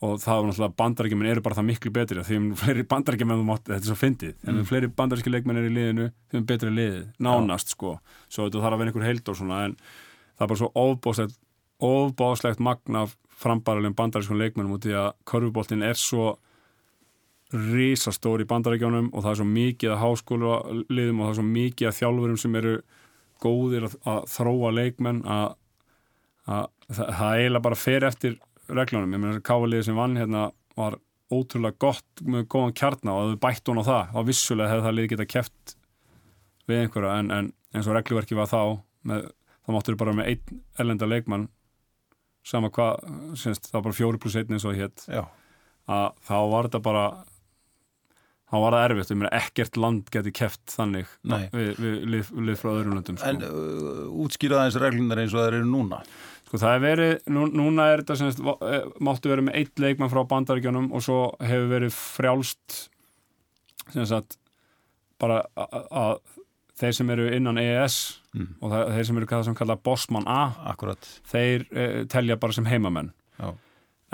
og 0.00 0.16
það 0.22 0.38
var 0.38 0.46
náttúrulega 0.48 0.76
bandarækjumenn 0.80 1.30
eru 1.30 1.42
bara 1.44 1.56
það 1.58 1.66
miklu 1.68 1.92
betri 1.92 2.22
því 2.24 2.36
að 2.38 2.60
fleiri 2.62 2.84
bandarækjumenn 2.88 3.50
þetta 3.58 3.76
er 3.76 3.88
svo 3.88 3.96
fyndið, 4.00 4.34
en 4.46 4.54
mm. 4.54 4.68
fleiri 4.70 4.88
bandarækju 4.96 5.32
leikmenn 5.34 5.60
er 5.60 5.68
í 5.68 5.72
liðinu 5.74 6.06
þeim 6.32 6.46
betri 6.48 6.72
liðið, 6.72 7.02
nánast 7.20 7.68
Já. 7.68 7.74
sko 7.74 7.92
svo 8.28 8.46
þetta 8.46 8.62
þarf 8.64 8.76
að 8.76 8.80
vera 8.80 8.92
einhver 8.92 9.08
heild 9.08 9.28
og 9.28 9.36
svona 9.36 9.58
en 9.66 9.76
það 9.82 10.46
er 10.46 10.52
bara 10.52 10.60
svo 10.62 10.70
ofbáslegt 10.84 11.36
ofbáslegt 11.90 12.64
magna 12.64 13.04
frambærilegum 13.40 13.98
bandarækjum 13.98 14.40
leikmennum 14.40 14.78
út 14.78 14.88
í 14.88 14.96
að 14.96 15.12
korfuboltin 15.28 15.84
er 15.84 16.00
svo 16.00 16.34
risastóri 17.52 18.46
í 18.46 18.50
bandarækjónum 18.50 19.10
og 19.12 19.24
það 19.24 19.32
er 19.32 19.40
svo 19.40 19.48
mikið 19.52 19.94
að 19.94 20.02
háskóla 20.04 20.58
liðum 20.88 21.20
og 21.20 21.26
það 21.26 21.32
er 21.32 21.38
svo 21.40 21.46
mikið 21.48 21.88
að 21.88 21.96
þjálfurum 21.98 22.40
sem 22.40 22.60
eru 22.60 22.74
góðir 23.40 23.88
að, 23.88 23.96
að 24.12 24.20
þróa 24.34 24.70
leikmenn 24.76 25.24
að, 25.24 25.48
að 26.46 26.68
það, 26.88 27.10
það 27.18 27.40
eiginlega 27.40 27.66
bara 27.66 27.80
fer 27.80 28.06
eftir 28.06 28.38
reglunum, 28.76 29.14
ég 29.14 29.22
meina 29.22 29.44
káaliðið 29.44 29.88
sem 29.88 29.98
vann 29.98 30.18
hérna 30.18 30.48
var 30.78 30.98
ótrúlega 31.30 31.78
gott 31.82 32.22
með 32.26 32.46
góðan 32.50 32.76
kjarná 32.76 33.14
og 33.14 33.32
þau 33.32 33.40
bætt 33.44 33.70
hún 33.70 33.82
á 33.82 33.84
það 33.86 34.16
og 34.18 34.28
vissulega 34.30 34.72
hefði 34.72 34.86
það 34.86 34.96
liðið 34.96 35.12
geta 35.14 35.28
kæft 35.30 35.74
við 36.70 36.82
einhverja. 36.84 37.16
En, 37.20 37.32
en 37.34 37.52
eins 37.74 37.88
og 37.90 37.96
regluverki 37.96 38.38
var 38.38 38.50
þá 38.50 38.60
með, 39.06 39.30
þá 39.62 39.72
máttur 39.76 39.96
þau 39.96 40.02
bara 40.04 40.16
með 40.18 40.32
einn 40.32 40.62
ellenda 40.82 41.10
leikmann 41.10 41.48
sama 42.46 42.70
hvað, 42.72 43.04
það 43.36 43.74
var 43.74 43.84
bara 43.84 43.98
fjóri 43.98 44.20
pluss 44.20 44.38
einn 44.40 44.56
eins 44.56 44.66
og 44.66 44.78
hétt 44.78 45.04
að 45.10 46.06
þá 46.24 46.36
var 46.50 46.68
þetta 46.68 46.82
bara 46.84 47.04
þá 48.50 48.56
var 48.64 48.74
það 48.74 48.84
erfitt, 48.88 49.12
ég 49.12 49.20
meina 49.20 49.32
ekkert 49.38 49.78
land 49.78 50.10
geti 50.14 50.32
kæft 50.34 50.74
þannig 50.74 51.10
við, 51.22 51.70
við 51.78 51.96
lið, 52.14 52.32
lið 52.48 52.58
frá 52.58 52.70
öðrum 52.72 52.96
landum 52.96 53.20
sko. 53.20 53.30
En 53.30 53.44
uh, 53.46 54.04
útskýraða 54.24 54.66
eins 54.66 54.78
reglunar 54.82 55.22
eins 55.22 55.34
og 55.36 55.42
það 55.42 55.50
eru 55.52 55.68
núna 55.68 56.00
Sko 56.50 56.58
það 56.58 56.72
er 56.74 56.80
verið, 56.82 57.12
nú, 57.30 57.44
núna 57.54 57.84
er 57.92 58.00
þetta 58.02 58.16
semst, 58.18 58.40
eh, 58.66 58.86
máttu 58.98 59.30
verið 59.30 59.46
með 59.46 59.58
eitt 59.60 59.78
leikmann 59.78 60.10
frá 60.10 60.24
bandaríkjónum 60.26 60.88
og 60.90 61.04
svo 61.06 61.20
hefur 61.38 61.68
verið 61.70 61.94
frjálst 61.94 62.78
semst 63.94 64.16
að 64.16 64.36
bara 65.20 65.40
að 65.56 66.18
þeir 66.80 66.96
sem 66.96 67.12
eru 67.14 67.26
innan 67.36 67.60
EES 67.60 67.96
mm. 68.34 68.52
og 68.58 68.72
það, 68.72 68.84
þeir 68.96 69.08
sem 69.08 69.20
eru 69.20 69.30
hvað 69.30 69.42
sem 69.46 69.58
kalla 69.58 69.76
Bossmann 69.88 70.28
A 70.30 70.40
Akkurat. 70.72 71.10
þeir 71.28 71.66
e, 71.70 71.88
telja 72.10 72.38
bara 72.40 72.56
sem 72.56 72.68
heimamenn 72.68 73.12
Já. 73.38 73.52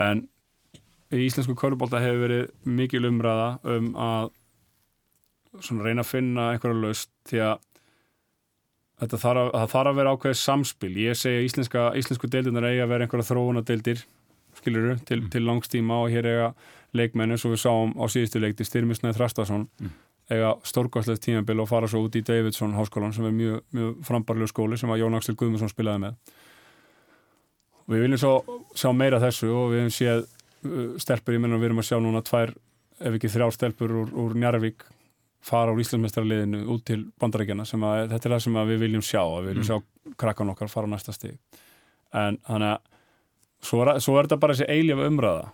en 0.03 0.27
í 1.14 1.22
íslensku 1.29 1.55
körubólta 1.59 2.03
hefur 2.03 2.27
verið 2.27 2.51
mikil 2.66 3.07
umræða 3.09 3.51
um 3.77 3.92
að 3.94 4.33
reyna 5.87 6.03
að 6.03 6.11
finna 6.11 6.51
einhverja 6.53 6.83
löst 6.83 7.12
því 7.31 7.44
að 7.46 7.65
þetta 9.00 9.20
þarf 9.22 9.42
að, 9.42 9.68
þarf 9.72 9.90
að 9.90 9.98
vera 10.00 10.14
ákveðið 10.14 10.38
samspil 10.40 10.92
ég 11.02 11.18
segja 11.18 11.44
íslenska, 11.44 11.90
íslensku 12.00 12.30
deildunar 12.32 12.68
eiga 12.70 12.87
að 12.87 12.94
vera 12.94 13.06
einhverja 13.06 13.28
þróunadeildir 13.30 14.02
skiluru, 14.56 14.96
til, 15.04 15.20
mm. 15.20 15.30
til 15.35 15.44
langstíma 15.44 16.00
og 16.04 16.11
hér 16.14 16.30
eiga 16.30 16.48
leikmennu, 16.96 17.37
svo 17.37 17.52
við 17.52 17.62
sáum 17.66 17.92
á 18.00 18.04
síðustu 18.09 18.40
leikti 18.40 18.64
Styrmisnæði 18.64 19.18
Þrastarsson 19.18 19.66
mm. 19.68 19.92
eiga 20.32 20.54
stórkvæslegt 20.64 21.26
tímabil 21.26 21.61
og 21.61 21.68
fara 21.70 21.90
svo 21.90 22.06
út 22.06 22.16
í 22.16 22.24
Davidson 22.24 22.76
háskólan 22.78 23.12
sem 23.16 23.28
er 23.28 23.37
mjög, 23.37 23.61
mjög 23.76 24.00
frambarlegu 24.09 24.52
skóli 24.52 24.80
sem 24.80 24.92
að 24.92 25.02
Jón 25.04 25.18
Axel 25.18 25.37
Guðmundsson 25.37 25.72
spilaði 25.72 26.06
með 26.06 26.35
við 27.87 28.06
viljum 28.06 28.22
svo 28.22 28.61
sjá 28.74 28.90
meira 28.96 29.20
þessu 29.22 29.52
og 29.52 29.74
við 29.74 29.85
hefum 29.85 29.94
séð 29.94 30.24
uh, 30.24 30.96
stelpur, 31.02 31.37
ég 31.37 31.42
menna 31.44 31.61
við 31.61 31.70
erum 31.70 31.82
að 31.85 31.90
sjá 31.90 32.00
núna 32.02 32.24
tvær 32.26 32.56
ef 32.96 33.18
ekki 33.18 33.30
þrjár 33.30 33.54
stelpur 33.54 33.92
úr, 33.92 34.12
úr 34.24 34.37
Njarvík 34.40 34.87
fara 35.46 35.74
úr 35.74 35.82
Íslandsmestrarliðinu 35.82 36.64
út 36.74 36.85
til 36.88 37.04
bandarækjana 37.20 37.66
sem 37.68 37.85
að 37.87 38.09
þetta 38.12 38.28
er 38.28 38.35
það 38.35 38.42
sem 38.46 38.59
við 38.70 38.82
viljum 38.82 39.04
sjá 39.04 39.20
við 39.22 39.50
viljum 39.52 39.62
mm. 39.62 39.68
sjá 39.68 40.16
krakkan 40.22 40.50
okkar 40.52 40.72
fara 40.72 40.90
á 40.90 40.92
næsta 40.94 41.14
stig. 41.14 41.37
En 42.16 42.40
þannig 42.46 42.74
að 42.74 43.68
svo 43.68 43.85
er, 43.85 43.92
svo 44.02 44.16
er 44.16 44.26
þetta 44.26 44.40
bara 44.42 44.56
þessi 44.56 44.68
eiljöf 44.74 45.04
umræða. 45.06 45.46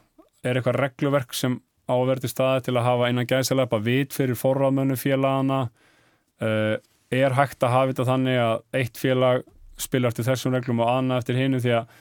Er 0.42 0.58
eitthvað 0.58 0.80
regluverk 0.80 1.36
sem 1.36 1.58
á 1.88 1.94
að 1.94 2.08
verði 2.12 2.30
staði 2.30 2.64
til 2.66 2.76
að 2.76 2.86
hafa 2.88 3.10
einan 3.10 3.28
gæðslega 3.28 3.70
bara 3.72 3.86
vit 3.86 4.14
fyrir 4.16 4.38
forráðmönnu 4.38 4.96
félagana 5.00 5.60
uh, 5.66 6.76
er 7.12 7.36
hægt 7.36 7.62
að 7.62 7.74
hafa 7.74 7.92
þetta 7.92 8.08
þannig 8.08 8.40
að 8.40 8.54
eitt 8.80 9.00
félag 9.00 9.44
spila 9.82 10.08
eftir 10.08 10.26
þessum 10.28 10.54
reglum 10.54 10.82
og 10.84 10.92
annað 10.92 11.22
eftir 11.22 11.40
hinnu 11.40 11.60
því 11.62 11.74
að 11.80 11.98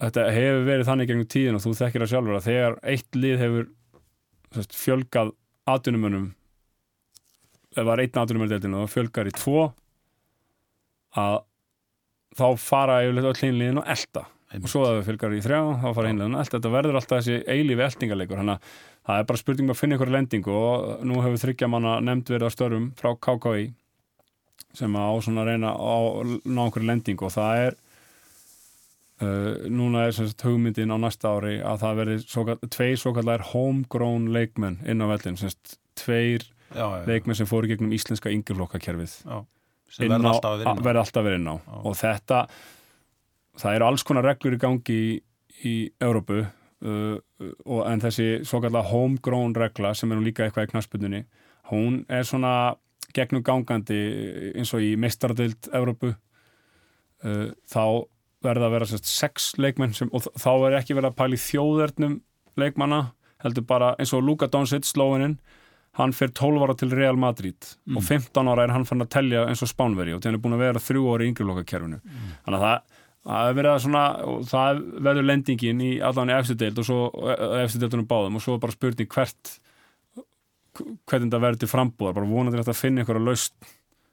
þetta 0.00 0.26
hefur 0.32 0.66
verið 0.66 0.88
þannig 0.88 1.10
gegnum 1.10 1.30
tíðin 1.34 1.58
og 1.58 1.64
þú 1.64 1.74
þekkir 1.76 2.04
það 2.04 2.12
sjálfur 2.14 2.38
að 2.38 2.48
þegar 2.48 2.76
eitt 2.94 3.18
lið 3.20 3.42
hefur 3.44 3.68
fjölgað 4.74 5.32
atvinnumönnum 5.70 6.30
ef 7.76 7.80
það 7.84 7.92
er 7.94 8.02
einn 8.04 8.20
aðdunumverðdeldin 8.22 8.76
og 8.80 8.90
fjölgar 8.90 9.30
í 9.30 9.34
tvo 9.36 9.70
að 11.20 11.40
þá 12.38 12.46
fara 12.62 13.00
yfirleitt 13.04 13.30
öll 13.30 13.42
hinliðin 13.44 13.82
og 13.82 13.90
elda 13.90 14.26
Einmitt. 14.50 14.64
og 14.66 14.72
svo 14.72 14.84
að 14.86 14.96
það 14.96 15.08
fjölgar 15.08 15.34
í 15.34 15.42
þrjá 15.44 15.60
þá 15.82 15.88
fara 15.94 16.10
hinliðin 16.10 16.36
og 16.36 16.40
elda, 16.42 16.56
þetta 16.56 16.72
verður 16.74 16.98
alltaf 17.00 17.20
þessi 17.20 17.36
eilífi 17.46 17.84
eldingarleikur, 17.86 18.40
þannig 18.40 18.56
að 18.56 18.78
það 19.06 19.20
er 19.20 19.28
bara 19.28 19.42
spurning 19.42 19.68
um 19.68 19.74
að 19.74 19.80
finna 19.80 19.98
ykkur 19.98 20.14
lendingu 20.14 20.56
og 20.56 21.04
nú 21.06 21.20
hefur 21.24 21.44
þryggja 21.44 21.68
manna 21.70 21.98
nefnd 22.02 22.32
verið 22.34 22.50
á 22.50 22.56
störfum 22.56 22.90
frá 22.98 23.12
KKI 23.26 23.68
sem 24.76 24.98
á 24.98 25.10
svona 25.22 25.44
að 25.44 25.50
reyna 25.50 25.70
að 25.74 26.34
ná 26.46 26.60
okkur 26.66 26.86
lendingu. 26.86 27.26
Og 27.26 27.34
það 27.34 27.62
er 27.64 27.76
uh, 29.24 29.68
núna 29.72 30.06
er 30.06 30.14
semst 30.16 30.44
hugmyndin 30.46 30.94
á 30.94 30.98
næsta 31.00 31.34
ári 31.34 31.58
að 31.58 31.84
það 31.84 32.14
svo, 32.24 32.46
tvei 32.66 32.92
svo 32.98 33.14
kallar 33.16 33.46
homegrown 33.52 34.30
leikmenn 34.34 34.80
inn 34.86 35.02
á 35.02 35.10
vellin, 35.10 35.38
semst 35.40 35.78
tveir 35.98 36.46
leikmenn 36.74 37.38
sem 37.38 37.48
fóru 37.48 37.70
gegnum 37.70 37.92
íslenska 37.96 38.30
yngjurflokkakerfið 38.34 39.16
sem 39.90 40.12
verður 40.12 41.00
alltaf 41.02 41.24
vera 41.26 41.38
inn 41.38 41.50
á, 41.50 41.56
og 41.82 41.96
þetta 41.98 42.44
það 43.58 43.76
eru 43.76 43.88
alls 43.88 44.06
konar 44.06 44.28
reglur 44.28 44.56
í 44.56 44.60
gangi 44.62 44.96
í, 44.96 45.18
í 45.66 45.74
Európu 46.02 46.40
uh, 46.44 47.16
og 47.66 47.82
en 47.88 48.04
þessi 48.04 48.28
svo 48.46 48.62
kallar 48.64 48.88
homegrown 48.90 49.56
regla 49.58 49.92
sem 49.98 50.12
er 50.12 50.20
nú 50.20 50.28
líka 50.28 50.46
eitthvað 50.46 50.68
í 50.68 50.72
knaspunni 50.74 51.24
hún 51.72 52.04
er 52.08 52.26
svona 52.28 52.54
gegnum 53.16 53.42
gangandi 53.46 54.00
eins 54.54 54.72
og 54.76 54.84
í 54.86 54.94
meistardöld 55.00 55.70
Európu 55.74 56.14
uh, 56.14 57.48
þá 57.66 57.84
verða 58.40 58.68
að 58.68 58.74
vera 58.76 58.88
sérst, 58.88 59.08
sex 59.10 59.52
leikmenn 59.60 59.94
sem, 59.96 60.08
og 60.16 60.24
þá 60.38 60.52
er 60.70 60.78
ekki 60.80 60.96
verið 60.96 61.10
að 61.10 61.18
pæli 61.18 61.40
þjóðernum 61.40 62.20
leikmanna 62.60 63.00
heldur 63.44 63.66
bara 63.68 63.94
eins 64.00 64.12
og 64.16 64.24
Luka 64.24 64.48
Doncic 64.52 64.86
slóininn 64.88 65.38
hann 65.98 66.14
fyrir 66.14 66.32
12 66.38 66.64
ára 66.64 66.76
til 66.78 66.92
Real 66.94 67.18
Madrid 67.18 67.58
mm. 67.86 67.98
og 67.98 68.04
15 68.04 68.50
ára 68.52 68.66
er 68.66 68.74
hann 68.74 68.86
fann 68.88 69.02
að 69.02 69.12
tellja 69.16 69.46
eins 69.48 69.64
og 69.64 69.70
Spánveri 69.70 70.14
og 70.14 70.22
það 70.22 70.36
er 70.36 70.42
búin 70.44 70.56
að 70.56 70.64
vera 70.64 70.82
þrjú 70.84 71.08
ári 71.14 71.26
í 71.26 71.32
yngrilokakerfinu 71.32 71.98
mm. 71.98 72.28
þannig 72.44 72.60
að 72.60 72.66
það, 72.66 73.00
það 73.30 73.56
verður 73.58 73.82
svona 73.86 74.04
það 74.52 74.84
verður 75.08 75.28
lendingin 75.30 75.82
í 75.82 75.90
allan 76.10 76.32
eftir 76.36 76.60
deild 76.62 76.78
og 76.82 76.88
svo 76.88 77.00
eftir 77.64 77.82
deildunum 77.82 78.08
báðum 78.10 78.38
og 78.38 78.46
svo 78.46 78.56
bara 78.62 78.76
spurning 78.76 79.10
hvert 79.10 79.58
hvernig 81.10 81.34
það 81.34 81.44
verður 81.44 81.60
til 81.64 81.70
frambúðar 81.70 82.16
bara 82.16 82.30
vonandi 82.30 82.62
að 82.62 82.78
finna 82.78 83.02
einhverja 83.02 83.26
laust 83.26 83.70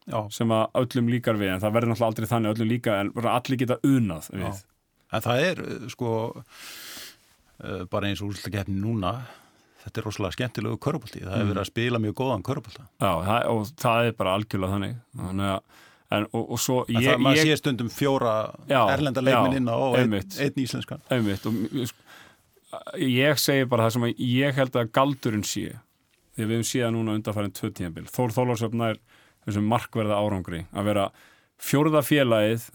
Já. 0.08 0.22
sem 0.32 0.52
að 0.56 0.80
öllum 0.82 1.12
líkar 1.12 1.38
við 1.40 1.54
en 1.54 1.62
það 1.62 1.74
verður 1.76 1.92
náttúrulega 1.92 2.12
aldrei 2.12 2.30
þannig 2.32 2.54
öllum 2.54 2.70
líka 2.72 2.98
en 3.02 3.12
allir 3.28 3.60
geta 3.60 3.80
unað 3.86 4.30
við 4.34 4.48
Já. 4.48 4.64
En 5.08 5.24
það 5.24 5.42
er 5.46 5.60
sko 5.92 6.14
uh, 6.36 7.84
bara 7.92 8.10
eins 8.10 8.24
og 8.24 8.32
úrslutakefni 8.32 8.76
núna 8.80 9.14
þetta 9.84 10.02
er 10.02 10.08
rosalega 10.08 10.36
skemmtilegu 10.38 10.80
körpulti 10.84 11.24
það 11.24 11.34
hefur 11.34 11.44
mm. 11.46 11.52
verið 11.54 11.64
að 11.64 11.70
spila 11.72 12.02
mjög 12.04 12.16
góðan 12.22 12.46
körpulta 12.48 12.88
Já, 12.88 13.12
það, 13.28 13.42
og 13.52 13.74
það 13.84 14.10
er 14.10 14.18
bara 14.18 14.38
algjörlega 14.38 14.78
þannig. 14.78 14.98
Þannig 15.22 15.54
að 15.56 15.84
En, 16.08 16.24
og, 16.32 16.44
og 16.56 16.60
svo 16.64 16.76
ég, 16.88 17.04
það, 17.04 17.18
maður 17.20 17.50
sé 17.50 17.56
stundum 17.60 17.88
fjóra 17.92 18.34
erlenda 18.70 19.20
leikminn 19.20 19.58
inn 19.58 19.66
á 19.68 19.76
og 19.76 19.98
einn 20.00 20.14
ein 20.16 20.62
íslenskan. 20.64 21.02
Einmitt, 21.12 21.44
og 21.44 23.02
ég 23.02 23.42
segi 23.44 23.68
bara 23.68 23.90
það 23.90 23.96
sem 23.98 24.06
ég 24.24 24.56
held 24.56 24.80
að 24.80 24.94
galdurinn 24.96 25.44
sé 25.44 25.74
því 26.38 26.46
við 26.46 26.54
hefum 26.54 26.68
séð 26.70 26.94
núna 26.96 27.18
undanfærið 27.18 27.56
tvö 27.58 27.72
tíðanbíl 27.76 28.06
Þór 28.14 28.36
Þólarsöfn 28.38 28.86
er 28.88 29.60
markverða 29.68 30.20
árangri 30.22 30.64
að 30.72 30.90
vera 30.92 31.06
fjórða 31.58 32.04
félagið 32.06 32.68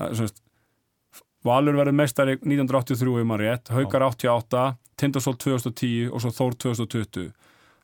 Valur 1.46 1.74
verður 1.74 1.96
meistari 1.98 2.36
1983 2.38 3.22
í 3.22 3.26
maður 3.26 3.44
rétt, 3.46 3.72
Haukar 3.74 4.04
88 4.06 4.66
Tindasól 5.00 5.34
2010 5.34 6.12
og 6.12 6.22
svo 6.22 6.30
Þór 6.30 6.56
2020. 6.62 7.32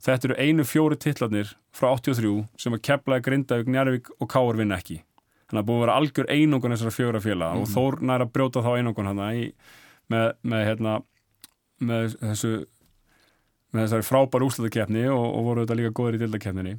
Þetta 0.05 0.29
eru 0.29 0.37
einu 0.38 0.66
fjóri 0.68 0.99
tillarnir 1.03 1.51
frá 1.75 1.90
83 1.97 2.44
sem 2.61 2.77
að 2.77 2.85
kepplaði 2.87 3.25
Grindavík, 3.27 3.71
Njarvík 3.75 4.11
og 4.18 4.31
Káur 4.31 4.59
vinna 4.61 4.79
ekki. 4.79 5.01
Þannig 5.49 5.62
að 5.64 5.68
búið 5.71 5.79
að 5.79 5.85
vera 5.85 5.97
algjör 5.99 6.31
einungun 6.31 6.75
þessara 6.77 6.94
fjóra 6.94 7.21
félag 7.25 7.55
mm 7.57 7.64
-hmm. 7.64 7.66
og 7.66 7.75
Þór 7.75 8.01
næra 8.07 8.27
að 8.29 8.33
brjóta 8.33 8.62
þá 8.62 8.71
einungun 8.77 9.11
hann 9.11 9.23
með, 10.09 10.33
með, 10.42 10.64
hérna, 10.64 11.01
með 11.81 12.16
þessu 12.21 12.53
með 13.73 13.85
þessari 13.85 14.07
frábær 14.09 14.44
úslutakefni 14.47 15.09
og, 15.12 15.25
og 15.37 15.49
voru 15.49 15.64
þetta 15.64 15.79
líka 15.79 15.94
góður 15.97 16.16
í 16.16 16.21
dildakefninni 16.23 16.75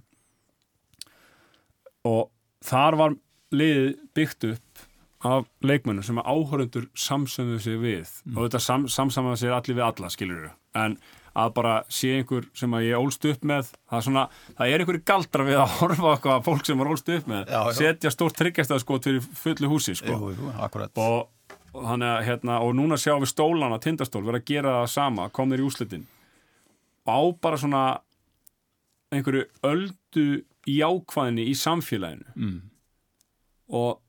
og 2.09 2.29
þar 2.65 2.97
var 2.99 3.15
liðið 3.53 3.91
byggt 4.17 4.47
upp 4.53 4.88
af 5.27 5.47
leikmönnum 5.65 6.03
sem 6.05 6.19
áhörundur 6.19 6.87
samsömuðu 6.95 7.59
sig 7.63 7.79
við 7.79 8.11
mm. 8.25 8.37
og 8.37 8.45
þetta 8.45 8.61
sam, 8.63 8.85
samsamaðu 8.87 9.41
sig 9.41 9.51
allir 9.51 9.75
við 9.79 9.85
alla, 9.89 10.11
skiljur 10.13 10.51
en 10.79 10.95
að 11.39 11.51
bara 11.57 11.73
sé 11.91 12.13
einhver 12.19 12.47
sem 12.57 12.73
að 12.75 12.85
ég 12.87 13.03
ólst 13.03 13.25
upp 13.27 13.43
með 13.47 13.67
það 13.73 13.97
er, 13.97 14.05
svona, 14.07 14.23
það 14.57 14.71
er 14.71 14.83
einhverju 14.83 15.03
galdra 15.11 15.47
við 15.47 15.59
að 15.59 15.75
horfa 15.75 16.13
okkar 16.13 16.45
fólk 16.47 16.69
sem 16.69 16.79
var 16.79 16.91
ólst 16.93 17.11
upp 17.15 17.27
með 17.29 17.51
já, 17.51 17.59
já. 17.59 17.75
setja 17.81 18.13
stórt 18.15 18.39
tryggjastæðskot 18.39 19.09
fyrir 19.09 19.27
fullu 19.43 19.71
húsi 19.73 19.95
sko. 19.99 20.15
jú, 20.15 20.31
jú, 20.37 20.53
og, 21.03 21.19
og, 21.73 21.83
hana, 21.85 22.15
hérna, 22.25 22.59
og 22.63 22.73
núna 22.79 22.97
sjáum 22.99 23.25
við 23.25 23.33
stólana 23.33 23.79
tindastól 23.83 24.23
vera 24.25 24.41
að 24.41 24.47
gera 24.49 24.75
það 24.81 24.91
sama, 24.95 25.29
komir 25.35 25.61
í 25.61 25.67
úslitin 25.67 26.07
á 27.03 27.19
bara 27.41 27.59
svona 27.59 27.83
einhverju 29.13 29.47
öldu 29.65 30.27
í 30.69 30.79
ákvæðinni 30.85 31.49
í 31.49 31.55
samfélaginu 31.57 32.35
mm. 32.35 32.59
og 33.75 33.99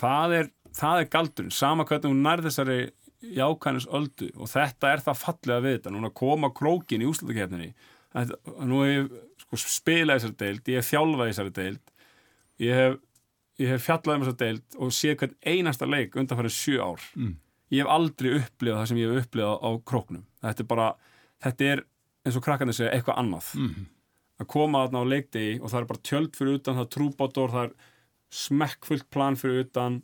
það 0.00 0.34
er, 0.38 0.50
það 0.76 1.02
er 1.02 1.12
galdurinn, 1.12 1.54
sama 1.54 1.86
hvernig 1.88 2.12
hún 2.12 2.24
nær 2.24 2.42
þessari 2.44 2.80
jákænus 3.36 3.86
öldu 3.92 4.30
og 4.40 4.48
þetta 4.48 4.94
er 4.94 5.02
það 5.04 5.22
fallega 5.22 5.64
við 5.66 5.78
þetta, 5.78 5.94
núna 5.94 6.12
koma 6.16 6.50
krókin 6.56 7.04
í 7.04 7.08
úslutakefninni 7.10 7.72
nú 8.66 8.80
hef 8.82 8.94
ég 8.94 9.10
sko, 9.44 9.60
spilað 9.60 10.22
þessari 10.22 10.38
deild, 10.40 10.70
ég 10.72 10.80
hef 10.80 10.88
þjálfað 10.90 11.30
þessari 11.30 11.56
deild 11.60 11.90
ég 12.60 12.76
hef, 12.76 12.98
ég 13.60 13.72
hef 13.72 13.86
fjallað 13.86 14.16
um 14.16 14.24
þessari 14.24 14.42
deild 14.42 14.80
og 14.80 14.92
séð 14.94 15.16
hvern 15.20 15.38
einasta 15.52 15.88
leik 15.88 16.18
undanfærið 16.18 16.56
sjö 16.56 16.80
ár. 16.82 17.06
Mm. 17.16 17.36
ég 17.70 17.84
hef 17.84 17.92
aldrei 17.94 18.32
upplifað 18.40 18.80
það 18.80 18.90
sem 18.90 19.00
ég 19.00 19.12
hef 19.12 19.24
upplifað 19.24 19.62
á 19.62 19.70
króknum. 19.86 20.26
Þetta 20.42 20.64
er 20.64 20.68
bara, 20.72 20.88
þetta 21.44 21.70
er 21.70 21.84
eins 22.26 22.36
og 22.36 22.44
krakkarnir 22.44 22.76
segja 22.76 22.92
eitthvað 22.96 23.22
annað. 23.22 23.52
Mm. 23.56 23.88
að 24.40 24.48
koma 24.48 24.84
þarna 24.84 25.04
á 25.04 25.12
leikdegi 25.12 25.56
og 25.60 25.68
það 25.68 25.80
er 25.80 25.88
bara 25.90 26.06
tjöld 26.08 26.36
fyrir 26.36 26.58
utan, 26.58 26.76
það 26.78 26.86
er 26.86 26.92
trúbátor, 26.94 27.50
það 27.52 27.66
er 27.66 27.72
smekkfullt 28.30 29.08
plan 29.12 29.38
fyrir 29.38 29.64
utan. 29.66 30.00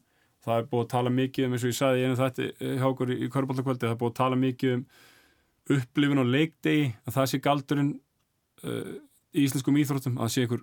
Það 0.47 0.61
er 0.61 0.67
búið 0.71 0.85
að 0.85 0.91
tala 0.93 1.11
mikið 1.11 1.47
um 1.47 1.55
eins 1.57 1.67
og 1.67 1.73
ég 1.73 1.79
sagði 1.79 2.07
einu 2.07 2.19
þetta 2.21 2.49
hjá 2.79 2.89
okkur 2.89 3.13
í 3.15 3.31
Körbáltakvöldi 3.35 3.87
það 3.87 3.95
er 3.95 4.01
búið 4.03 4.13
að 4.13 4.19
tala 4.21 4.41
mikið 4.43 4.75
um 4.77 4.85
upplifin 5.77 6.23
og 6.23 6.29
leikdegi 6.31 6.85
að 7.03 7.17
það 7.17 7.31
sé 7.33 7.41
galdurinn 7.43 7.89
uh, 8.63 8.93
í 9.35 9.47
íslenskum 9.47 9.81
íþróttum 9.81 10.21
að 10.21 10.29
það 10.29 10.35
sé 10.35 10.45
einhver 10.45 10.63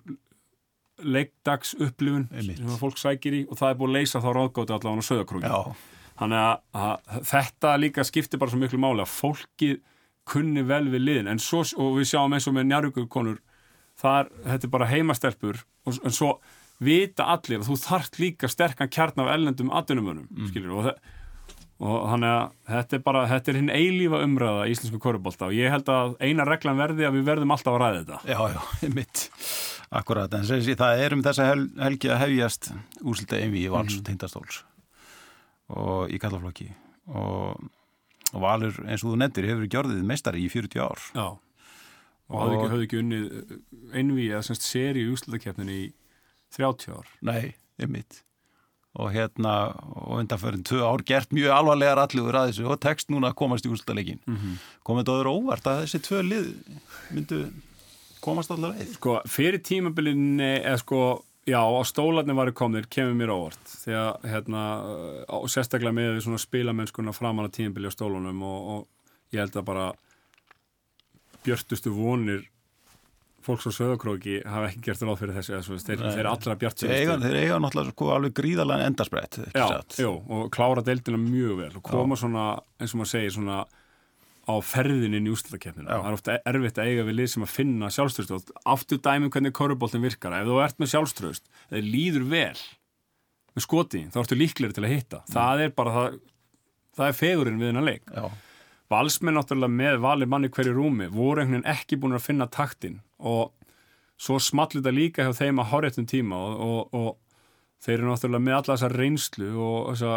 leikdags 1.04 1.74
upplifin 1.76 2.24
sem 2.32 2.70
að 2.70 2.80
fólk 2.80 3.02
sækir 3.02 3.36
í 3.36 3.42
og 3.44 3.58
það 3.60 3.74
er 3.74 3.78
búið 3.82 3.90
að 3.90 3.98
leysa 3.98 4.22
þá 4.24 4.30
ráðgóti 4.38 4.76
allavega 4.76 5.04
á 5.04 5.08
söðakrúki 5.10 5.52
þannig 6.14 6.40
að, 6.40 6.62
að 6.86 7.26
þetta 7.28 7.74
líka 7.82 8.06
skiptir 8.08 8.40
bara 8.40 8.54
svo 8.54 8.62
miklu 8.62 8.80
máli 8.80 9.04
að 9.04 9.12
fólki 9.12 9.74
kunni 10.28 10.64
vel 10.66 10.86
við 10.92 11.04
liðin. 11.04 11.30
En 11.34 11.42
svo, 11.42 11.62
og 11.80 11.98
við 11.98 12.10
sjáum 12.12 12.34
eins 12.36 12.48
og 12.48 12.56
með 12.56 12.68
njárvíkukonur 12.70 13.40
þar, 14.00 14.30
þetta 14.46 14.68
er 14.68 14.72
bara 14.72 14.90
heimastelpur 14.90 15.60
og, 15.60 15.98
en 16.00 16.14
svo 16.14 16.34
vita 16.82 17.26
allir 17.34 17.62
að 17.62 17.68
þú 17.68 17.76
þart 17.84 18.18
líka 18.20 18.50
sterkan 18.50 18.90
kjarn 18.92 19.22
af 19.22 19.30
ellendum 19.34 19.70
aðdunumönum 19.74 20.26
mm. 20.30 20.72
og, 20.74 20.88
og 21.84 22.08
þannig 22.10 22.32
að 22.32 22.48
þetta 22.72 22.96
er 22.96 23.04
bara, 23.06 23.22
þetta 23.30 23.52
er 23.52 23.58
hinn 23.60 23.70
eilífa 23.74 24.22
umræða 24.26 24.66
í 24.66 24.74
Íslensku 24.74 25.00
korubólta 25.02 25.48
og 25.50 25.56
ég 25.56 25.72
held 25.74 25.92
að 25.92 26.16
eina 26.24 26.46
reglan 26.48 26.80
verði 26.80 27.06
að 27.08 27.18
við 27.18 27.30
verðum 27.30 27.54
alltaf 27.54 27.76
að 27.76 27.84
ræða 27.84 28.02
þetta. 28.02 28.20
Já, 28.32 28.40
já, 28.56 28.90
mitt, 28.98 29.24
akkurat 30.02 30.36
en 30.38 30.48
þessi, 30.50 30.76
það 30.82 31.06
er 31.06 31.16
um 31.16 31.24
þessa 31.28 31.48
hel, 31.52 31.62
helgi 31.86 32.10
að 32.10 32.22
hefjast 32.24 32.72
úslita 33.04 33.40
einvi 33.40 33.64
í 33.64 33.72
vals 33.72 33.98
og 34.00 34.04
tindastóls 34.08 34.62
og 35.74 36.10
í 36.12 36.18
kallaflokki 36.20 36.68
og, 37.14 37.62
og 38.34 38.42
valur 38.42 38.76
eins 38.84 39.00
og 39.00 39.14
þú 39.14 39.22
nefndir 39.22 39.48
hefur 39.48 39.70
gjörðið 39.70 40.04
meistari 40.06 40.44
í 40.44 40.50
40 40.52 40.82
ár. 40.84 41.08
Já, 41.14 41.26
og, 42.28 42.34
og 42.34 42.40
hafði 42.42 42.58
ekki, 42.58 42.84
ekki 42.84 43.00
unnið 43.00 43.94
einvi 43.94 44.26
að 44.34 44.48
semst 44.48 44.66
seri 44.66 45.04
í 45.04 45.12
úslitakefninni 45.12 45.78
í 45.86 45.92
30 46.56 46.94
ár? 46.94 47.10
Nei, 47.20 47.54
ég 47.82 47.90
mitt 47.90 48.24
og 48.94 49.10
hérna, 49.10 49.74
og 49.98 50.20
undanförinn 50.20 50.62
tvö 50.62 50.84
ár 50.86 51.02
gert 51.02 51.32
mjög 51.34 51.50
alvarlegar 51.50 51.98
allugur 51.98 52.36
að 52.38 52.52
þessu 52.52 52.66
og 52.70 52.78
text 52.82 53.10
núna 53.10 53.32
að 53.32 53.38
komast 53.40 53.66
í 53.66 53.70
úrslutaleggin 53.72 54.20
mm 54.22 54.36
-hmm. 54.36 54.58
komið 54.86 55.02
þetta 55.02 55.16
öður 55.16 55.30
óvart 55.34 55.66
að 55.66 55.80
þessi 55.82 56.00
tvö 56.06 56.20
lið 56.22 56.46
myndu 57.10 57.38
komast 58.20 58.50
allar 58.50 58.76
leið? 58.76 58.92
Sko, 58.94 59.20
fyrir 59.26 59.62
tímabilinni 59.62 60.62
eða 60.62 60.78
sko, 60.78 61.24
já, 61.46 61.58
á 61.58 61.82
stólarni 61.84 62.36
varu 62.36 62.52
komnir 62.52 62.86
kemur 62.86 63.14
mér 63.18 63.34
óvart 63.34 63.66
því 63.82 63.92
að, 63.98 64.30
hérna, 64.30 64.62
og 65.28 65.50
sérstaklega 65.50 65.92
með 65.92 66.20
svona 66.20 66.38
spilamennskuna 66.38 67.12
framan 67.12 67.50
að 67.50 67.56
tímabili 67.58 67.90
á 67.90 67.96
stólunum 67.96 68.42
og, 68.42 68.68
og 68.72 68.88
ég 69.32 69.40
held 69.40 69.56
að 69.56 69.64
bara 69.64 69.92
björtustu 71.44 71.90
vonir 71.90 72.46
fólks 73.44 73.68
á 73.68 73.72
söðokróki 73.76 74.40
hafa 74.48 74.70
ekki 74.70 74.82
gert 74.88 75.04
ráð 75.04 75.20
fyrir 75.20 75.38
þessu 75.38 75.78
þeir, 75.84 76.02
þeir 76.16 76.28
allra 76.30 76.56
bjart 76.60 76.82
sér 76.82 76.92
þeir, 76.92 77.14
þeir 77.24 77.38
eiga 77.42 77.60
náttúrulega 77.62 77.94
sko 77.94 78.10
alveg 78.14 78.36
gríðalega 78.38 78.90
endarsbreytt 78.90 79.40
og 80.04 80.44
klára 80.54 80.84
deildina 80.84 81.20
mjög 81.20 81.58
vel 81.62 81.72
og 81.78 81.84
koma 81.86 82.18
já. 82.18 82.24
svona, 82.24 82.44
eins 82.80 82.94
og 82.94 83.02
maður 83.02 83.12
segir 83.14 83.34
svona 83.36 83.64
á 84.44 84.54
ferðinni 84.60 85.20
í 85.24 85.32
úslutakefninu 85.32 85.88
það 85.88 86.08
er 86.10 86.18
ofta 86.18 86.38
erfitt 86.50 86.80
að 86.80 86.90
eiga 86.90 87.04
við 87.08 87.18
lið 87.20 87.30
sem 87.34 87.46
að 87.46 87.52
finna 87.54 87.92
sjálfströst 87.92 88.54
aftur 88.74 89.00
dæmum 89.04 89.32
hvernig 89.32 89.54
korruboltin 89.56 90.04
virkar. 90.04 90.36
Ef 90.36 90.48
þú 90.50 90.58
ert 90.60 90.82
með 90.82 90.90
sjálfströst, 90.92 91.48
það 91.70 91.88
líður 91.88 92.26
vel 92.28 92.64
með 93.54 93.64
skoti, 93.64 94.02
þá 94.12 94.18
ertu 94.20 94.36
líkleri 94.36 94.76
til 94.76 94.84
að 94.84 94.92
hitta. 94.92 95.22
Það 95.32 95.62
er 95.64 95.72
bara 95.78 95.94
það, 95.94 96.18
það 96.98 97.08
er 97.08 97.16
fegurinn 97.22 97.62
við 97.62 97.72
hennar 97.72 97.88
leik. 97.88 98.12
Já 98.12 98.26
valsmenn 98.94 99.36
náttúrulega 99.38 99.78
með 99.82 100.00
vali 100.06 100.30
manni 100.30 100.52
hverju 100.54 100.72
rúmi 100.78 101.10
voru 101.10 101.42
einhvern 101.42 101.60
veginn 101.60 101.74
ekki 101.74 102.00
búin 102.00 102.16
að 102.16 102.26
finna 102.28 102.48
taktin 102.48 103.02
og 103.18 103.52
svo 104.20 104.38
smallir 104.38 104.80
þetta 104.80 104.94
líka 104.94 105.26
hjá 105.26 105.36
þeim 105.42 105.60
að 105.60 105.70
horja 105.72 106.04
tíma 106.06 106.38
og, 106.38 106.64
og, 106.64 106.94
og 106.94 107.10
þeir 107.84 107.98
eru 107.98 108.10
náttúrulega 108.10 108.44
með 108.44 108.56
alla 108.58 108.76
þessa 108.76 108.90
reynslu 108.92 109.48
og 109.60 109.88
þessa, 109.90 110.12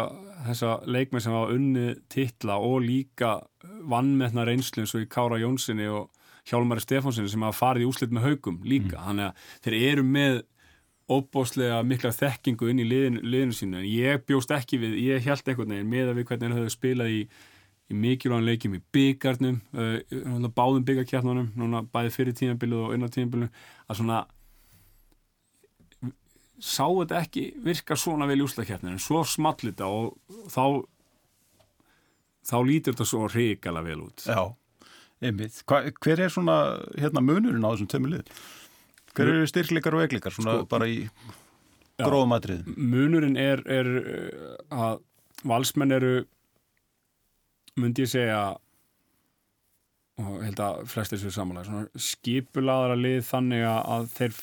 þessa 0.46 0.74
leikmenn 0.88 1.24
sem 1.24 1.34
hafa 1.36 1.56
unni 1.56 1.88
titla 2.12 2.58
og 2.64 2.78
líka 2.84 3.32
vannmeðna 3.90 4.46
reynslu 4.48 4.84
eins 4.84 4.94
og 4.96 5.04
í 5.04 5.10
Kára 5.10 5.40
Jónssoni 5.42 5.88
og 5.92 6.08
Hjálmari 6.48 6.84
Stefánssoni 6.84 7.28
sem 7.28 7.44
hafa 7.44 7.58
farið 7.58 7.84
í 7.84 7.88
úslit 7.90 8.14
með 8.14 8.30
haugum 8.30 8.62
líka, 8.64 8.96
mm. 8.96 9.04
þannig 9.08 9.26
að 9.26 9.50
þeir 9.66 9.76
eru 9.90 10.06
með 10.06 10.40
óbóslega 11.08 11.82
mikla 11.88 12.12
þekkingu 12.12 12.70
inn 12.70 12.80
í 12.82 12.88
liðinu, 12.88 13.22
liðinu 13.24 13.56
sínu 13.56 13.80
en 13.80 13.86
ég 13.88 14.24
bjóst 14.28 14.52
ekki 14.52 14.80
við, 14.80 14.96
ég 15.08 15.24
held 15.24 15.44
einhvern 15.44 15.72
veginn 15.74 15.92
með 15.92 16.10
að 16.10 16.18
við 16.20 16.28
hvernig 16.30 16.48
þeir 16.48 16.58
höfðu 16.58 16.74
spilað 16.74 17.14
í 17.14 17.20
í 17.88 17.96
mikilvægum 17.96 18.44
leikjum 18.44 18.74
í 18.76 18.82
byggarnum 18.92 19.60
uh, 19.72 20.48
báðum 20.52 20.84
byggarkjarnunum 20.88 21.52
núna 21.56 21.84
bæði 21.92 22.12
fyrir 22.14 22.36
tímabilið 22.36 22.84
og 22.84 22.96
innan 22.96 23.12
tímabilið 23.14 23.64
að 23.88 24.00
svona 24.00 24.18
sá 26.58 26.84
þetta 26.84 27.22
ekki 27.22 27.44
virka 27.64 27.96
svona 27.98 28.26
vel 28.28 28.40
í 28.40 28.44
úslakjarninu, 28.46 28.98
svo 29.00 29.22
smallita 29.26 29.86
og 29.86 30.16
þá 30.50 30.84
þá 32.48 32.56
lítur 32.66 32.96
þetta 32.96 33.08
svo 33.08 33.28
reykjala 33.30 33.82
vel 33.86 34.00
út 34.08 34.24
Já, 34.26 34.42
einmitt 35.22 35.62
Hva, 35.68 35.84
Hver 36.02 36.24
er 36.24 36.32
svona 36.32 36.56
hérna 36.98 37.22
munurinn 37.24 37.64
á 37.64 37.70
þessum 37.72 37.90
tömulið? 37.92 38.32
Hver 39.14 39.32
eru 39.32 39.50
styrkleikar 39.50 39.96
og 39.96 40.04
veikleikar 40.04 40.34
svona 40.34 40.58
sko, 40.58 40.68
bara 40.70 40.88
í 40.90 41.04
gróðumadrið? 41.98 42.66
Munurinn 42.76 43.38
er, 43.40 43.62
er 43.66 43.88
að 44.70 45.00
valsmenn 45.46 45.94
eru 45.94 46.12
myndi 47.78 48.04
ég 48.04 48.10
segja 48.12 48.40
og 50.18 50.40
held 50.42 50.60
að 50.62 50.80
flestir 50.90 51.20
séu 51.20 51.30
samanlega 51.34 51.84
skipulaðara 51.94 52.96
lið 52.98 53.20
þannig 53.28 53.64
að 53.68 54.08
þeir, 54.16 54.40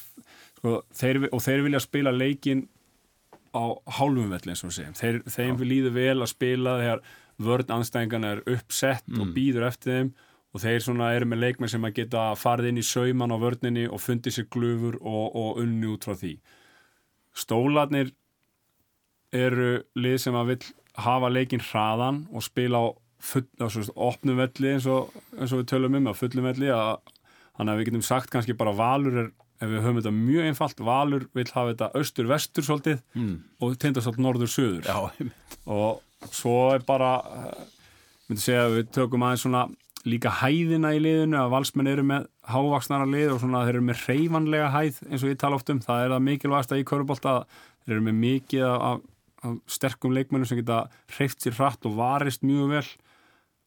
sko, 0.59 0.75
þeir 0.95 1.19
og 1.27 1.43
þeir 1.43 1.65
vilja 1.65 1.81
spila 1.83 2.15
leikin 2.15 2.63
á 3.55 3.63
hálfum 3.97 4.31
velli 4.31 4.53
eins 4.53 4.63
og 4.67 4.73
segjum. 4.75 4.95
Þeir, 4.95 5.19
þeim 5.31 5.59
vil 5.59 5.71
líða 5.71 5.91
vel 5.95 6.17
að 6.21 6.31
spila 6.31 6.77
þegar 6.79 7.03
vörn 7.45 7.75
anstæðingan 7.77 8.27
er 8.29 8.41
uppsett 8.47 9.07
mm. 9.11 9.21
og 9.21 9.35
býður 9.35 9.67
eftir 9.69 9.91
þeim 9.91 10.13
og 10.55 10.63
þeir 10.63 10.83
svona 10.85 11.11
eru 11.11 11.27
með 11.27 11.41
leikmenn 11.43 11.71
sem 11.71 11.87
að 11.87 11.97
geta 11.97 12.29
farið 12.39 12.71
inn 12.71 12.79
í 12.79 12.87
sauman 12.87 13.35
á 13.35 13.37
vörninni 13.39 13.89
og 13.91 13.99
fundið 13.99 14.37
sér 14.37 14.47
glufur 14.55 14.95
og, 15.01 15.25
og 15.35 15.59
unni 15.63 15.89
út 15.91 16.07
frá 16.07 16.15
því. 16.15 16.37
Stólarnir 17.35 18.13
eru 19.35 19.81
lið 19.99 20.21
sem 20.23 20.37
að 20.39 20.53
vil 20.53 20.59
hafa 21.03 21.31
leikin 21.31 21.63
hraðan 21.63 22.23
og 22.31 22.45
spila 22.45 22.79
á 22.79 22.85
full, 23.25 23.45
á 23.61 23.65
svona 23.67 23.95
opnum 24.07 24.39
velli 24.39 24.75
eins 24.75 24.87
og, 24.91 25.13
eins 25.37 25.53
og 25.53 25.63
við 25.63 25.71
tölum 25.73 25.97
um 25.99 26.11
að 26.11 26.19
fullum 26.21 26.49
velli 26.49 26.71
að 26.73 26.97
þannig 27.55 27.71
að 27.71 27.79
við 27.79 27.89
getum 27.89 28.05
sagt 28.05 28.31
kannski 28.33 28.57
bara 28.57 28.75
valur 28.75 29.21
er, 29.23 29.29
ef 29.63 29.71
við 29.71 29.85
höfum 29.85 30.01
þetta 30.01 30.15
mjög 30.15 30.49
einfalt, 30.49 30.83
valur 30.83 31.29
vil 31.37 31.47
hafa 31.47 31.71
þetta 31.71 31.91
austur-vestur 31.99 32.67
svolítið 32.67 32.99
mm. 33.15 33.35
og 33.63 33.77
tindast 33.79 34.11
alltaf 34.11 34.25
norður-söður 34.25 34.91
og 35.77 36.29
svo 36.33 36.57
er 36.75 36.85
bara 36.85 37.15
myndi 38.27 38.43
segja 38.43 38.67
að 38.67 38.79
við 38.79 38.93
tökum 38.97 39.25
aðeins 39.25 39.45
svona 39.45 39.65
líka 40.05 40.31
hæðina 40.41 40.91
í 40.93 41.01
liðinu 41.01 41.37
að 41.39 41.51
valsmenn 41.55 41.89
eru 41.89 42.03
með 42.05 42.27
hávaksnara 42.51 43.07
lið 43.09 43.33
og 43.33 43.41
svona 43.41 43.63
þeir 43.65 43.77
eru 43.77 43.85
með 43.87 44.03
reyfanlega 44.05 44.67
hæð 44.73 44.99
eins 45.09 45.23
og 45.23 45.31
ég 45.31 45.39
tala 45.41 45.57
oft 45.57 45.71
um, 45.73 45.81
það 45.81 46.03
er 46.03 46.13
það 46.13 46.25
mikilvægast 46.27 46.75
að 46.75 46.81
í 46.81 46.85
körubólta 46.91 47.33
þeir 47.85 47.95
eru 47.95 48.05
með 48.05 48.19
mikið 48.21 48.65
af, 48.69 48.99
af 49.45 49.55
sterkum 49.77 50.13
leikmennum 50.13 50.49
sem 50.49 50.61
geta 50.61 50.83
hreift 51.15 51.41
sér 51.41 51.57
hratt 51.57 51.89
og 51.89 51.97
varist 51.97 52.45
mjög 52.45 52.75
vel 52.75 52.85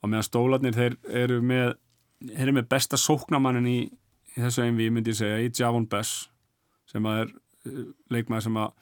og 0.02 0.10
meðan 0.10 0.26
stólarnir 0.26 0.76
þeir 0.76 0.98
eru 1.24 1.40
með 1.44 1.76
þeir 2.22 2.44
eru 2.48 2.56
með 2.58 2.68
besta 2.72 2.98
sóknamannin 2.98 3.70
í, 3.70 3.78
í 4.34 4.38
þessu 4.40 4.64
einn 4.64 4.78
við 4.78 4.92
myndi 4.94 5.14
ég 5.14 5.20
segja 5.20 5.40
í 5.42 5.50
Javon 5.54 5.88
Bess 5.90 6.28
sem 6.90 7.06
að 7.06 7.24
er 7.24 7.32
uh, 7.32 7.82
leikmæður 8.14 8.48
sem 8.48 8.60
að 8.62 8.72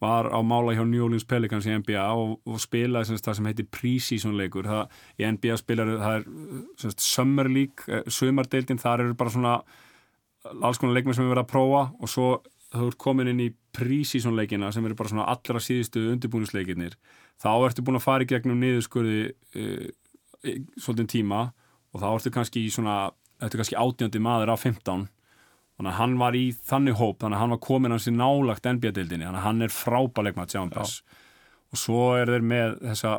var 0.00 0.30
á 0.32 0.40
mála 0.40 0.72
hjá 0.72 0.80
New 0.88 1.02
Orleans 1.04 1.26
Pelicans 1.28 1.66
í 1.68 1.74
NBA 1.76 2.06
og, 2.16 2.38
og 2.48 2.60
spilaði 2.62 3.10
semst, 3.10 3.26
það 3.26 3.36
sem 3.36 3.48
heitir 3.50 3.66
pre-season 3.68 4.38
leikur. 4.38 4.64
Það, 4.64 4.94
í 5.20 5.26
NBA 5.28 5.58
spilar 5.60 5.90
það 6.00 6.14
er 6.22 6.94
summer 7.04 7.50
league, 7.52 7.84
eh, 7.84 8.06
sumardeildin 8.08 8.80
þar 8.80 9.04
eru 9.04 9.18
bara 9.20 9.34
svona 9.34 9.58
alls 10.64 10.80
konar 10.80 10.96
leikmæður 10.96 11.18
sem 11.18 11.26
við 11.26 11.34
verðum 11.34 11.44
að 11.44 11.52
prófa 11.52 11.82
og 12.00 12.08
svo 12.08 12.30
þú 12.70 12.86
ert 12.86 13.00
komin 13.02 13.28
inn 13.28 13.42
í 13.44 13.50
pre-season 13.76 14.36
leikina 14.38 14.70
sem 14.72 14.84
eru 14.86 14.96
bara 14.96 15.12
svona 15.12 15.26
allra 15.28 15.60
síðustu 15.60 16.06
undirbúinisleikinir 16.14 16.96
þá 17.42 17.50
ertu 17.66 17.84
búin 17.84 17.98
að 17.98 18.06
fara 18.06 18.24
í 18.24 18.30
gegnum 18.30 18.60
niðurskurði 18.62 19.24
uh, 19.58 19.88
svolítið 20.80 21.08
tíma 21.14 21.40
og 21.90 22.02
þá 22.02 22.06
ertu 22.10 22.32
kannski 22.34 22.64
í 22.66 22.70
svona, 22.72 23.10
ertu 23.42 23.60
kannski 23.60 23.78
átjöndi 23.78 24.22
maður 24.22 24.54
af 24.54 24.64
15 24.66 25.08
þannig 25.80 25.90
að 25.90 25.98
hann 25.98 26.16
var 26.20 26.36
í 26.36 26.44
þannig 26.52 26.98
hóp, 27.00 27.18
þannig 27.22 27.38
að 27.38 27.42
hann 27.42 27.54
var 27.54 27.62
komin 27.64 27.94
hans 27.94 28.08
í 28.10 28.14
nálagt 28.14 28.68
NBA-dildinni, 28.68 29.26
þannig 29.26 29.40
að 29.40 29.46
hann 29.48 29.64
er 29.64 29.74
frábæleik 29.74 30.38
með 30.38 30.54
John 30.54 30.72
Bass 30.74 31.00
og 31.70 31.80
svo 31.80 32.02
er 32.18 32.32
þeir 32.34 32.46
með 32.50 32.76
þessa, 32.84 33.14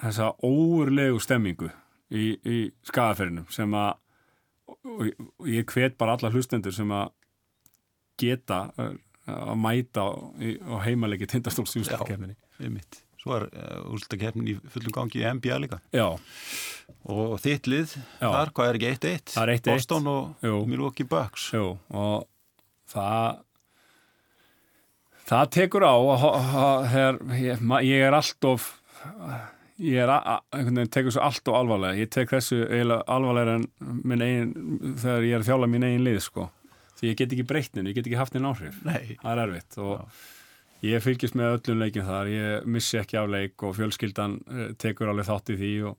þessa 0.00 0.30
óurlegu 0.46 1.20
stemmingu 1.22 1.70
í, 2.10 2.32
í 2.42 2.58
skagaferðinum 2.88 3.50
sem 3.54 3.74
að 3.78 3.98
og 4.70 5.48
ég 5.50 5.66
hvet 5.66 5.96
bara 5.98 6.16
alla 6.16 6.30
hlustendur 6.32 6.74
sem 6.74 6.90
að 6.94 7.10
geta 8.20 8.64
að 9.30 9.56
mæta 9.60 10.04
á, 10.06 10.10
heimalegi 10.86 11.28
tindastólsjústakefninni 11.30 12.36
Já, 12.36 12.66
einmitt 12.66 13.00
Svo 13.20 13.36
er 13.36 13.48
eh, 13.52 13.80
úrslutakefnin 13.92 14.48
í 14.48 14.56
fullum 14.72 14.94
gangi 14.96 15.20
í 15.20 15.26
NBA 15.36 15.58
líka. 15.60 15.80
Já. 15.92 16.06
Og 17.10 17.36
þitt 17.42 17.68
lið, 17.68 17.94
Já. 18.20 18.30
þar, 18.32 18.52
hvað 18.56 18.70
er 18.70 18.78
ekki 18.78 18.90
1-1? 18.94 19.34
Það 19.34 19.42
er 19.42 19.52
1-1. 19.58 19.68
Boston 19.68 20.10
og 20.10 20.46
Jú. 20.46 20.56
Milwaukee 20.70 21.08
Bucks. 21.08 21.50
Jú, 21.52 21.66
og 21.92 22.24
það, 22.92 23.42
það 25.28 25.52
tekur 25.58 25.86
á 25.86 25.94
þegar 26.94 27.20
ég, 27.40 27.62
ég 27.90 28.06
er 28.08 28.16
alltof, 28.16 28.70
ég 29.84 30.00
er 30.06 30.14
að, 30.16 30.72
tekur 30.96 31.16
svo 31.16 31.28
allt 31.28 31.52
og 31.52 31.60
alvarlega. 31.60 32.00
Ég 32.00 32.12
tek 32.16 32.32
þessu 32.32 32.62
alvarlega 32.64 33.60
en 33.60 34.26
eigin, 34.26 34.56
þegar 34.96 35.28
ég 35.28 35.36
er 35.36 35.44
að 35.44 35.48
þjála 35.52 35.72
mín 35.76 35.88
eigin 35.90 36.08
lið, 36.08 36.22
sko. 36.24 36.48
Því 37.00 37.12
ég 37.12 37.20
get 37.20 37.32
ekki 37.36 37.48
breytnin, 37.48 37.88
ég 37.88 37.96
get 37.96 38.08
ekki 38.08 38.20
haft 38.20 38.36
einn 38.36 38.48
áhrif. 38.48 38.80
Nei. 38.88 39.16
Það 39.20 39.32
er 39.36 39.46
erfitt 39.48 39.80
og... 39.80 39.96
Já 40.00 40.38
Ég 40.80 41.02
fylgist 41.04 41.36
með 41.36 41.58
öllum 41.58 41.82
leikin 41.82 42.06
þar, 42.06 42.28
ég 42.32 42.68
missi 42.72 42.96
ekki 42.96 43.18
af 43.20 43.28
leik 43.28 43.62
og 43.68 43.74
fjölskyldan 43.76 44.38
eh, 44.48 44.70
tekur 44.80 45.10
alveg 45.12 45.28
þátt 45.28 45.52
í 45.52 45.58
því 45.60 45.72
og, 45.90 45.98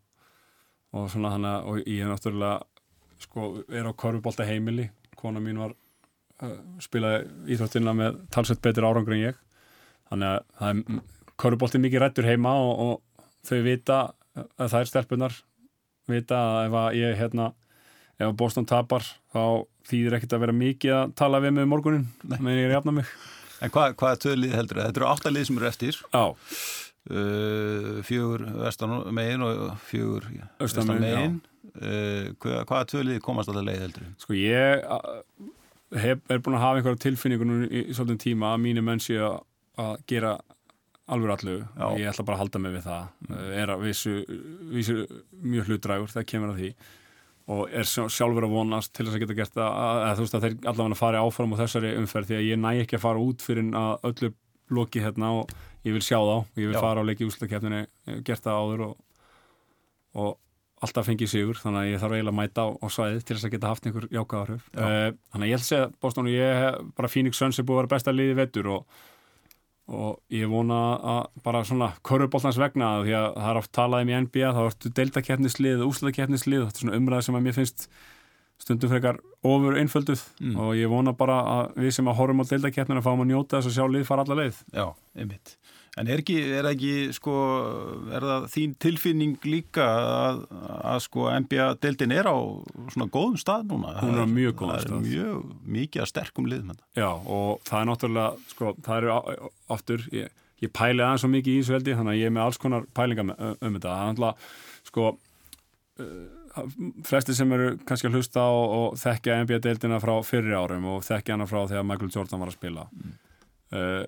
og 0.97 1.05
svona 1.13 1.35
hana 1.35 1.51
og 1.69 1.83
ég 1.83 2.01
er 2.01 2.09
náttúrulega 2.09 2.63
sko 3.21 3.51
er 3.69 3.85
á 3.85 3.93
korfubólta 3.93 4.47
heimili, 4.47 4.87
kona 5.13 5.37
mín 5.43 5.59
var 5.61 5.75
uh, 6.41 6.55
spilaði 6.81 7.27
íþróttina 7.53 7.93
með 7.93 8.17
talsett 8.33 8.63
betur 8.65 8.87
árangur 8.89 9.13
en 9.13 9.21
ég. 9.27 9.37
Þannig 10.09 10.31
að 10.31 10.39
það 10.57 10.71
er 10.71 11.03
korfubólti 11.43 11.81
mikið 11.83 12.01
rættur 12.01 12.29
heima 12.31 12.55
og, 12.63 12.81
og 12.81 13.27
þau 13.45 13.59
vita 13.67 13.99
að 14.33 14.71
það 14.71 14.79
er 14.79 14.89
stelpunar 14.89 15.37
vita 16.09 16.39
að 16.39 16.63
ef 16.65 16.79
að 16.81 16.97
ég 16.97 17.19
hérna 17.19 17.51
ef 18.17 18.25
að 18.31 18.37
Boston 18.39 18.67
tapar 18.69 19.05
þá 19.33 19.67
þýðir 19.89 20.17
ekkert 20.17 20.35
að 20.37 20.43
vera 20.45 20.57
mikið 20.57 20.95
að 20.97 21.13
tala 21.21 21.41
við 21.43 21.55
með 21.57 21.69
morgunin 21.69 22.09
meðan 22.31 22.57
ég 22.57 22.69
er 22.69 22.75
jafna 22.79 22.95
mig 22.97 23.13
En 23.61 23.73
hvað, 23.73 23.95
hvaða 23.99 24.19
töðlið 24.25 24.55
heldur 24.57 24.79
það? 24.79 24.89
Þetta 24.89 25.01
eru 25.01 25.09
áttalið 25.11 25.47
sem 25.47 25.59
eru 25.59 25.69
eftir. 25.69 26.01
Já. 26.11 26.25
Uh, 27.11 28.01
fjögur 28.05 28.43
vestan 28.61 28.91
megin 29.17 29.45
og 29.45 29.61
fjögur 29.87 30.27
austan 30.61 30.91
megin. 30.91 31.39
Uh, 31.71 32.31
hvað, 32.41 32.61
hvaða 32.69 32.87
töðlið 32.93 33.21
komast 33.25 33.51
alltaf 33.51 33.67
leið 33.67 33.83
heldur? 33.85 34.07
Sko 34.21 34.37
ég 34.37 34.85
hef, 35.97 36.23
er 36.29 36.41
búin 36.43 36.57
að 36.57 36.65
hafa 36.65 36.79
einhverja 36.81 37.03
tilfinningunum 37.05 37.67
í, 37.67 37.85
í 37.89 37.97
svolítið 37.97 38.23
tíma 38.27 38.53
að 38.55 38.63
mínu 38.65 38.85
menn 38.85 39.01
sé 39.03 39.17
að 39.21 39.93
gera 40.09 40.35
alveg 41.11 41.33
allu. 41.35 41.57
Ég 41.99 42.09
ætla 42.11 42.25
bara 42.27 42.37
að 42.37 42.45
halda 42.45 42.61
mig 42.63 42.75
við 42.77 42.85
það. 42.87 43.07
Mm. 43.27 43.39
Er 43.61 43.73
að 43.73 43.85
vissu, 43.87 44.15
vissu 44.71 44.97
mjög 45.41 45.71
hlutdrægur 45.71 46.13
það 46.13 46.27
kemur 46.31 46.53
að 46.53 46.61
því 46.61 46.71
og 47.51 47.73
er 47.73 47.87
sjálfur 47.87 48.45
að 48.47 48.53
vonast 48.53 48.93
til 48.95 49.05
þess 49.07 49.17
að 49.17 49.23
geta 49.25 49.37
gert 49.39 49.57
það 49.57 49.79
að 49.81 50.13
þú 50.19 50.25
veist 50.25 50.37
að 50.37 50.45
þeir 50.45 50.55
allavega 50.71 50.99
fari 50.99 51.21
áfram 51.21 51.55
á 51.57 51.61
þessari 51.61 51.93
umferð 51.99 52.29
því 52.29 52.37
að 52.37 52.47
ég 52.47 52.61
næ 52.61 52.69
ekki 52.83 52.97
að 52.97 53.03
fara 53.05 53.23
út 53.25 53.45
fyrir 53.45 53.73
að 53.81 54.07
öllu 54.11 54.31
loki 54.71 55.03
hérna 55.03 55.33
og 55.41 55.51
ég 55.85 55.95
vil 55.95 56.03
sjá 56.05 56.19
þá 56.19 56.37
ég 56.61 56.69
vil 56.69 56.77
Já. 56.77 56.83
fara 56.83 57.03
á 57.03 57.07
leiki 57.07 57.27
úslakefninu 57.27 57.81
eh, 57.81 58.21
gert 58.27 58.45
það 58.45 58.61
áður 58.61 58.85
og, 58.87 58.93
og 60.21 60.31
alltaf 60.81 61.09
fengið 61.09 61.31
sigur 61.33 61.59
þannig 61.59 61.81
að 61.81 61.89
ég 61.91 62.01
þarf 62.01 62.15
eiginlega 62.15 62.33
að 62.33 62.39
mæta 62.39 62.65
á, 62.65 62.69
á 62.73 62.87
svæðið 62.89 63.23
til 63.25 63.35
þess 63.35 63.47
að 63.47 63.55
geta 63.55 63.71
haft 63.71 63.87
einhver 63.87 64.07
jákaðarhug 64.09 64.63
uh, 64.73 65.09
þannig 65.33 65.45
að 65.45 65.51
ég 65.51 65.55
held 65.57 65.65
að 65.65 65.69
segja 65.69 65.89
Boston 66.01 66.29
og 66.29 66.37
ég 66.37 66.79
bara 66.97 67.11
Phoenix 67.11 67.41
Suns 67.41 67.59
er 67.59 67.67
búið 67.67 67.77
að 67.77 67.81
vera 67.83 67.91
besta 67.93 68.15
liði 68.15 68.37
vettur 68.39 68.71
og 68.77 69.03
og 69.91 70.21
ég 70.31 70.49
vona 70.51 70.79
að 70.97 71.19
bara 71.45 71.63
svona 71.67 71.91
korfubóltans 72.07 72.59
vegna 72.61 72.93
því 73.01 73.17
að 73.17 73.27
það 73.35 73.49
er 73.51 73.59
oft 73.59 73.73
talað 73.75 74.05
um 74.05 74.11
í 74.11 74.17
NBA 74.25 74.53
þá 74.55 74.61
ertu 74.63 74.93
deltakeppnislið 75.01 75.83
og 75.83 75.91
úslakeppnislið 75.91 76.65
þetta 76.65 76.79
er 76.79 76.85
svona 76.85 76.99
umræð 77.01 77.27
sem 77.27 77.37
að 77.39 77.45
mér 77.47 77.57
finnst 77.59 77.87
stundum 78.61 78.91
frekar 78.91 79.19
ofur 79.41 79.77
einfölduð 79.81 80.23
mm. 80.39 80.55
og 80.61 80.73
ég 80.77 80.91
vona 80.91 81.15
bara 81.17 81.41
að 81.57 81.81
við 81.81 81.95
sem 81.97 82.07
að 82.07 82.19
horfum 82.21 82.43
á 82.45 82.51
deltakeppnina 82.51 83.03
fáum 83.03 83.23
að 83.25 83.31
njóta 83.33 83.59
þess 83.59 83.71
að 83.71 83.77
sjá 83.77 83.85
lið 83.89 84.07
fara 84.07 84.25
alla 84.27 84.39
leið. 84.43 84.63
Já, 84.71 84.85
einmitt 85.17 85.55
En 85.99 86.07
er 86.07 86.21
ekki, 86.21 86.37
er 86.55 86.67
ekki, 86.69 86.91
sko, 87.11 87.33
er 88.15 88.23
það 88.23 88.45
þín 88.53 88.75
tilfinning 88.79 89.33
líka 89.43 89.83
að, 89.83 90.37
að 90.87 90.99
sko, 91.03 91.25
NBA-deltin 91.43 92.13
er 92.15 92.29
á 92.31 92.37
svona 92.93 93.09
góðum 93.11 93.39
stað 93.41 93.65
núna? 93.73 93.97
Hún 93.99 94.13
er 94.15 94.23
á 94.23 94.29
mjög 94.31 94.55
góðum 94.61 94.77
stað. 94.85 94.93
Það 94.93 95.01
er 95.01 95.09
mjög 95.09 95.73
mikið 95.75 96.03
að 96.05 96.11
sterkum 96.13 96.47
liðum. 96.47 96.77
Já, 96.95 97.09
og 97.09 97.65
það 97.67 97.81
er 97.81 97.89
náttúrulega, 97.89 98.53
sko, 98.53 98.71
það 98.85 99.01
eru 99.01 99.49
oftur, 99.75 100.05
ég, 100.15 100.37
ég 100.63 100.73
pæli 100.79 101.03
aðeins 101.03 101.25
svo 101.25 101.31
mikið 101.33 101.57
í 101.57 101.59
þessu 101.59 101.75
veldi, 101.75 101.97
þannig 101.99 102.15
að 102.15 102.21
ég 102.21 102.31
er 102.31 102.35
með 102.37 102.45
alls 102.45 102.61
konar 102.63 102.87
pælinga 103.01 103.27
um, 103.27 103.35
um 103.51 103.75
þetta. 103.75 103.91
Það 103.91 104.05
er 104.05 104.13
náttúrulega, 104.13 104.47
sko, 104.93 105.09
uh, 106.05 106.63
flesti 107.11 107.35
sem 107.35 107.51
eru 107.59 107.75
kannski 107.83 108.07
að 108.07 108.15
hlusta 108.15 108.47
og, 108.47 108.77
og 108.79 108.97
þekkja 109.03 109.41
NBA-deltina 109.43 109.99
frá 110.03 110.15
fyrri 110.23 110.55
árum 110.55 110.87
og 110.95 111.03
þekkja 111.03 111.35
hana 111.35 111.51
frá 111.51 111.65
þegar 111.65 111.85
Michael 111.91 112.15
Jordan 112.15 112.45
var 112.45 112.55
að 112.55 112.59
spila. 112.61 112.87
Mm. 112.95 113.13
Uh, 113.75 114.01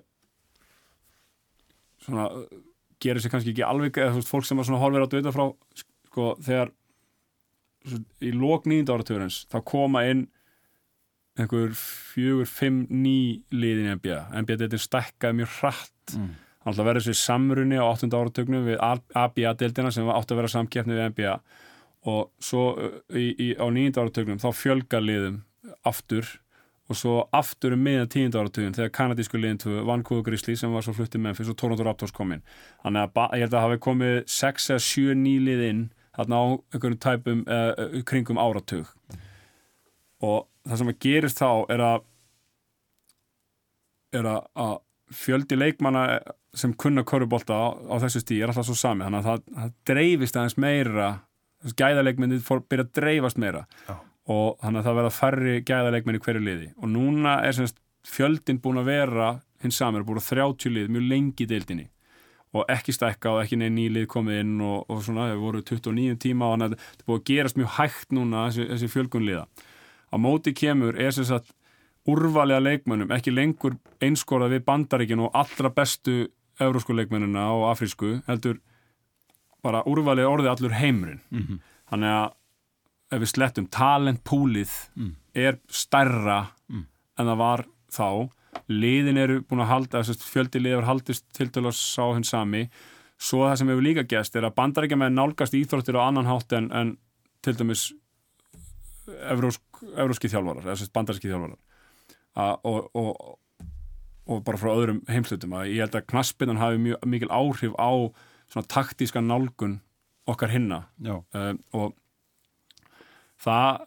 svona 2.04 2.28
gerir 3.02 3.20
sér 3.24 3.32
kannski 3.34 3.52
ekki 3.54 3.64
alveg 3.66 3.98
eða 4.00 4.14
veist, 4.18 4.30
fólk 4.30 4.46
sem 4.48 4.60
er 4.62 4.68
svona 4.68 4.80
horfir 4.82 5.04
á 5.04 5.08
döta 5.12 5.32
frá 5.34 5.48
sko 6.08 6.30
þegar 6.44 6.70
svo, 7.88 7.98
í 8.24 8.30
lók 8.32 8.68
nýjunda 8.70 8.94
áratugurins 8.96 9.42
þá 9.52 9.58
koma 9.68 10.04
inn 10.08 10.26
einhver 11.34 11.72
fjögur, 11.74 12.46
fimm 12.46 12.84
ný 12.94 13.42
liðin 13.50 13.88
í 13.90 13.94
NBA. 13.98 14.18
NBA-deltin 14.44 14.82
stækkaði 14.84 15.40
mjög 15.40 15.54
hratt 15.60 15.90
Mm. 16.14 16.34
hann 16.60 16.72
ætla 16.74 16.82
að 16.84 16.88
vera 16.90 17.00
þessi 17.00 17.16
samrunni 17.16 17.78
á 17.80 17.84
8. 17.88 18.12
áratugnum 18.12 18.66
við 18.68 18.76
ABA-deildina 19.16 19.90
sem 19.92 20.04
átti 20.12 20.34
að 20.34 20.40
vera 20.42 20.50
samkeppni 20.52 20.92
við 20.98 21.06
NBA 21.14 21.34
og 22.12 22.30
svo 22.44 22.64
í, 23.08 23.32
í, 23.40 23.46
á 23.56 23.64
9. 23.72 23.96
áratugnum 24.02 24.38
þá 24.42 24.50
fjölgar 24.52 25.00
liðum 25.00 25.38
aftur 25.88 26.28
og 26.84 26.98
svo 26.98 27.14
aftur 27.32 27.74
um 27.76 27.84
miðan 27.84 28.10
10. 28.12 28.34
áratugin 28.36 28.74
þegar 28.76 28.92
kanadísku 28.98 29.40
liðin 29.40 29.60
tvö 29.62 29.84
Vancouver 29.88 30.24
Grizzlies 30.26 30.60
sem 30.60 30.72
var 30.74 30.84
svo 30.84 30.92
fluttið 30.96 31.22
Memphis 31.24 31.48
og 31.48 31.56
Toronto 31.60 31.86
Raptors 31.86 32.12
kom 32.12 32.34
inn 32.36 32.44
þannig 32.84 33.06
að 33.06 33.36
ég 33.38 33.46
held 33.46 33.56
að 33.56 33.66
hafi 33.66 33.80
komið 33.86 34.16
6 34.34 34.70
eða 34.74 34.84
7 34.88 35.18
nýlið 35.22 35.64
inn 35.70 35.84
þarna 36.14 36.40
á 36.40 36.44
einhverjum 36.74 37.00
tæpum 37.06 37.44
uh, 37.48 38.00
kringum 38.06 38.40
áratug 38.42 38.90
og 40.24 40.44
það 40.64 40.80
sem 40.80 40.92
að 40.92 41.00
gerist 41.06 41.40
þá 41.40 41.48
er 41.72 41.84
að 41.88 42.08
er 44.14 44.28
að, 44.30 44.42
að 44.54 44.74
fjöldi 45.14 45.58
leikmanna 45.58 46.06
sem 46.54 46.72
kunna 46.78 47.02
korfubólta 47.06 47.56
á, 47.56 47.66
á 47.90 47.94
þessu 48.04 48.22
stíð 48.22 48.44
er 48.44 48.52
alltaf 48.52 48.68
svo 48.68 48.76
sami 48.78 49.06
þannig 49.06 49.24
að 49.24 49.30
það, 49.30 49.46
það 49.56 49.72
dreifist 49.90 50.36
aðeins 50.38 50.60
meira 50.60 51.08
gæðaleikmyndið 51.80 52.44
fór 52.44 52.60
að 52.60 52.68
byrja 52.70 52.84
að 52.86 52.92
dreifast 53.00 53.40
meira 53.40 53.64
Já. 53.88 53.96
Og 54.30 54.60
þannig 54.62 54.80
að 54.80 54.86
það 54.88 54.98
verða 54.98 55.14
færri 55.14 55.56
gæðaleikmenn 55.68 56.18
í 56.18 56.22
hverju 56.24 56.44
liði. 56.44 56.68
Og 56.80 56.92
núna 56.92 57.38
er 57.44 57.56
semst 57.56 57.80
fjöldin 58.08 58.60
búin 58.62 58.80
að 58.80 58.88
vera 58.92 59.32
hins 59.64 59.80
samir, 59.80 60.04
búin 60.04 60.20
að 60.20 60.30
30 60.32 60.72
lið 60.72 60.92
mjög 60.92 61.10
lengi 61.10 61.44
í 61.44 61.50
deildinni. 61.50 61.86
Og 62.54 62.68
ekki 62.70 62.94
stækka 62.94 63.32
og 63.34 63.42
ekki 63.42 63.58
neinn 63.58 63.74
nýlið 63.74 64.06
komið 64.12 64.40
inn 64.44 64.58
og, 64.62 64.84
og 64.88 65.02
svona, 65.02 65.30
það 65.32 65.42
voru 65.42 65.62
29 65.66 66.18
tíma 66.22 66.46
og 66.48 66.54
þannig 66.54 66.66
að 66.66 66.76
þetta 66.84 67.02
er 67.02 67.08
búið 67.08 67.20
að 67.20 67.30
gerast 67.30 67.58
mjög 67.58 67.72
hægt 67.78 68.14
núna 68.14 68.44
þessi, 68.46 68.66
þessi 68.70 68.90
fjölgunliða 68.92 69.46
á 70.14 70.16
móti 70.20 70.54
kemur 70.54 70.94
er 71.00 71.10
sem 71.14 71.26
sagt 71.26 71.50
úrvalega 72.06 72.62
leikmönnum, 72.62 73.10
ekki 73.16 73.32
lengur 73.34 73.74
einskorað 74.04 74.54
við 74.54 74.64
bandaríkin 74.68 75.24
og 75.24 75.34
allra 75.34 75.72
bestu 75.74 76.28
eurósku 76.62 76.94
leikmennina 76.94 77.48
og 77.56 77.66
afrísku 77.72 78.20
heldur 78.28 78.60
bara 79.64 79.82
úrvalega 79.88 80.30
orðið 80.30 80.52
allur 80.52 80.76
heimurinn. 80.78 81.22
Mhm. 81.30 81.60
þannig 81.90 82.10
að 82.10 82.32
ef 83.14 83.22
við 83.22 83.30
slettum 83.32 83.66
talentpúlið 83.72 84.72
Mm. 84.96 85.14
er 85.34 85.58
stærra 85.68 86.50
Mm. 86.70 86.86
en 87.18 87.26
það 87.26 87.36
var 87.38 87.64
þá. 87.90 88.30
Liðin 88.68 89.18
eru 89.18 89.40
búin 89.42 89.60
að 89.62 89.70
halda 89.72 90.02
fjöldi 90.02 90.60
liðar 90.62 90.84
haldist 90.88 91.24
til 91.32 91.46
að 91.48 91.72
sá 91.74 92.14
hinn 92.14 92.24
sami. 92.24 92.68
Svo 93.18 93.44
það 93.46 93.58
sem 93.58 93.68
hefur 93.68 93.82
líka 93.82 94.04
gæst 94.06 94.36
er 94.36 94.42
að 94.46 94.54
bandaríkjaman 94.54 95.14
nálgast 95.14 95.54
íþróttir 95.54 95.94
á 95.98 96.06
annan 96.08 96.26
hátt 96.26 96.52
en, 96.52 96.70
en 96.72 96.96
til 97.42 97.54
dæmis 97.54 97.92
evrósk, 99.30 99.60
evróski 100.00 100.30
þjálfarar 100.32 100.64
bandaríski 100.94 101.28
þjálfarar. 101.30 101.58
A, 102.36 102.56
og, 102.64 102.88
og, 102.94 103.38
og 104.26 104.44
bara 104.46 104.58
frá 104.58 104.72
öðrum 104.74 105.02
heimslutum 105.10 105.52
að 105.54 105.68
ég 105.74 105.84
held 105.84 105.98
að 105.98 106.06
knaspinnan 106.10 106.58
hafi 106.62 106.80
mjög 106.82 107.04
mikil 107.06 107.28
áhrif 107.30 107.74
á 107.78 107.90
svona 108.50 108.66
taktíska 108.70 109.20
nálgun 109.22 109.80
okkar 110.26 110.50
hinna. 110.54 110.84
Um, 111.04 111.60
og 111.76 111.92
það 113.44 113.84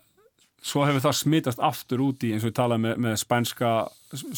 svo 0.67 0.85
hefur 0.87 1.03
það 1.05 1.17
smitast 1.19 1.59
aftur 1.63 2.01
út 2.07 2.23
í 2.25 2.31
eins 2.33 2.45
og 2.45 2.51
við 2.51 2.57
talaðum 2.59 2.87
með, 2.87 2.95
með 3.05 3.19
spænska 3.21 3.73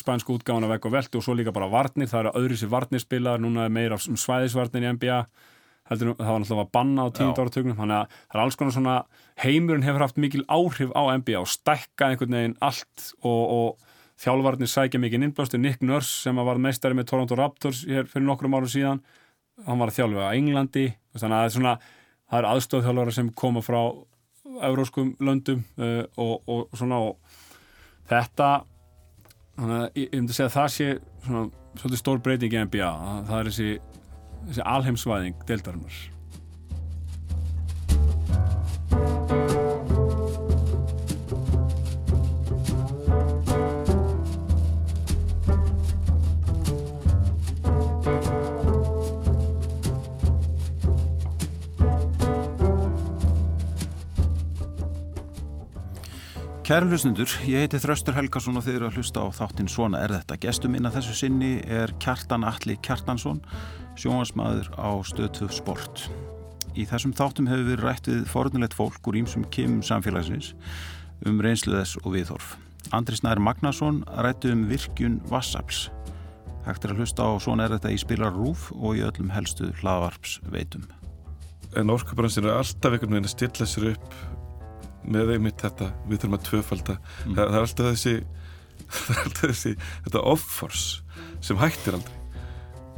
spænska 0.01 0.33
útgáfana 0.33 0.69
vekk 0.73 0.89
og 0.89 0.95
veltu 0.97 1.19
og 1.19 1.25
svo 1.25 1.35
líka 1.37 1.53
bara 1.55 1.69
varnir, 1.71 2.09
það 2.09 2.25
eru 2.25 2.33
öðru 2.41 2.57
sér 2.59 2.73
varnirspilar 2.73 3.41
núna 3.41 3.65
er 3.65 3.73
meira 3.73 3.97
um 3.99 4.17
svæðisvarnir 4.19 4.85
í 4.85 4.91
NBA 4.97 5.19
heldur, 5.89 6.13
það 6.19 6.31
var 6.31 6.41
náttúrulega 6.43 6.65
að 6.65 6.73
banna 6.75 7.05
á 7.05 7.07
tíund 7.17 7.37
Já. 7.37 7.41
áratugnum 7.43 7.77
þannig 7.79 7.97
að 7.97 8.17
það 8.17 8.35
er 8.35 8.43
alls 8.43 8.57
konar 8.59 8.75
svona 8.75 8.97
heimurinn 9.41 9.85
hefur 9.85 10.05
haft 10.05 10.19
mikil 10.21 10.43
áhrif 10.45 10.91
á 10.93 11.01
NBA 11.17 11.39
og 11.39 11.49
stækka 11.49 12.09
einhvern 12.09 12.35
veginn 12.37 12.57
allt 12.65 13.05
og, 13.23 13.41
og 13.55 13.87
þjálfarnir 14.19 14.69
sækja 14.69 15.01
mikið 15.01 15.25
innblástur 15.29 15.61
Nick 15.63 15.81
Nurse 15.85 16.25
sem 16.25 16.43
var 16.45 16.61
meistari 16.61 16.97
með 16.97 17.09
Toronto 17.13 17.39
Raptors 17.39 17.85
fyrir 17.87 18.25
nokkrum 18.27 18.57
árum 18.57 18.69
síðan 18.69 19.01
hann 19.65 19.81
var 19.81 19.91
að 19.91 20.01
þjálfa 20.01 20.29
á 20.29 20.35
Englandi 20.35 20.85
þannig 21.15 21.35
að 21.35 21.39
það 21.39 21.47
er 21.47 21.55
svona 21.55 21.75
það 22.29 22.39
er 22.39 22.49
aðstofþjálfara 22.51 23.15
sem 23.15 23.33
koma 23.39 23.63
frá 23.65 23.81
euróskum 24.69 25.13
löndum 25.23 25.63
uh, 25.77 26.03
og, 26.17 26.43
og 26.49 26.77
svona 26.77 26.99
og 27.05 27.39
þetta 28.09 28.51
þannig 29.59 29.79
að 29.79 29.99
ég, 30.01 30.13
myndi 30.15 30.37
segja 30.37 30.49
að 30.49 30.55
það 30.57 30.69
sé 30.75 30.89
svona 31.25 31.43
svolítið 31.79 32.01
stór 32.03 32.23
breyting 32.25 32.55
í 32.55 32.63
NBA 32.67 32.87
að 32.89 33.27
það 33.29 33.41
er 33.41 33.51
þessi, 33.51 33.69
þessi 34.47 34.65
alheimsvæðing 34.75 35.43
deildarinnar 35.49 35.99
Kæru 56.69 56.85
hlustundur, 56.85 57.31
ég 57.49 57.63
heiti 57.63 57.79
Þröstur 57.81 58.13
Helgason 58.13 58.59
og 58.59 58.61
þið 58.61 58.75
eru 58.75 58.87
að 58.91 58.97
hlusta 58.99 59.23
á 59.25 59.33
þáttinn 59.33 59.71
Svona 59.73 60.03
er 60.05 60.11
þetta. 60.13 60.35
Gestum 60.43 60.75
inn 60.77 60.85
að 60.85 60.99
þessu 60.99 61.15
sinni 61.17 61.49
er 61.65 61.89
Kjartan 61.97 62.45
Atli 62.45 62.75
Kjartansson, 62.85 63.39
sjónvarsmaður 63.97 64.69
á 64.77 65.01
stöðtöð 65.09 65.55
sport. 65.57 66.03
Í 66.77 66.85
þessum 66.85 67.17
þáttum 67.17 67.49
hefur 67.49 67.65
við 67.71 67.81
rætt 67.81 68.11
við 68.11 68.21
forunilegt 68.29 68.77
fólk 68.77 69.09
úr 69.09 69.17
ímsum 69.23 69.49
kemum 69.49 69.81
samfélagsins 69.81 70.51
um 71.25 71.41
reynslu 71.41 71.73
þess 71.73 71.97
og 72.03 72.13
viðhorf. 72.19 72.53
Andri 72.93 73.17
Snær 73.17 73.41
Magnason 73.41 74.03
rætti 74.21 74.53
um 74.53 74.67
virkjun 74.69 75.23
Vassafls. 75.33 75.87
Hægt 76.69 76.85
er 76.85 76.93
að 76.93 77.01
hlusta 77.01 77.25
á 77.25 77.33
Svona 77.41 77.65
er 77.65 77.79
þetta 77.79 77.97
í 77.97 78.03
spilar 78.05 78.37
rúf 78.37 78.69
og 78.77 78.93
í 78.93 79.07
öllum 79.09 79.33
helstu 79.33 79.73
hlaðvarps 79.81 80.37
veitum. 80.53 80.85
en 81.77 81.89
orkubransin 81.89 82.45
er 82.45 82.57
alltaf 82.57 82.93
einhvern 82.93 83.13
veginn 83.13 83.27
að 83.27 83.33
stilla 83.33 83.65
sér 83.69 83.91
upp 83.95 84.13
með 85.03 85.33
einmitt 85.35 85.63
þetta, 85.63 85.89
við 86.07 86.21
þurfum 86.21 86.37
að 86.37 86.45
tvöfalda. 86.49 86.95
Mm. 86.99 87.35
það, 87.35 87.43
það 87.43 87.57
er 87.57 87.65
alltaf 87.65 87.89
þessi 87.89 88.15
það 88.99 89.11
er 89.15 89.25
alltaf 89.25 89.43
þessi, 89.43 89.73
þetta 90.05 90.23
off-force 90.33 91.19
sem 91.45 91.59
hættir 91.59 91.99
aldrei. 91.99 92.15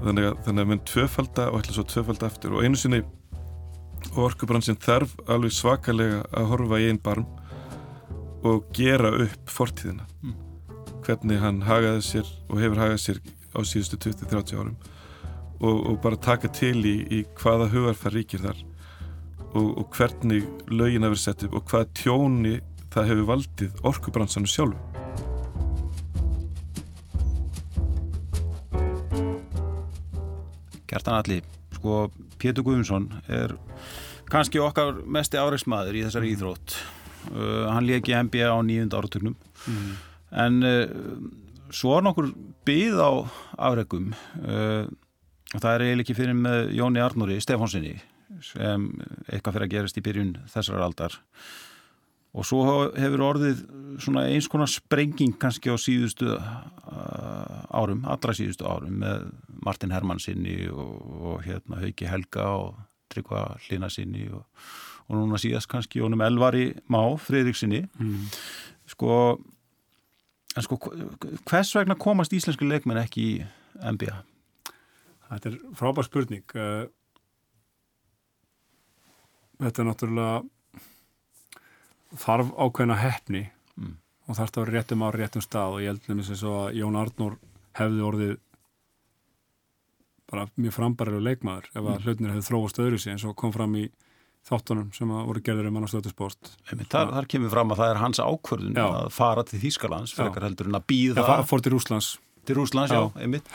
Þannig 0.01 0.27
að, 0.31 0.37
þannig 0.45 0.63
að 0.63 0.69
menn 0.71 0.85
tvöfalda 0.89 1.49
og 1.51 1.59
ætla 1.61 1.75
svo 1.75 1.85
tvöfalda 1.89 2.29
aftur. 2.31 2.55
Og 2.57 2.65
einu 2.65 2.79
sinni 2.79 3.01
orkubransin 4.17 4.79
þarf 4.81 5.13
alveg 5.29 5.53
svakalega 5.53 6.23
að 6.33 6.49
horfa 6.49 6.79
í 6.81 6.87
einn 6.89 7.01
barm 7.01 7.27
og 8.47 8.65
gera 8.73 9.11
upp 9.27 9.51
fortíðina. 9.51 10.07
Mm. 10.23 10.39
hvernig 11.01 11.39
hann 11.41 11.63
hagaði 11.65 12.01
sér 12.05 12.27
og 12.47 12.59
hefur 12.61 12.77
hagað 12.77 12.99
sér 13.01 13.19
á 13.57 13.59
síðustu 13.65 13.97
20-30 13.97 14.57
árum. 14.57 14.75
Og, 15.61 15.77
og 15.89 15.95
bara 16.01 16.17
taka 16.17 16.49
til 16.49 16.77
í, 16.85 16.95
í 17.09 17.23
hvaða 17.37 17.69
hugarfar 17.73 18.13
ríkir 18.15 18.41
þar 18.41 18.61
og, 19.53 19.67
og 19.81 19.97
hvernig 19.97 20.45
lögin 20.71 21.05
hafa 21.05 21.15
verið 21.15 21.23
sett 21.23 21.45
upp 21.47 21.57
og 21.59 21.71
hvaða 21.71 21.89
tjóni 21.97 22.55
það 22.91 23.09
hefur 23.11 23.27
valdið 23.29 23.83
orkubransanum 23.87 24.51
sjálfu. 24.51 24.79
Kjartan 30.91 31.19
Alli, 31.21 31.39
sko 31.77 32.01
Pétur 32.41 32.65
Guðmundsson 32.67 33.07
er 33.31 33.55
kannski 34.31 34.59
okkar 34.59 34.99
mesti 35.07 35.39
áreiksmaður 35.39 35.99
í 35.99 36.03
þessari 36.07 36.33
íþrótt. 36.33 36.75
Uh, 37.31 37.69
hann 37.69 37.85
léki 37.87 38.15
NBA 38.17 38.49
á 38.49 38.59
nýjunda 38.65 38.99
áratugnum. 38.99 39.37
Mm. 39.69 39.91
en 40.31 40.63
uh, 40.65 40.85
svo 41.69 41.97
er 41.97 42.05
nokkur 42.05 42.31
byð 42.65 42.97
á 42.97 43.11
afregum 43.69 44.07
uh, 44.41 44.87
það 45.53 45.73
er 45.73 45.83
eiginlega 45.85 46.05
ekki 46.05 46.15
fyrir 46.17 46.37
með 46.37 46.71
Jóni 46.77 47.03
Arnóri 47.03 47.37
Stefánsinni 47.43 47.99
sem 48.45 48.87
eitthvað 49.27 49.53
fyrir 49.57 49.67
að 49.67 49.73
gerast 49.75 49.97
í 49.99 50.03
byrjun 50.05 50.33
þessar 50.53 50.81
aldar 50.85 51.17
og 52.31 52.45
svo 52.47 52.61
hefur 52.95 53.23
orðið 53.27 53.63
svona 53.99 54.23
eins 54.31 54.47
konar 54.47 54.69
sprenging 54.71 55.33
kannski 55.41 55.67
á 55.67 55.75
síðustu 55.75 56.29
uh, 56.31 57.65
árum, 57.75 58.05
allra 58.07 58.35
síðustu 58.37 58.63
árum 58.71 59.01
með 59.03 59.25
Martin 59.65 59.91
Hermann 59.91 60.21
sinni 60.23 60.69
og, 60.71 60.93
og 61.33 61.43
hérna 61.43 61.81
Hauki 61.83 62.07
Helga 62.07 62.47
og 62.61 62.79
Tryggva 63.11 63.57
Hlina 63.67 63.89
sinni 63.91 64.29
og, 64.31 64.45
og 65.09 65.17
núna 65.19 65.39
síðast 65.43 65.67
kannski 65.71 65.99
Jónum 65.99 66.23
Elvari 66.23 66.69
Má, 66.87 67.01
Friðrik 67.19 67.59
sinni 67.59 67.83
Mm. 67.99 68.29
sko 68.87 69.11
en 70.55 70.63
sko 70.65 70.77
hvers 71.47 71.75
vegna 71.75 71.95
komast 71.99 72.33
íslenski 72.35 72.67
leikmenn 72.67 72.99
ekki 73.03 73.27
í 73.27 73.35
NBA? 73.91 74.15
Þetta 75.31 75.51
er 75.51 75.59
frábær 75.79 76.07
spurning 76.07 76.43
Eh, 76.55 76.87
Þetta 79.61 79.81
er 79.83 79.87
náttúrulega 79.91 80.43
þarf 82.25 82.53
ákveðna 82.57 82.97
heppni 83.01 83.43
Mm. 83.79 83.93
og 84.27 84.35
þarf 84.35 84.49
það 84.51 84.57
að 84.61 84.65
vera 84.65 84.75
réttum 84.77 85.03
á 85.03 85.07
réttum 85.15 85.43
stað 85.45 85.73
og 85.75 85.79
ég 85.81 85.87
held 85.93 86.07
nefnist 86.09 86.31
eins 86.33 86.41
og 86.43 86.55
að 86.59 86.73
Jón 86.81 86.97
Arnór 86.99 87.37
hefði 87.79 88.01
orðið 88.03 88.33
bara 90.31 90.43
mjög 90.59 90.73
frambærilega 90.75 91.23
leikmaður 91.27 91.69
ef 91.71 91.87
að 91.87 92.03
hlutinir 92.05 92.33
hefði 92.35 92.47
þróast 92.49 92.81
öðru 92.83 92.99
eins 93.13 93.25
og 93.27 93.35
kom 93.39 93.53
fram 93.55 93.73
í, 93.79 93.85
þáttunum 94.47 94.91
sem 94.95 95.09
að 95.13 95.25
voru 95.29 95.43
gerður 95.47 95.67
um 95.71 95.79
stöðusport 95.87 96.51
þar, 96.91 97.11
þar 97.15 97.27
kemur 97.31 97.51
fram 97.53 97.71
að 97.71 97.81
það 97.81 97.91
er 97.95 97.99
hans 98.03 98.19
ákvörðun 98.23 98.75
Já. 98.79 98.85
að 98.91 99.09
fara 99.15 99.43
til 99.47 99.59
Þýskalands 99.63 100.15
frekar 100.17 100.43
heldur 100.47 100.67
en 100.71 100.79
að 100.79 100.87
býða 100.91 101.25
Það 101.27 101.43
fór 101.51 101.61
til 101.65 101.73
Rúslands 101.75 102.11
til 102.45 102.55
Rúslands, 102.57 102.91
já, 102.91 103.01
Já. 103.07 103.21
einmitt 103.21 103.51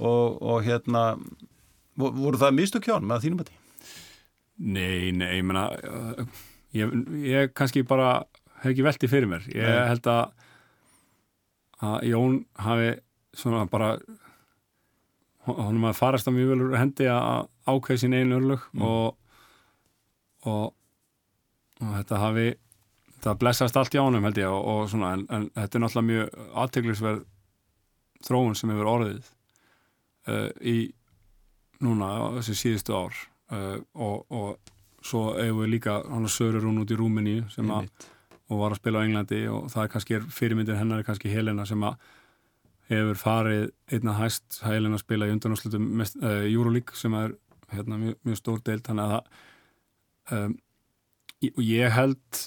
og, 0.00 0.42
og 0.42 0.62
hérna 0.64 1.02
vo- 2.00 2.14
voru 2.16 2.40
það 2.40 2.56
mistök 2.58 2.88
hjá 2.88 2.94
hann 2.98 3.06
með 3.10 3.26
þínum 3.26 3.42
að 3.44 3.50
því? 3.52 3.58
Nei, 4.58 5.10
nei, 5.12 5.36
ég 5.40 5.44
meina 5.46 5.64
uh, 5.74 6.26
ég, 6.76 6.92
ég 7.26 7.52
kannski 7.58 7.82
bara 7.86 8.24
hef 8.62 8.70
ekki 8.72 8.84
veltið 8.86 9.10
fyrir 9.10 9.26
mér 9.30 9.48
ég 9.50 9.64
Nei. 9.66 9.88
held 9.90 10.06
að 10.06 10.24
að 11.84 12.04
Jón 12.08 12.36
hafi 12.62 12.92
svona 13.36 13.64
bara 13.68 13.88
honum 15.44 15.88
að 15.90 15.98
farast 15.98 16.28
að 16.30 16.36
mjög 16.38 16.52
vel 16.54 16.62
úr 16.68 16.76
hendi 16.78 17.08
að 17.10 17.48
ákveða 17.68 18.00
sín 18.04 18.14
einu 18.16 18.38
örlög 18.38 18.62
Mm. 18.72 18.82
og, 18.86 19.16
og 20.48 20.64
og 21.82 21.90
þetta 21.98 22.18
hafi 22.22 22.46
það 23.24 23.38
blessast 23.42 23.76
allt 23.76 23.94
í 23.96 23.98
ánum 24.00 24.24
held 24.24 24.38
ég 24.38 24.48
og, 24.48 24.64
og 24.70 24.88
svona, 24.88 25.10
en, 25.18 25.26
en 25.34 25.48
þetta 25.56 25.76
er 25.78 25.82
náttúrulega 25.82 26.08
mjög 26.12 26.54
aðteglisverð 26.62 27.22
þróun 28.24 28.54
sem 28.56 28.70
hefur 28.72 28.90
orðið 28.94 29.26
uh, 30.30 30.50
í 30.62 30.76
núna 31.84 32.10
þessi 32.38 32.54
síðustu 32.62 32.94
ár 32.96 33.18
uh, 33.54 33.78
og, 33.94 34.26
og 34.34 34.74
svo 35.04 35.30
eigum 35.38 35.62
við 35.62 35.72
líka 35.76 36.00
hann 36.08 36.26
að 36.26 36.34
Sörur 36.34 36.66
hún 36.66 36.82
út 36.82 36.92
í 36.92 36.98
Rúmeníu 36.98 37.46
sem 37.52 37.70
að 37.72 37.88
og 38.52 38.60
var 38.60 38.74
að 38.74 38.80
spila 38.82 39.00
á 39.00 39.04
Englandi 39.06 39.40
og 39.48 39.70
það 39.72 39.86
er 39.86 39.90
kannski 39.94 40.16
er 40.18 40.26
fyrirmyndir 40.36 40.76
hennar 40.76 41.00
er 41.00 41.06
kannski 41.06 41.32
Helena 41.32 41.64
sem 41.68 41.80
að 41.86 41.96
hefur 42.90 43.16
farið 43.16 43.62
einna 43.96 44.16
hæst 44.18 44.58
Helena 44.66 45.00
spila 45.00 45.28
í 45.28 45.32
undanúslutum 45.32 45.86
uh, 46.04 46.44
Euroleague 46.44 46.96
sem 46.98 47.14
er 47.16 47.32
hérna, 47.72 47.96
mjög, 48.00 48.18
mjög 48.26 48.40
stór 48.40 48.60
deild 48.66 48.84
þannig 48.86 49.04
að 49.04 49.14
það 50.28 50.38
um, 50.38 50.58
og 51.44 51.62
ég 51.64 51.92
held 51.92 52.42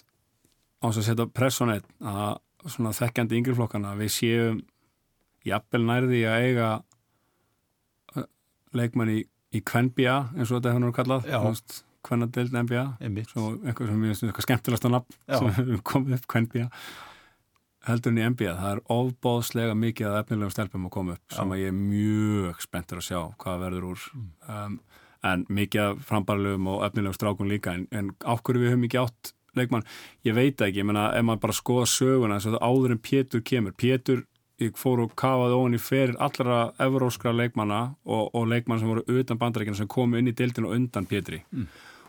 á 0.82 0.86
þess 0.88 1.02
að 1.02 1.08
setja 1.10 1.28
press 1.40 1.62
á 1.62 1.66
neitt 1.70 1.90
að 2.02 2.72
svona 2.74 2.94
þekkjandi 2.98 3.40
yngri 3.40 3.56
flokkana 3.58 3.96
við 3.98 4.14
séum 4.14 4.62
jafnvel 5.48 5.84
nærði 5.86 6.22
að 6.28 6.46
eiga 6.48 6.70
leikmann 8.78 9.14
í, 9.14 9.22
í 9.56 9.64
Kvenbja 9.64 10.16
eins 10.36 10.50
og 10.52 10.58
þetta 10.58 10.74
hefur 10.74 10.86
nú 10.86 10.96
kallað 10.96 11.30
Já. 11.32 11.40
Kvennadeild 12.08 12.54
NBA 12.56 12.84
svo 13.28 13.50
eitthvað 13.66 13.92
sem 13.92 14.04
ég 14.08 14.24
eitthvað 14.30 14.46
skemmtilegsta 14.48 14.92
nafn 14.92 15.16
Já. 15.28 15.38
sem 15.38 15.54
hefur 15.60 15.86
komið 15.94 16.20
upp 16.20 16.28
Kvenbja 16.32 16.68
heldur 17.88 18.14
en 18.14 18.20
í 18.20 18.28
NBA, 18.34 18.54
það 18.60 18.72
er 18.74 18.82
ofbóðslega 18.94 19.76
mikið 19.80 20.10
að 20.10 20.20
efnilegum 20.22 20.54
stelpum 20.54 20.88
að 20.90 20.94
koma 20.98 21.16
upp 21.16 21.36
sem 21.36 21.54
að 21.54 21.62
ég 21.62 21.72
er 21.72 21.78
mjög 21.78 22.62
spenntur 22.64 23.02
að 23.02 23.08
sjá 23.08 23.20
hvað 23.44 23.62
verður 23.64 23.90
úr. 23.94 24.06
Um, 24.52 24.78
en 25.28 25.46
mikið 25.50 25.84
af 25.84 26.02
frambarlegum 26.08 26.70
og 26.74 26.84
efnilegum 26.88 27.18
strákun 27.18 27.52
líka 27.52 27.74
en, 27.78 27.88
en 27.96 28.12
ákveður 28.22 28.62
við 28.64 28.74
höfum 28.74 28.88
ekki 28.88 29.02
átt 29.02 29.32
leikmann, 29.58 29.88
ég 30.28 30.36
veit 30.38 30.62
ekki, 30.62 30.84
ég 30.84 30.88
meina 30.88 31.08
ef 31.18 31.26
maður 31.26 31.46
bara 31.48 31.58
skoða 31.58 31.88
söguna 31.90 32.38
þess 32.38 32.52
að 32.52 32.60
áður 32.62 32.94
en 32.94 33.04
Pétur 33.08 33.44
kemur 33.48 33.74
Pétur, 33.74 34.26
ég 34.62 34.78
fór 34.80 35.04
og 35.04 35.14
kafaði 35.18 35.58
ofan 35.58 35.78
í 35.78 35.82
fyrir 35.82 36.16
allra 36.24 36.62
evróskra 36.82 37.34
leikmanna 37.36 37.82
og, 38.06 38.32
og 38.34 38.48
leikmann 38.50 38.82
sem 38.82 38.90
voru 38.90 39.04
utan 39.06 39.40
bandaríkina 39.42 39.78
sem 39.78 39.90
komu 39.90 40.18
inn 40.18 40.32
í 40.32 40.36
deildinu 40.38 40.72
undan 40.74 41.06
Pétri. 41.10 41.44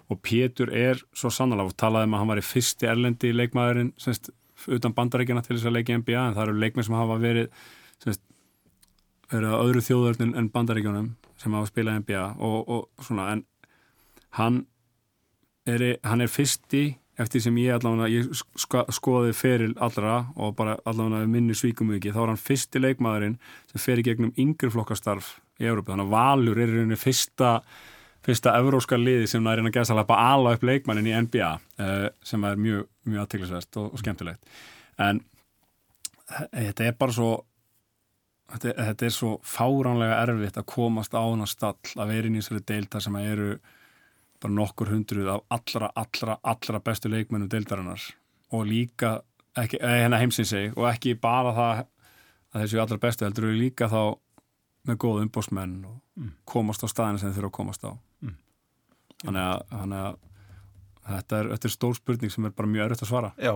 Og 0.08 0.20
Pétur 0.24 0.72
er 0.72 1.00
svo 1.12 1.30
sannlega 1.34 1.68
og 1.68 1.76
talaði 1.76 2.08
um 2.08 2.16
að 2.16 2.22
hann 2.22 2.32
var 2.32 2.40
í 2.40 2.46
fyrsti 2.48 2.88
erlendi 2.88 3.34
leikmaðurinn 3.34 3.92
semst, 4.00 4.30
utan 4.66 4.96
bandaríkina 4.96 5.44
til 5.44 5.58
þess 5.58 5.68
að 5.68 5.76
leika 5.76 5.92
í 5.92 6.00
NBA 6.00 6.22
en 6.22 6.38
það 6.38 6.46
eru 6.46 6.62
leikmenn 6.62 6.88
sem 6.88 6.96
hafa 6.96 7.18
verið 7.20 7.50
semst, 8.04 8.24
verið 9.28 9.58
öðru 9.58 9.84
þjóðörn 9.84 10.34
en 10.40 10.50
bandaríkjunum 10.54 11.12
sem 11.38 11.54
hafa 11.54 11.68
spilað 11.68 12.00
NBA 12.00 12.24
og, 12.48 12.58
og 12.64 13.04
svona 13.04 13.28
en 13.34 13.44
hann 14.40 14.62
er, 15.68 15.98
hann 16.02 16.24
er 16.24 16.32
fyrsti 16.32 16.96
eftir 17.18 17.42
sem 17.42 17.58
ég 17.60 17.74
allavega 17.74 18.08
ég 18.12 18.30
sko, 18.38 18.84
skoði 18.94 19.34
feril 19.36 19.74
allra 19.82 20.20
og 20.36 20.54
bara 20.58 20.78
allavega 20.88 21.26
minni 21.30 21.56
svíkum 21.58 21.90
ekki 21.96 22.14
þá 22.14 22.22
er 22.22 22.32
hann 22.32 22.42
fyrsti 22.42 22.82
leikmaðurinn 22.82 23.38
sem 23.72 23.82
fer 23.82 24.00
í 24.00 24.06
gegnum 24.06 24.34
yngri 24.38 24.70
flokkastarf 24.74 25.36
í 25.58 25.66
Európa 25.66 25.94
þannig 25.94 26.08
að 26.08 26.14
Valur 26.14 26.62
er 26.62 26.74
rauninni 26.74 26.98
fyrsta 27.00 27.58
fyrsta 28.28 28.54
evróska 28.60 28.98
liði 28.98 29.28
sem 29.30 29.46
er 29.48 29.62
að 29.62 29.72
gæsa 29.72 29.94
að 29.94 30.02
lappa 30.02 30.18
ala 30.20 30.54
upp 30.56 30.64
leikmannin 30.66 31.08
í 31.08 31.16
NBA 31.26 31.50
uh, 31.54 32.08
sem 32.24 32.44
er 32.44 32.58
mjög, 32.60 32.88
mjög 33.08 33.24
aðteglisvert 33.24 33.78
og, 33.80 33.92
og 33.94 34.02
skemmtilegt. 34.02 34.58
En 35.00 35.22
þetta 36.28 36.88
er 36.88 36.96
bara 36.98 37.14
svo 37.14 37.30
þetta, 38.52 38.74
þetta 38.90 39.08
er 39.08 39.14
svo 39.14 39.32
fáránlega 39.46 40.20
erfitt 40.26 40.60
að 40.60 40.68
komast 40.74 41.16
á 41.16 41.22
hana 41.22 41.48
stall 41.48 41.96
að 41.96 42.12
vera 42.12 42.28
inn 42.28 42.38
í 42.38 42.42
þessari 42.42 42.66
deilda 42.68 43.02
sem 43.04 43.18
að 43.18 43.30
eru 43.32 43.50
bara 44.40 44.54
nokkur 44.54 44.90
hundruð 44.92 45.28
af 45.34 45.40
allra, 45.50 45.90
allra, 45.96 46.38
allra 46.44 46.80
bestu 46.80 47.08
leikmennum 47.10 47.48
deildarinnar. 47.50 48.00
Og 48.52 48.66
líka 48.66 49.20
ekki, 49.56 49.80
eh, 49.82 50.02
hérna 50.04 50.18
heimsins 50.20 50.48
seg 50.54 50.76
og 50.78 50.86
ekki 50.92 51.14
bara 51.20 51.52
það 51.52 51.84
að 52.54 52.62
þessu 52.62 52.80
allra 52.82 52.98
bestu 53.02 53.24
heldur 53.26 53.48
við 53.50 53.58
líka 53.64 53.88
þá 53.90 54.18
með 54.88 54.96
góð 55.04 55.22
umbósmenn 55.26 55.84
og 55.86 55.96
Mm. 56.18 56.32
komast 56.50 56.82
á 56.82 56.90
staðinu 56.90 57.18
sem 57.20 57.30
þeir 57.30 57.36
þurfa 57.44 57.46
að 57.46 57.52
komast 57.54 57.84
á. 57.86 57.92
Mm. 58.26 58.32
þannig, 59.22 59.42
að, 59.44 59.60
þannig 59.70 59.98
að 60.02 60.16
þetta 61.12 61.36
er, 61.38 61.48
þetta 61.52 61.68
er 61.68 61.74
stór 61.76 61.94
spurning 61.94 62.32
sem 62.32 62.44
er 62.48 62.50
bara 62.50 62.68
mjög 62.68 62.84
erfitt 62.88 63.02
að 63.04 63.10
svara. 63.12 63.30
Já, 63.38 63.52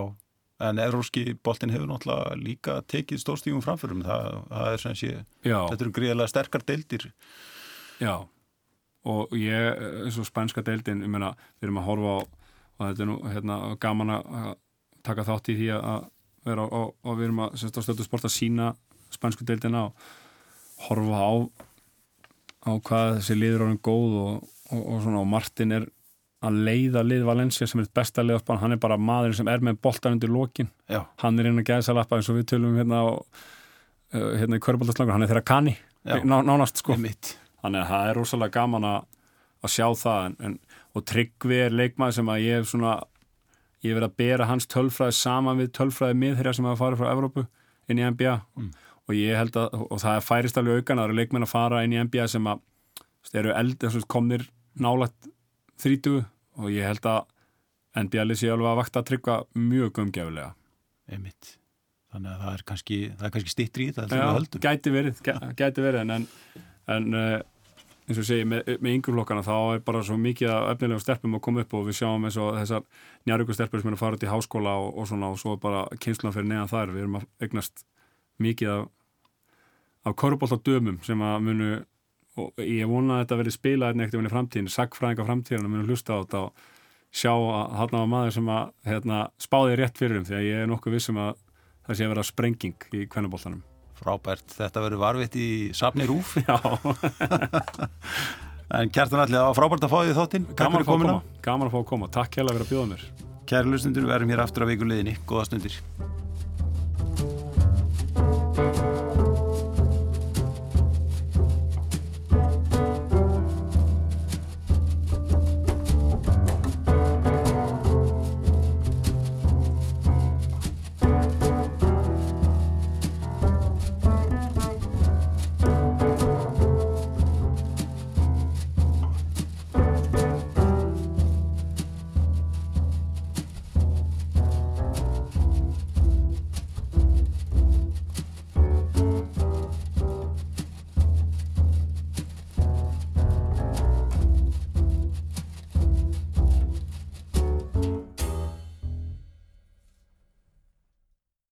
en 0.61 0.79
Evróski 0.79 1.33
boltin 1.43 1.69
hefur 1.73 1.87
náttúrulega 1.91 2.37
líka 2.39 2.77
tekið 2.87 3.19
stórstífum 3.19 3.61
framförum. 3.65 4.03
Það, 4.07 4.47
það 4.47 4.69
er 4.71 4.77
sem 4.77 4.95
sé, 4.95 5.11
þetta 5.43 5.81
eru 5.81 5.91
gríðarlega 5.91 6.31
sterkar 6.31 6.63
deildir. 6.63 7.11
Já 7.99 8.27
og 9.09 9.35
ég, 9.35 9.83
eins 10.05 10.17
og 10.21 10.27
spænska 10.27 10.63
deildin 10.65 11.03
ég 11.03 11.11
meina, 11.11 11.33
við 11.59 11.67
erum 11.67 11.81
að 11.81 11.87
horfa 11.89 12.15
á 12.15 12.19
og 12.73 12.87
þetta 12.87 13.03
er 13.03 13.09
nú 13.09 13.17
hérna, 13.29 13.57
gaman 13.81 14.13
að 14.15 14.53
taka 15.05 15.25
þátt 15.27 15.51
í 15.51 15.57
því 15.59 15.69
að 15.77 16.05
vera 16.47 16.65
á, 16.67 16.81
og 16.89 17.17
við 17.17 17.27
erum 17.27 17.43
að, 17.45 17.57
semst 17.61 17.79
á 17.79 17.81
stöðu 17.83 18.07
sport 18.07 18.27
að 18.27 18.35
sína 18.35 18.71
spænsku 19.13 19.45
deildina 19.47 19.87
og 19.89 20.07
horfa 20.87 21.19
á 21.19 21.31
á 22.63 22.71
hvað 22.79 23.17
þessi 23.19 23.37
liður 23.37 23.65
orðin 23.67 23.83
góð 23.83 24.15
og, 24.21 24.47
og, 24.71 24.81
og 24.81 25.03
svona 25.03 25.21
og 25.21 25.29
Martin 25.29 25.75
er 25.75 25.87
að 26.43 26.59
leiða 26.67 27.03
lið 27.07 27.27
Valencia 27.27 27.67
sem 27.67 27.79
er 27.79 27.87
eitt 27.87 27.95
besta 27.95 28.23
lið 28.23 28.39
á 28.39 28.43
spann, 28.43 28.59
hann 28.59 28.75
er 28.75 28.81
bara 28.83 28.99
maðurinn 28.99 29.37
sem 29.37 29.51
er 29.51 29.63
með 29.63 29.79
boltan 29.83 30.17
undir 30.17 30.31
lokin, 30.31 30.71
Já, 30.91 31.03
hann 31.23 31.39
er 31.39 31.49
inn 31.49 31.61
að 31.61 31.69
gæða 31.69 31.95
lappa 31.99 32.19
eins 32.19 32.31
og 32.31 32.39
við 32.39 32.49
tölum 32.51 32.75
hérna 32.79 32.99
á 32.99 33.07
uh, 33.13 34.33
hérna 34.39 34.59
í 34.59 34.63
kvöruboltaslangur, 34.63 35.15
hann 35.15 35.23
er 35.23 35.31
þeirra 35.31 35.47
kanni 35.47 35.77
nánast 36.03 36.83
sko. 36.83 36.97
Einmitt 36.97 37.37
þannig 37.63 37.81
að 37.83 37.89
það 37.93 38.09
er 38.11 38.19
rosalega 38.19 38.55
gaman 38.59 38.87
að, 38.91 39.01
að 39.63 39.73
sjá 39.77 39.87
það 40.03 40.25
en, 40.29 40.37
en, 40.49 40.55
og 40.93 41.05
Tryggvi 41.09 41.59
er 41.65 41.75
leikmaður 41.79 42.17
sem 42.19 42.29
að 42.33 42.43
ég 42.45 42.57
hef 42.59 42.69
svona 42.73 42.93
ég 43.83 43.89
hef 43.91 43.97
verið 43.97 44.09
að 44.11 44.17
bera 44.23 44.47
hans 44.51 44.67
tölfræði 44.71 45.15
saman 45.17 45.59
við 45.63 45.71
tölfræði 45.79 46.17
miðherja 46.21 46.53
sem 46.59 46.67
hafa 46.69 46.81
farið 46.85 47.01
frá 47.03 47.11
Evrópu 47.15 47.45
inn 47.91 47.99
í 47.99 48.05
NBA 48.13 48.35
Mm. 48.55 48.69
og 49.07 49.15
ég 49.17 49.35
held 49.35 49.57
að, 49.59 49.73
og 49.91 49.97
það 49.99 50.15
er 50.19 50.23
færist 50.27 50.57
alveg 50.61 50.77
aukan 50.83 50.99
það 51.01 51.09
eru 51.09 51.17
leikmenn 51.19 51.43
að 51.47 51.51
fara 51.51 51.81
inn 51.83 51.95
í 51.95 51.99
NBA 52.05 52.27
sem 52.31 52.45
að 52.47 52.61
eru 53.39 53.51
eld, 53.57 53.75
þess 53.81 53.97
að 53.99 54.05
komnir 54.13 54.45
nálægt 54.79 55.27
30 55.83 56.21
og 56.61 56.69
ég 56.71 56.85
held 56.87 57.07
að 57.09 57.25
NBA-lið 58.03 58.39
sé 58.39 58.49
alveg 58.53 58.69
að 58.71 58.79
vakta 58.79 59.01
að 59.01 59.07
tryggva 59.09 59.35
mjög 59.59 59.91
gumgjafulega 59.97 60.53
einmitt. 61.13 61.51
Þannig 62.13 62.31
að 62.31 62.43
það 62.45 62.53
er 62.57 62.63
kannski, 62.69 62.97
kannski 63.19 63.51
stittri 63.53 63.87
í 63.89 63.93
þetta 63.95 64.17
gæti 64.63 64.93
verið, 64.93 65.19
gæ- 65.25 65.53
gæti 65.59 65.83
verið 65.85 66.01
en, 66.05 66.13
en, 66.15 66.27
en 66.95 67.07
uh, 67.17 67.35
eins 68.03 68.19
og 68.19 68.27
segi 68.27 68.47
með, 68.47 68.73
með 68.83 68.97
yngreflokkana 68.97 69.45
þá 69.45 69.55
er 69.75 69.83
bara 69.87 70.01
svo 70.03 70.17
mikið 70.19 70.51
af 70.51 70.73
efnilegum 70.73 71.03
stelpum 71.03 71.37
að 71.37 71.43
koma 71.45 71.63
upp 71.63 71.75
og 71.77 71.85
við 71.87 71.97
sjáum 72.01 72.27
eins 72.27 72.39
og 72.41 72.57
þessar 72.57 72.83
njárvíku 73.29 73.55
stelpur 73.55 73.83
sem 73.83 73.91
er 73.91 73.95
að 73.95 74.03
fara 74.03 74.17
út 74.17 74.25
í 74.25 74.31
háskóla 74.31 74.75
og, 74.81 74.89
og 74.99 75.07
svona 75.07 75.31
og 75.31 75.39
svo 75.39 75.55
bara 75.61 75.85
kynslan 76.03 76.35
fyrir 76.35 76.49
neðan 76.51 76.71
þar 76.73 76.93
við 76.93 77.05
erum 77.05 77.17
að 77.21 77.25
eignast 77.45 77.85
mikið 78.43 78.73
af, 78.73 78.85
af 80.09 80.17
korubólta 80.19 80.59
dömum 80.67 80.99
sem 81.07 81.23
að 81.23 81.47
munu 81.47 81.71
og 82.43 82.63
ég 82.65 82.89
vona 82.89 83.19
að 83.19 83.25
þetta 83.25 83.39
verið 83.43 83.57
spilað 83.57 83.93
einhvern 83.93 84.11
veginn 84.11 84.29
í 84.29 84.33
framtíðin, 84.33 84.71
sagfræðinga 84.73 85.27
framtíðin 85.27 85.69
munu 85.69 85.85
hlusta 85.87 86.17
á 86.17 86.21
þetta 86.23 86.45
og 86.47 86.63
sjá 87.13 87.33
að 87.33 87.75
hann 87.77 87.93
var 87.93 88.09
maður 88.09 88.39
sem 88.39 88.49
að 88.49 88.71
hérna, 88.89 89.19
spáði 89.41 89.77
rétt 89.79 90.01
fyrir 90.01 90.19
um 90.19 90.25
því 90.25 90.39
að 90.39 90.47
ég 90.49 90.63
er 90.63 90.71
nokkuð 90.71 90.97
vissum 90.97 91.21
að 91.21 91.37
það 91.85 91.99
sé 91.99 92.07
að 92.07 92.15
vera 92.15 92.25
sprenging 92.31 92.89
í 92.97 93.05
kvennubóltanum 93.05 93.61
Frábært, 93.99 94.47
þetta 94.57 94.83
verður 94.83 95.03
varvitt 95.03 95.37
í 95.37 95.49
safni 95.77 96.07
rúf 96.09 96.33
Já, 96.41 96.57
en 98.73 98.89
kjartan 98.93 99.21
allir, 99.25 99.37
var 99.37 99.57
frábært 99.57 99.85
að 99.85 99.93
fá 99.93 99.99
því 100.01 100.17
þáttinn. 100.17 100.49
Gaman 100.57 100.81
að 100.81 100.89
fá 100.89 100.95
að 100.95 101.05
koma. 101.05 101.19
Gaman 101.45 101.69
að 101.69 101.75
fá 101.75 101.79
að 101.83 101.87
koma, 101.93 102.11
takk 102.17 102.39
hérlega 102.39 102.57
fyrir 102.57 102.67
að 102.67 102.73
bjóða 102.73 102.91
mér. 102.95 103.07
Kæri 103.53 103.73
lustundur, 103.73 104.09
við 104.09 104.17
erum 104.17 104.33
hér 104.33 104.43
aftur 104.47 104.65
á 104.65 104.71
vikuleginni 104.71 105.17
Góða 105.29 105.49
stundir 105.51 105.81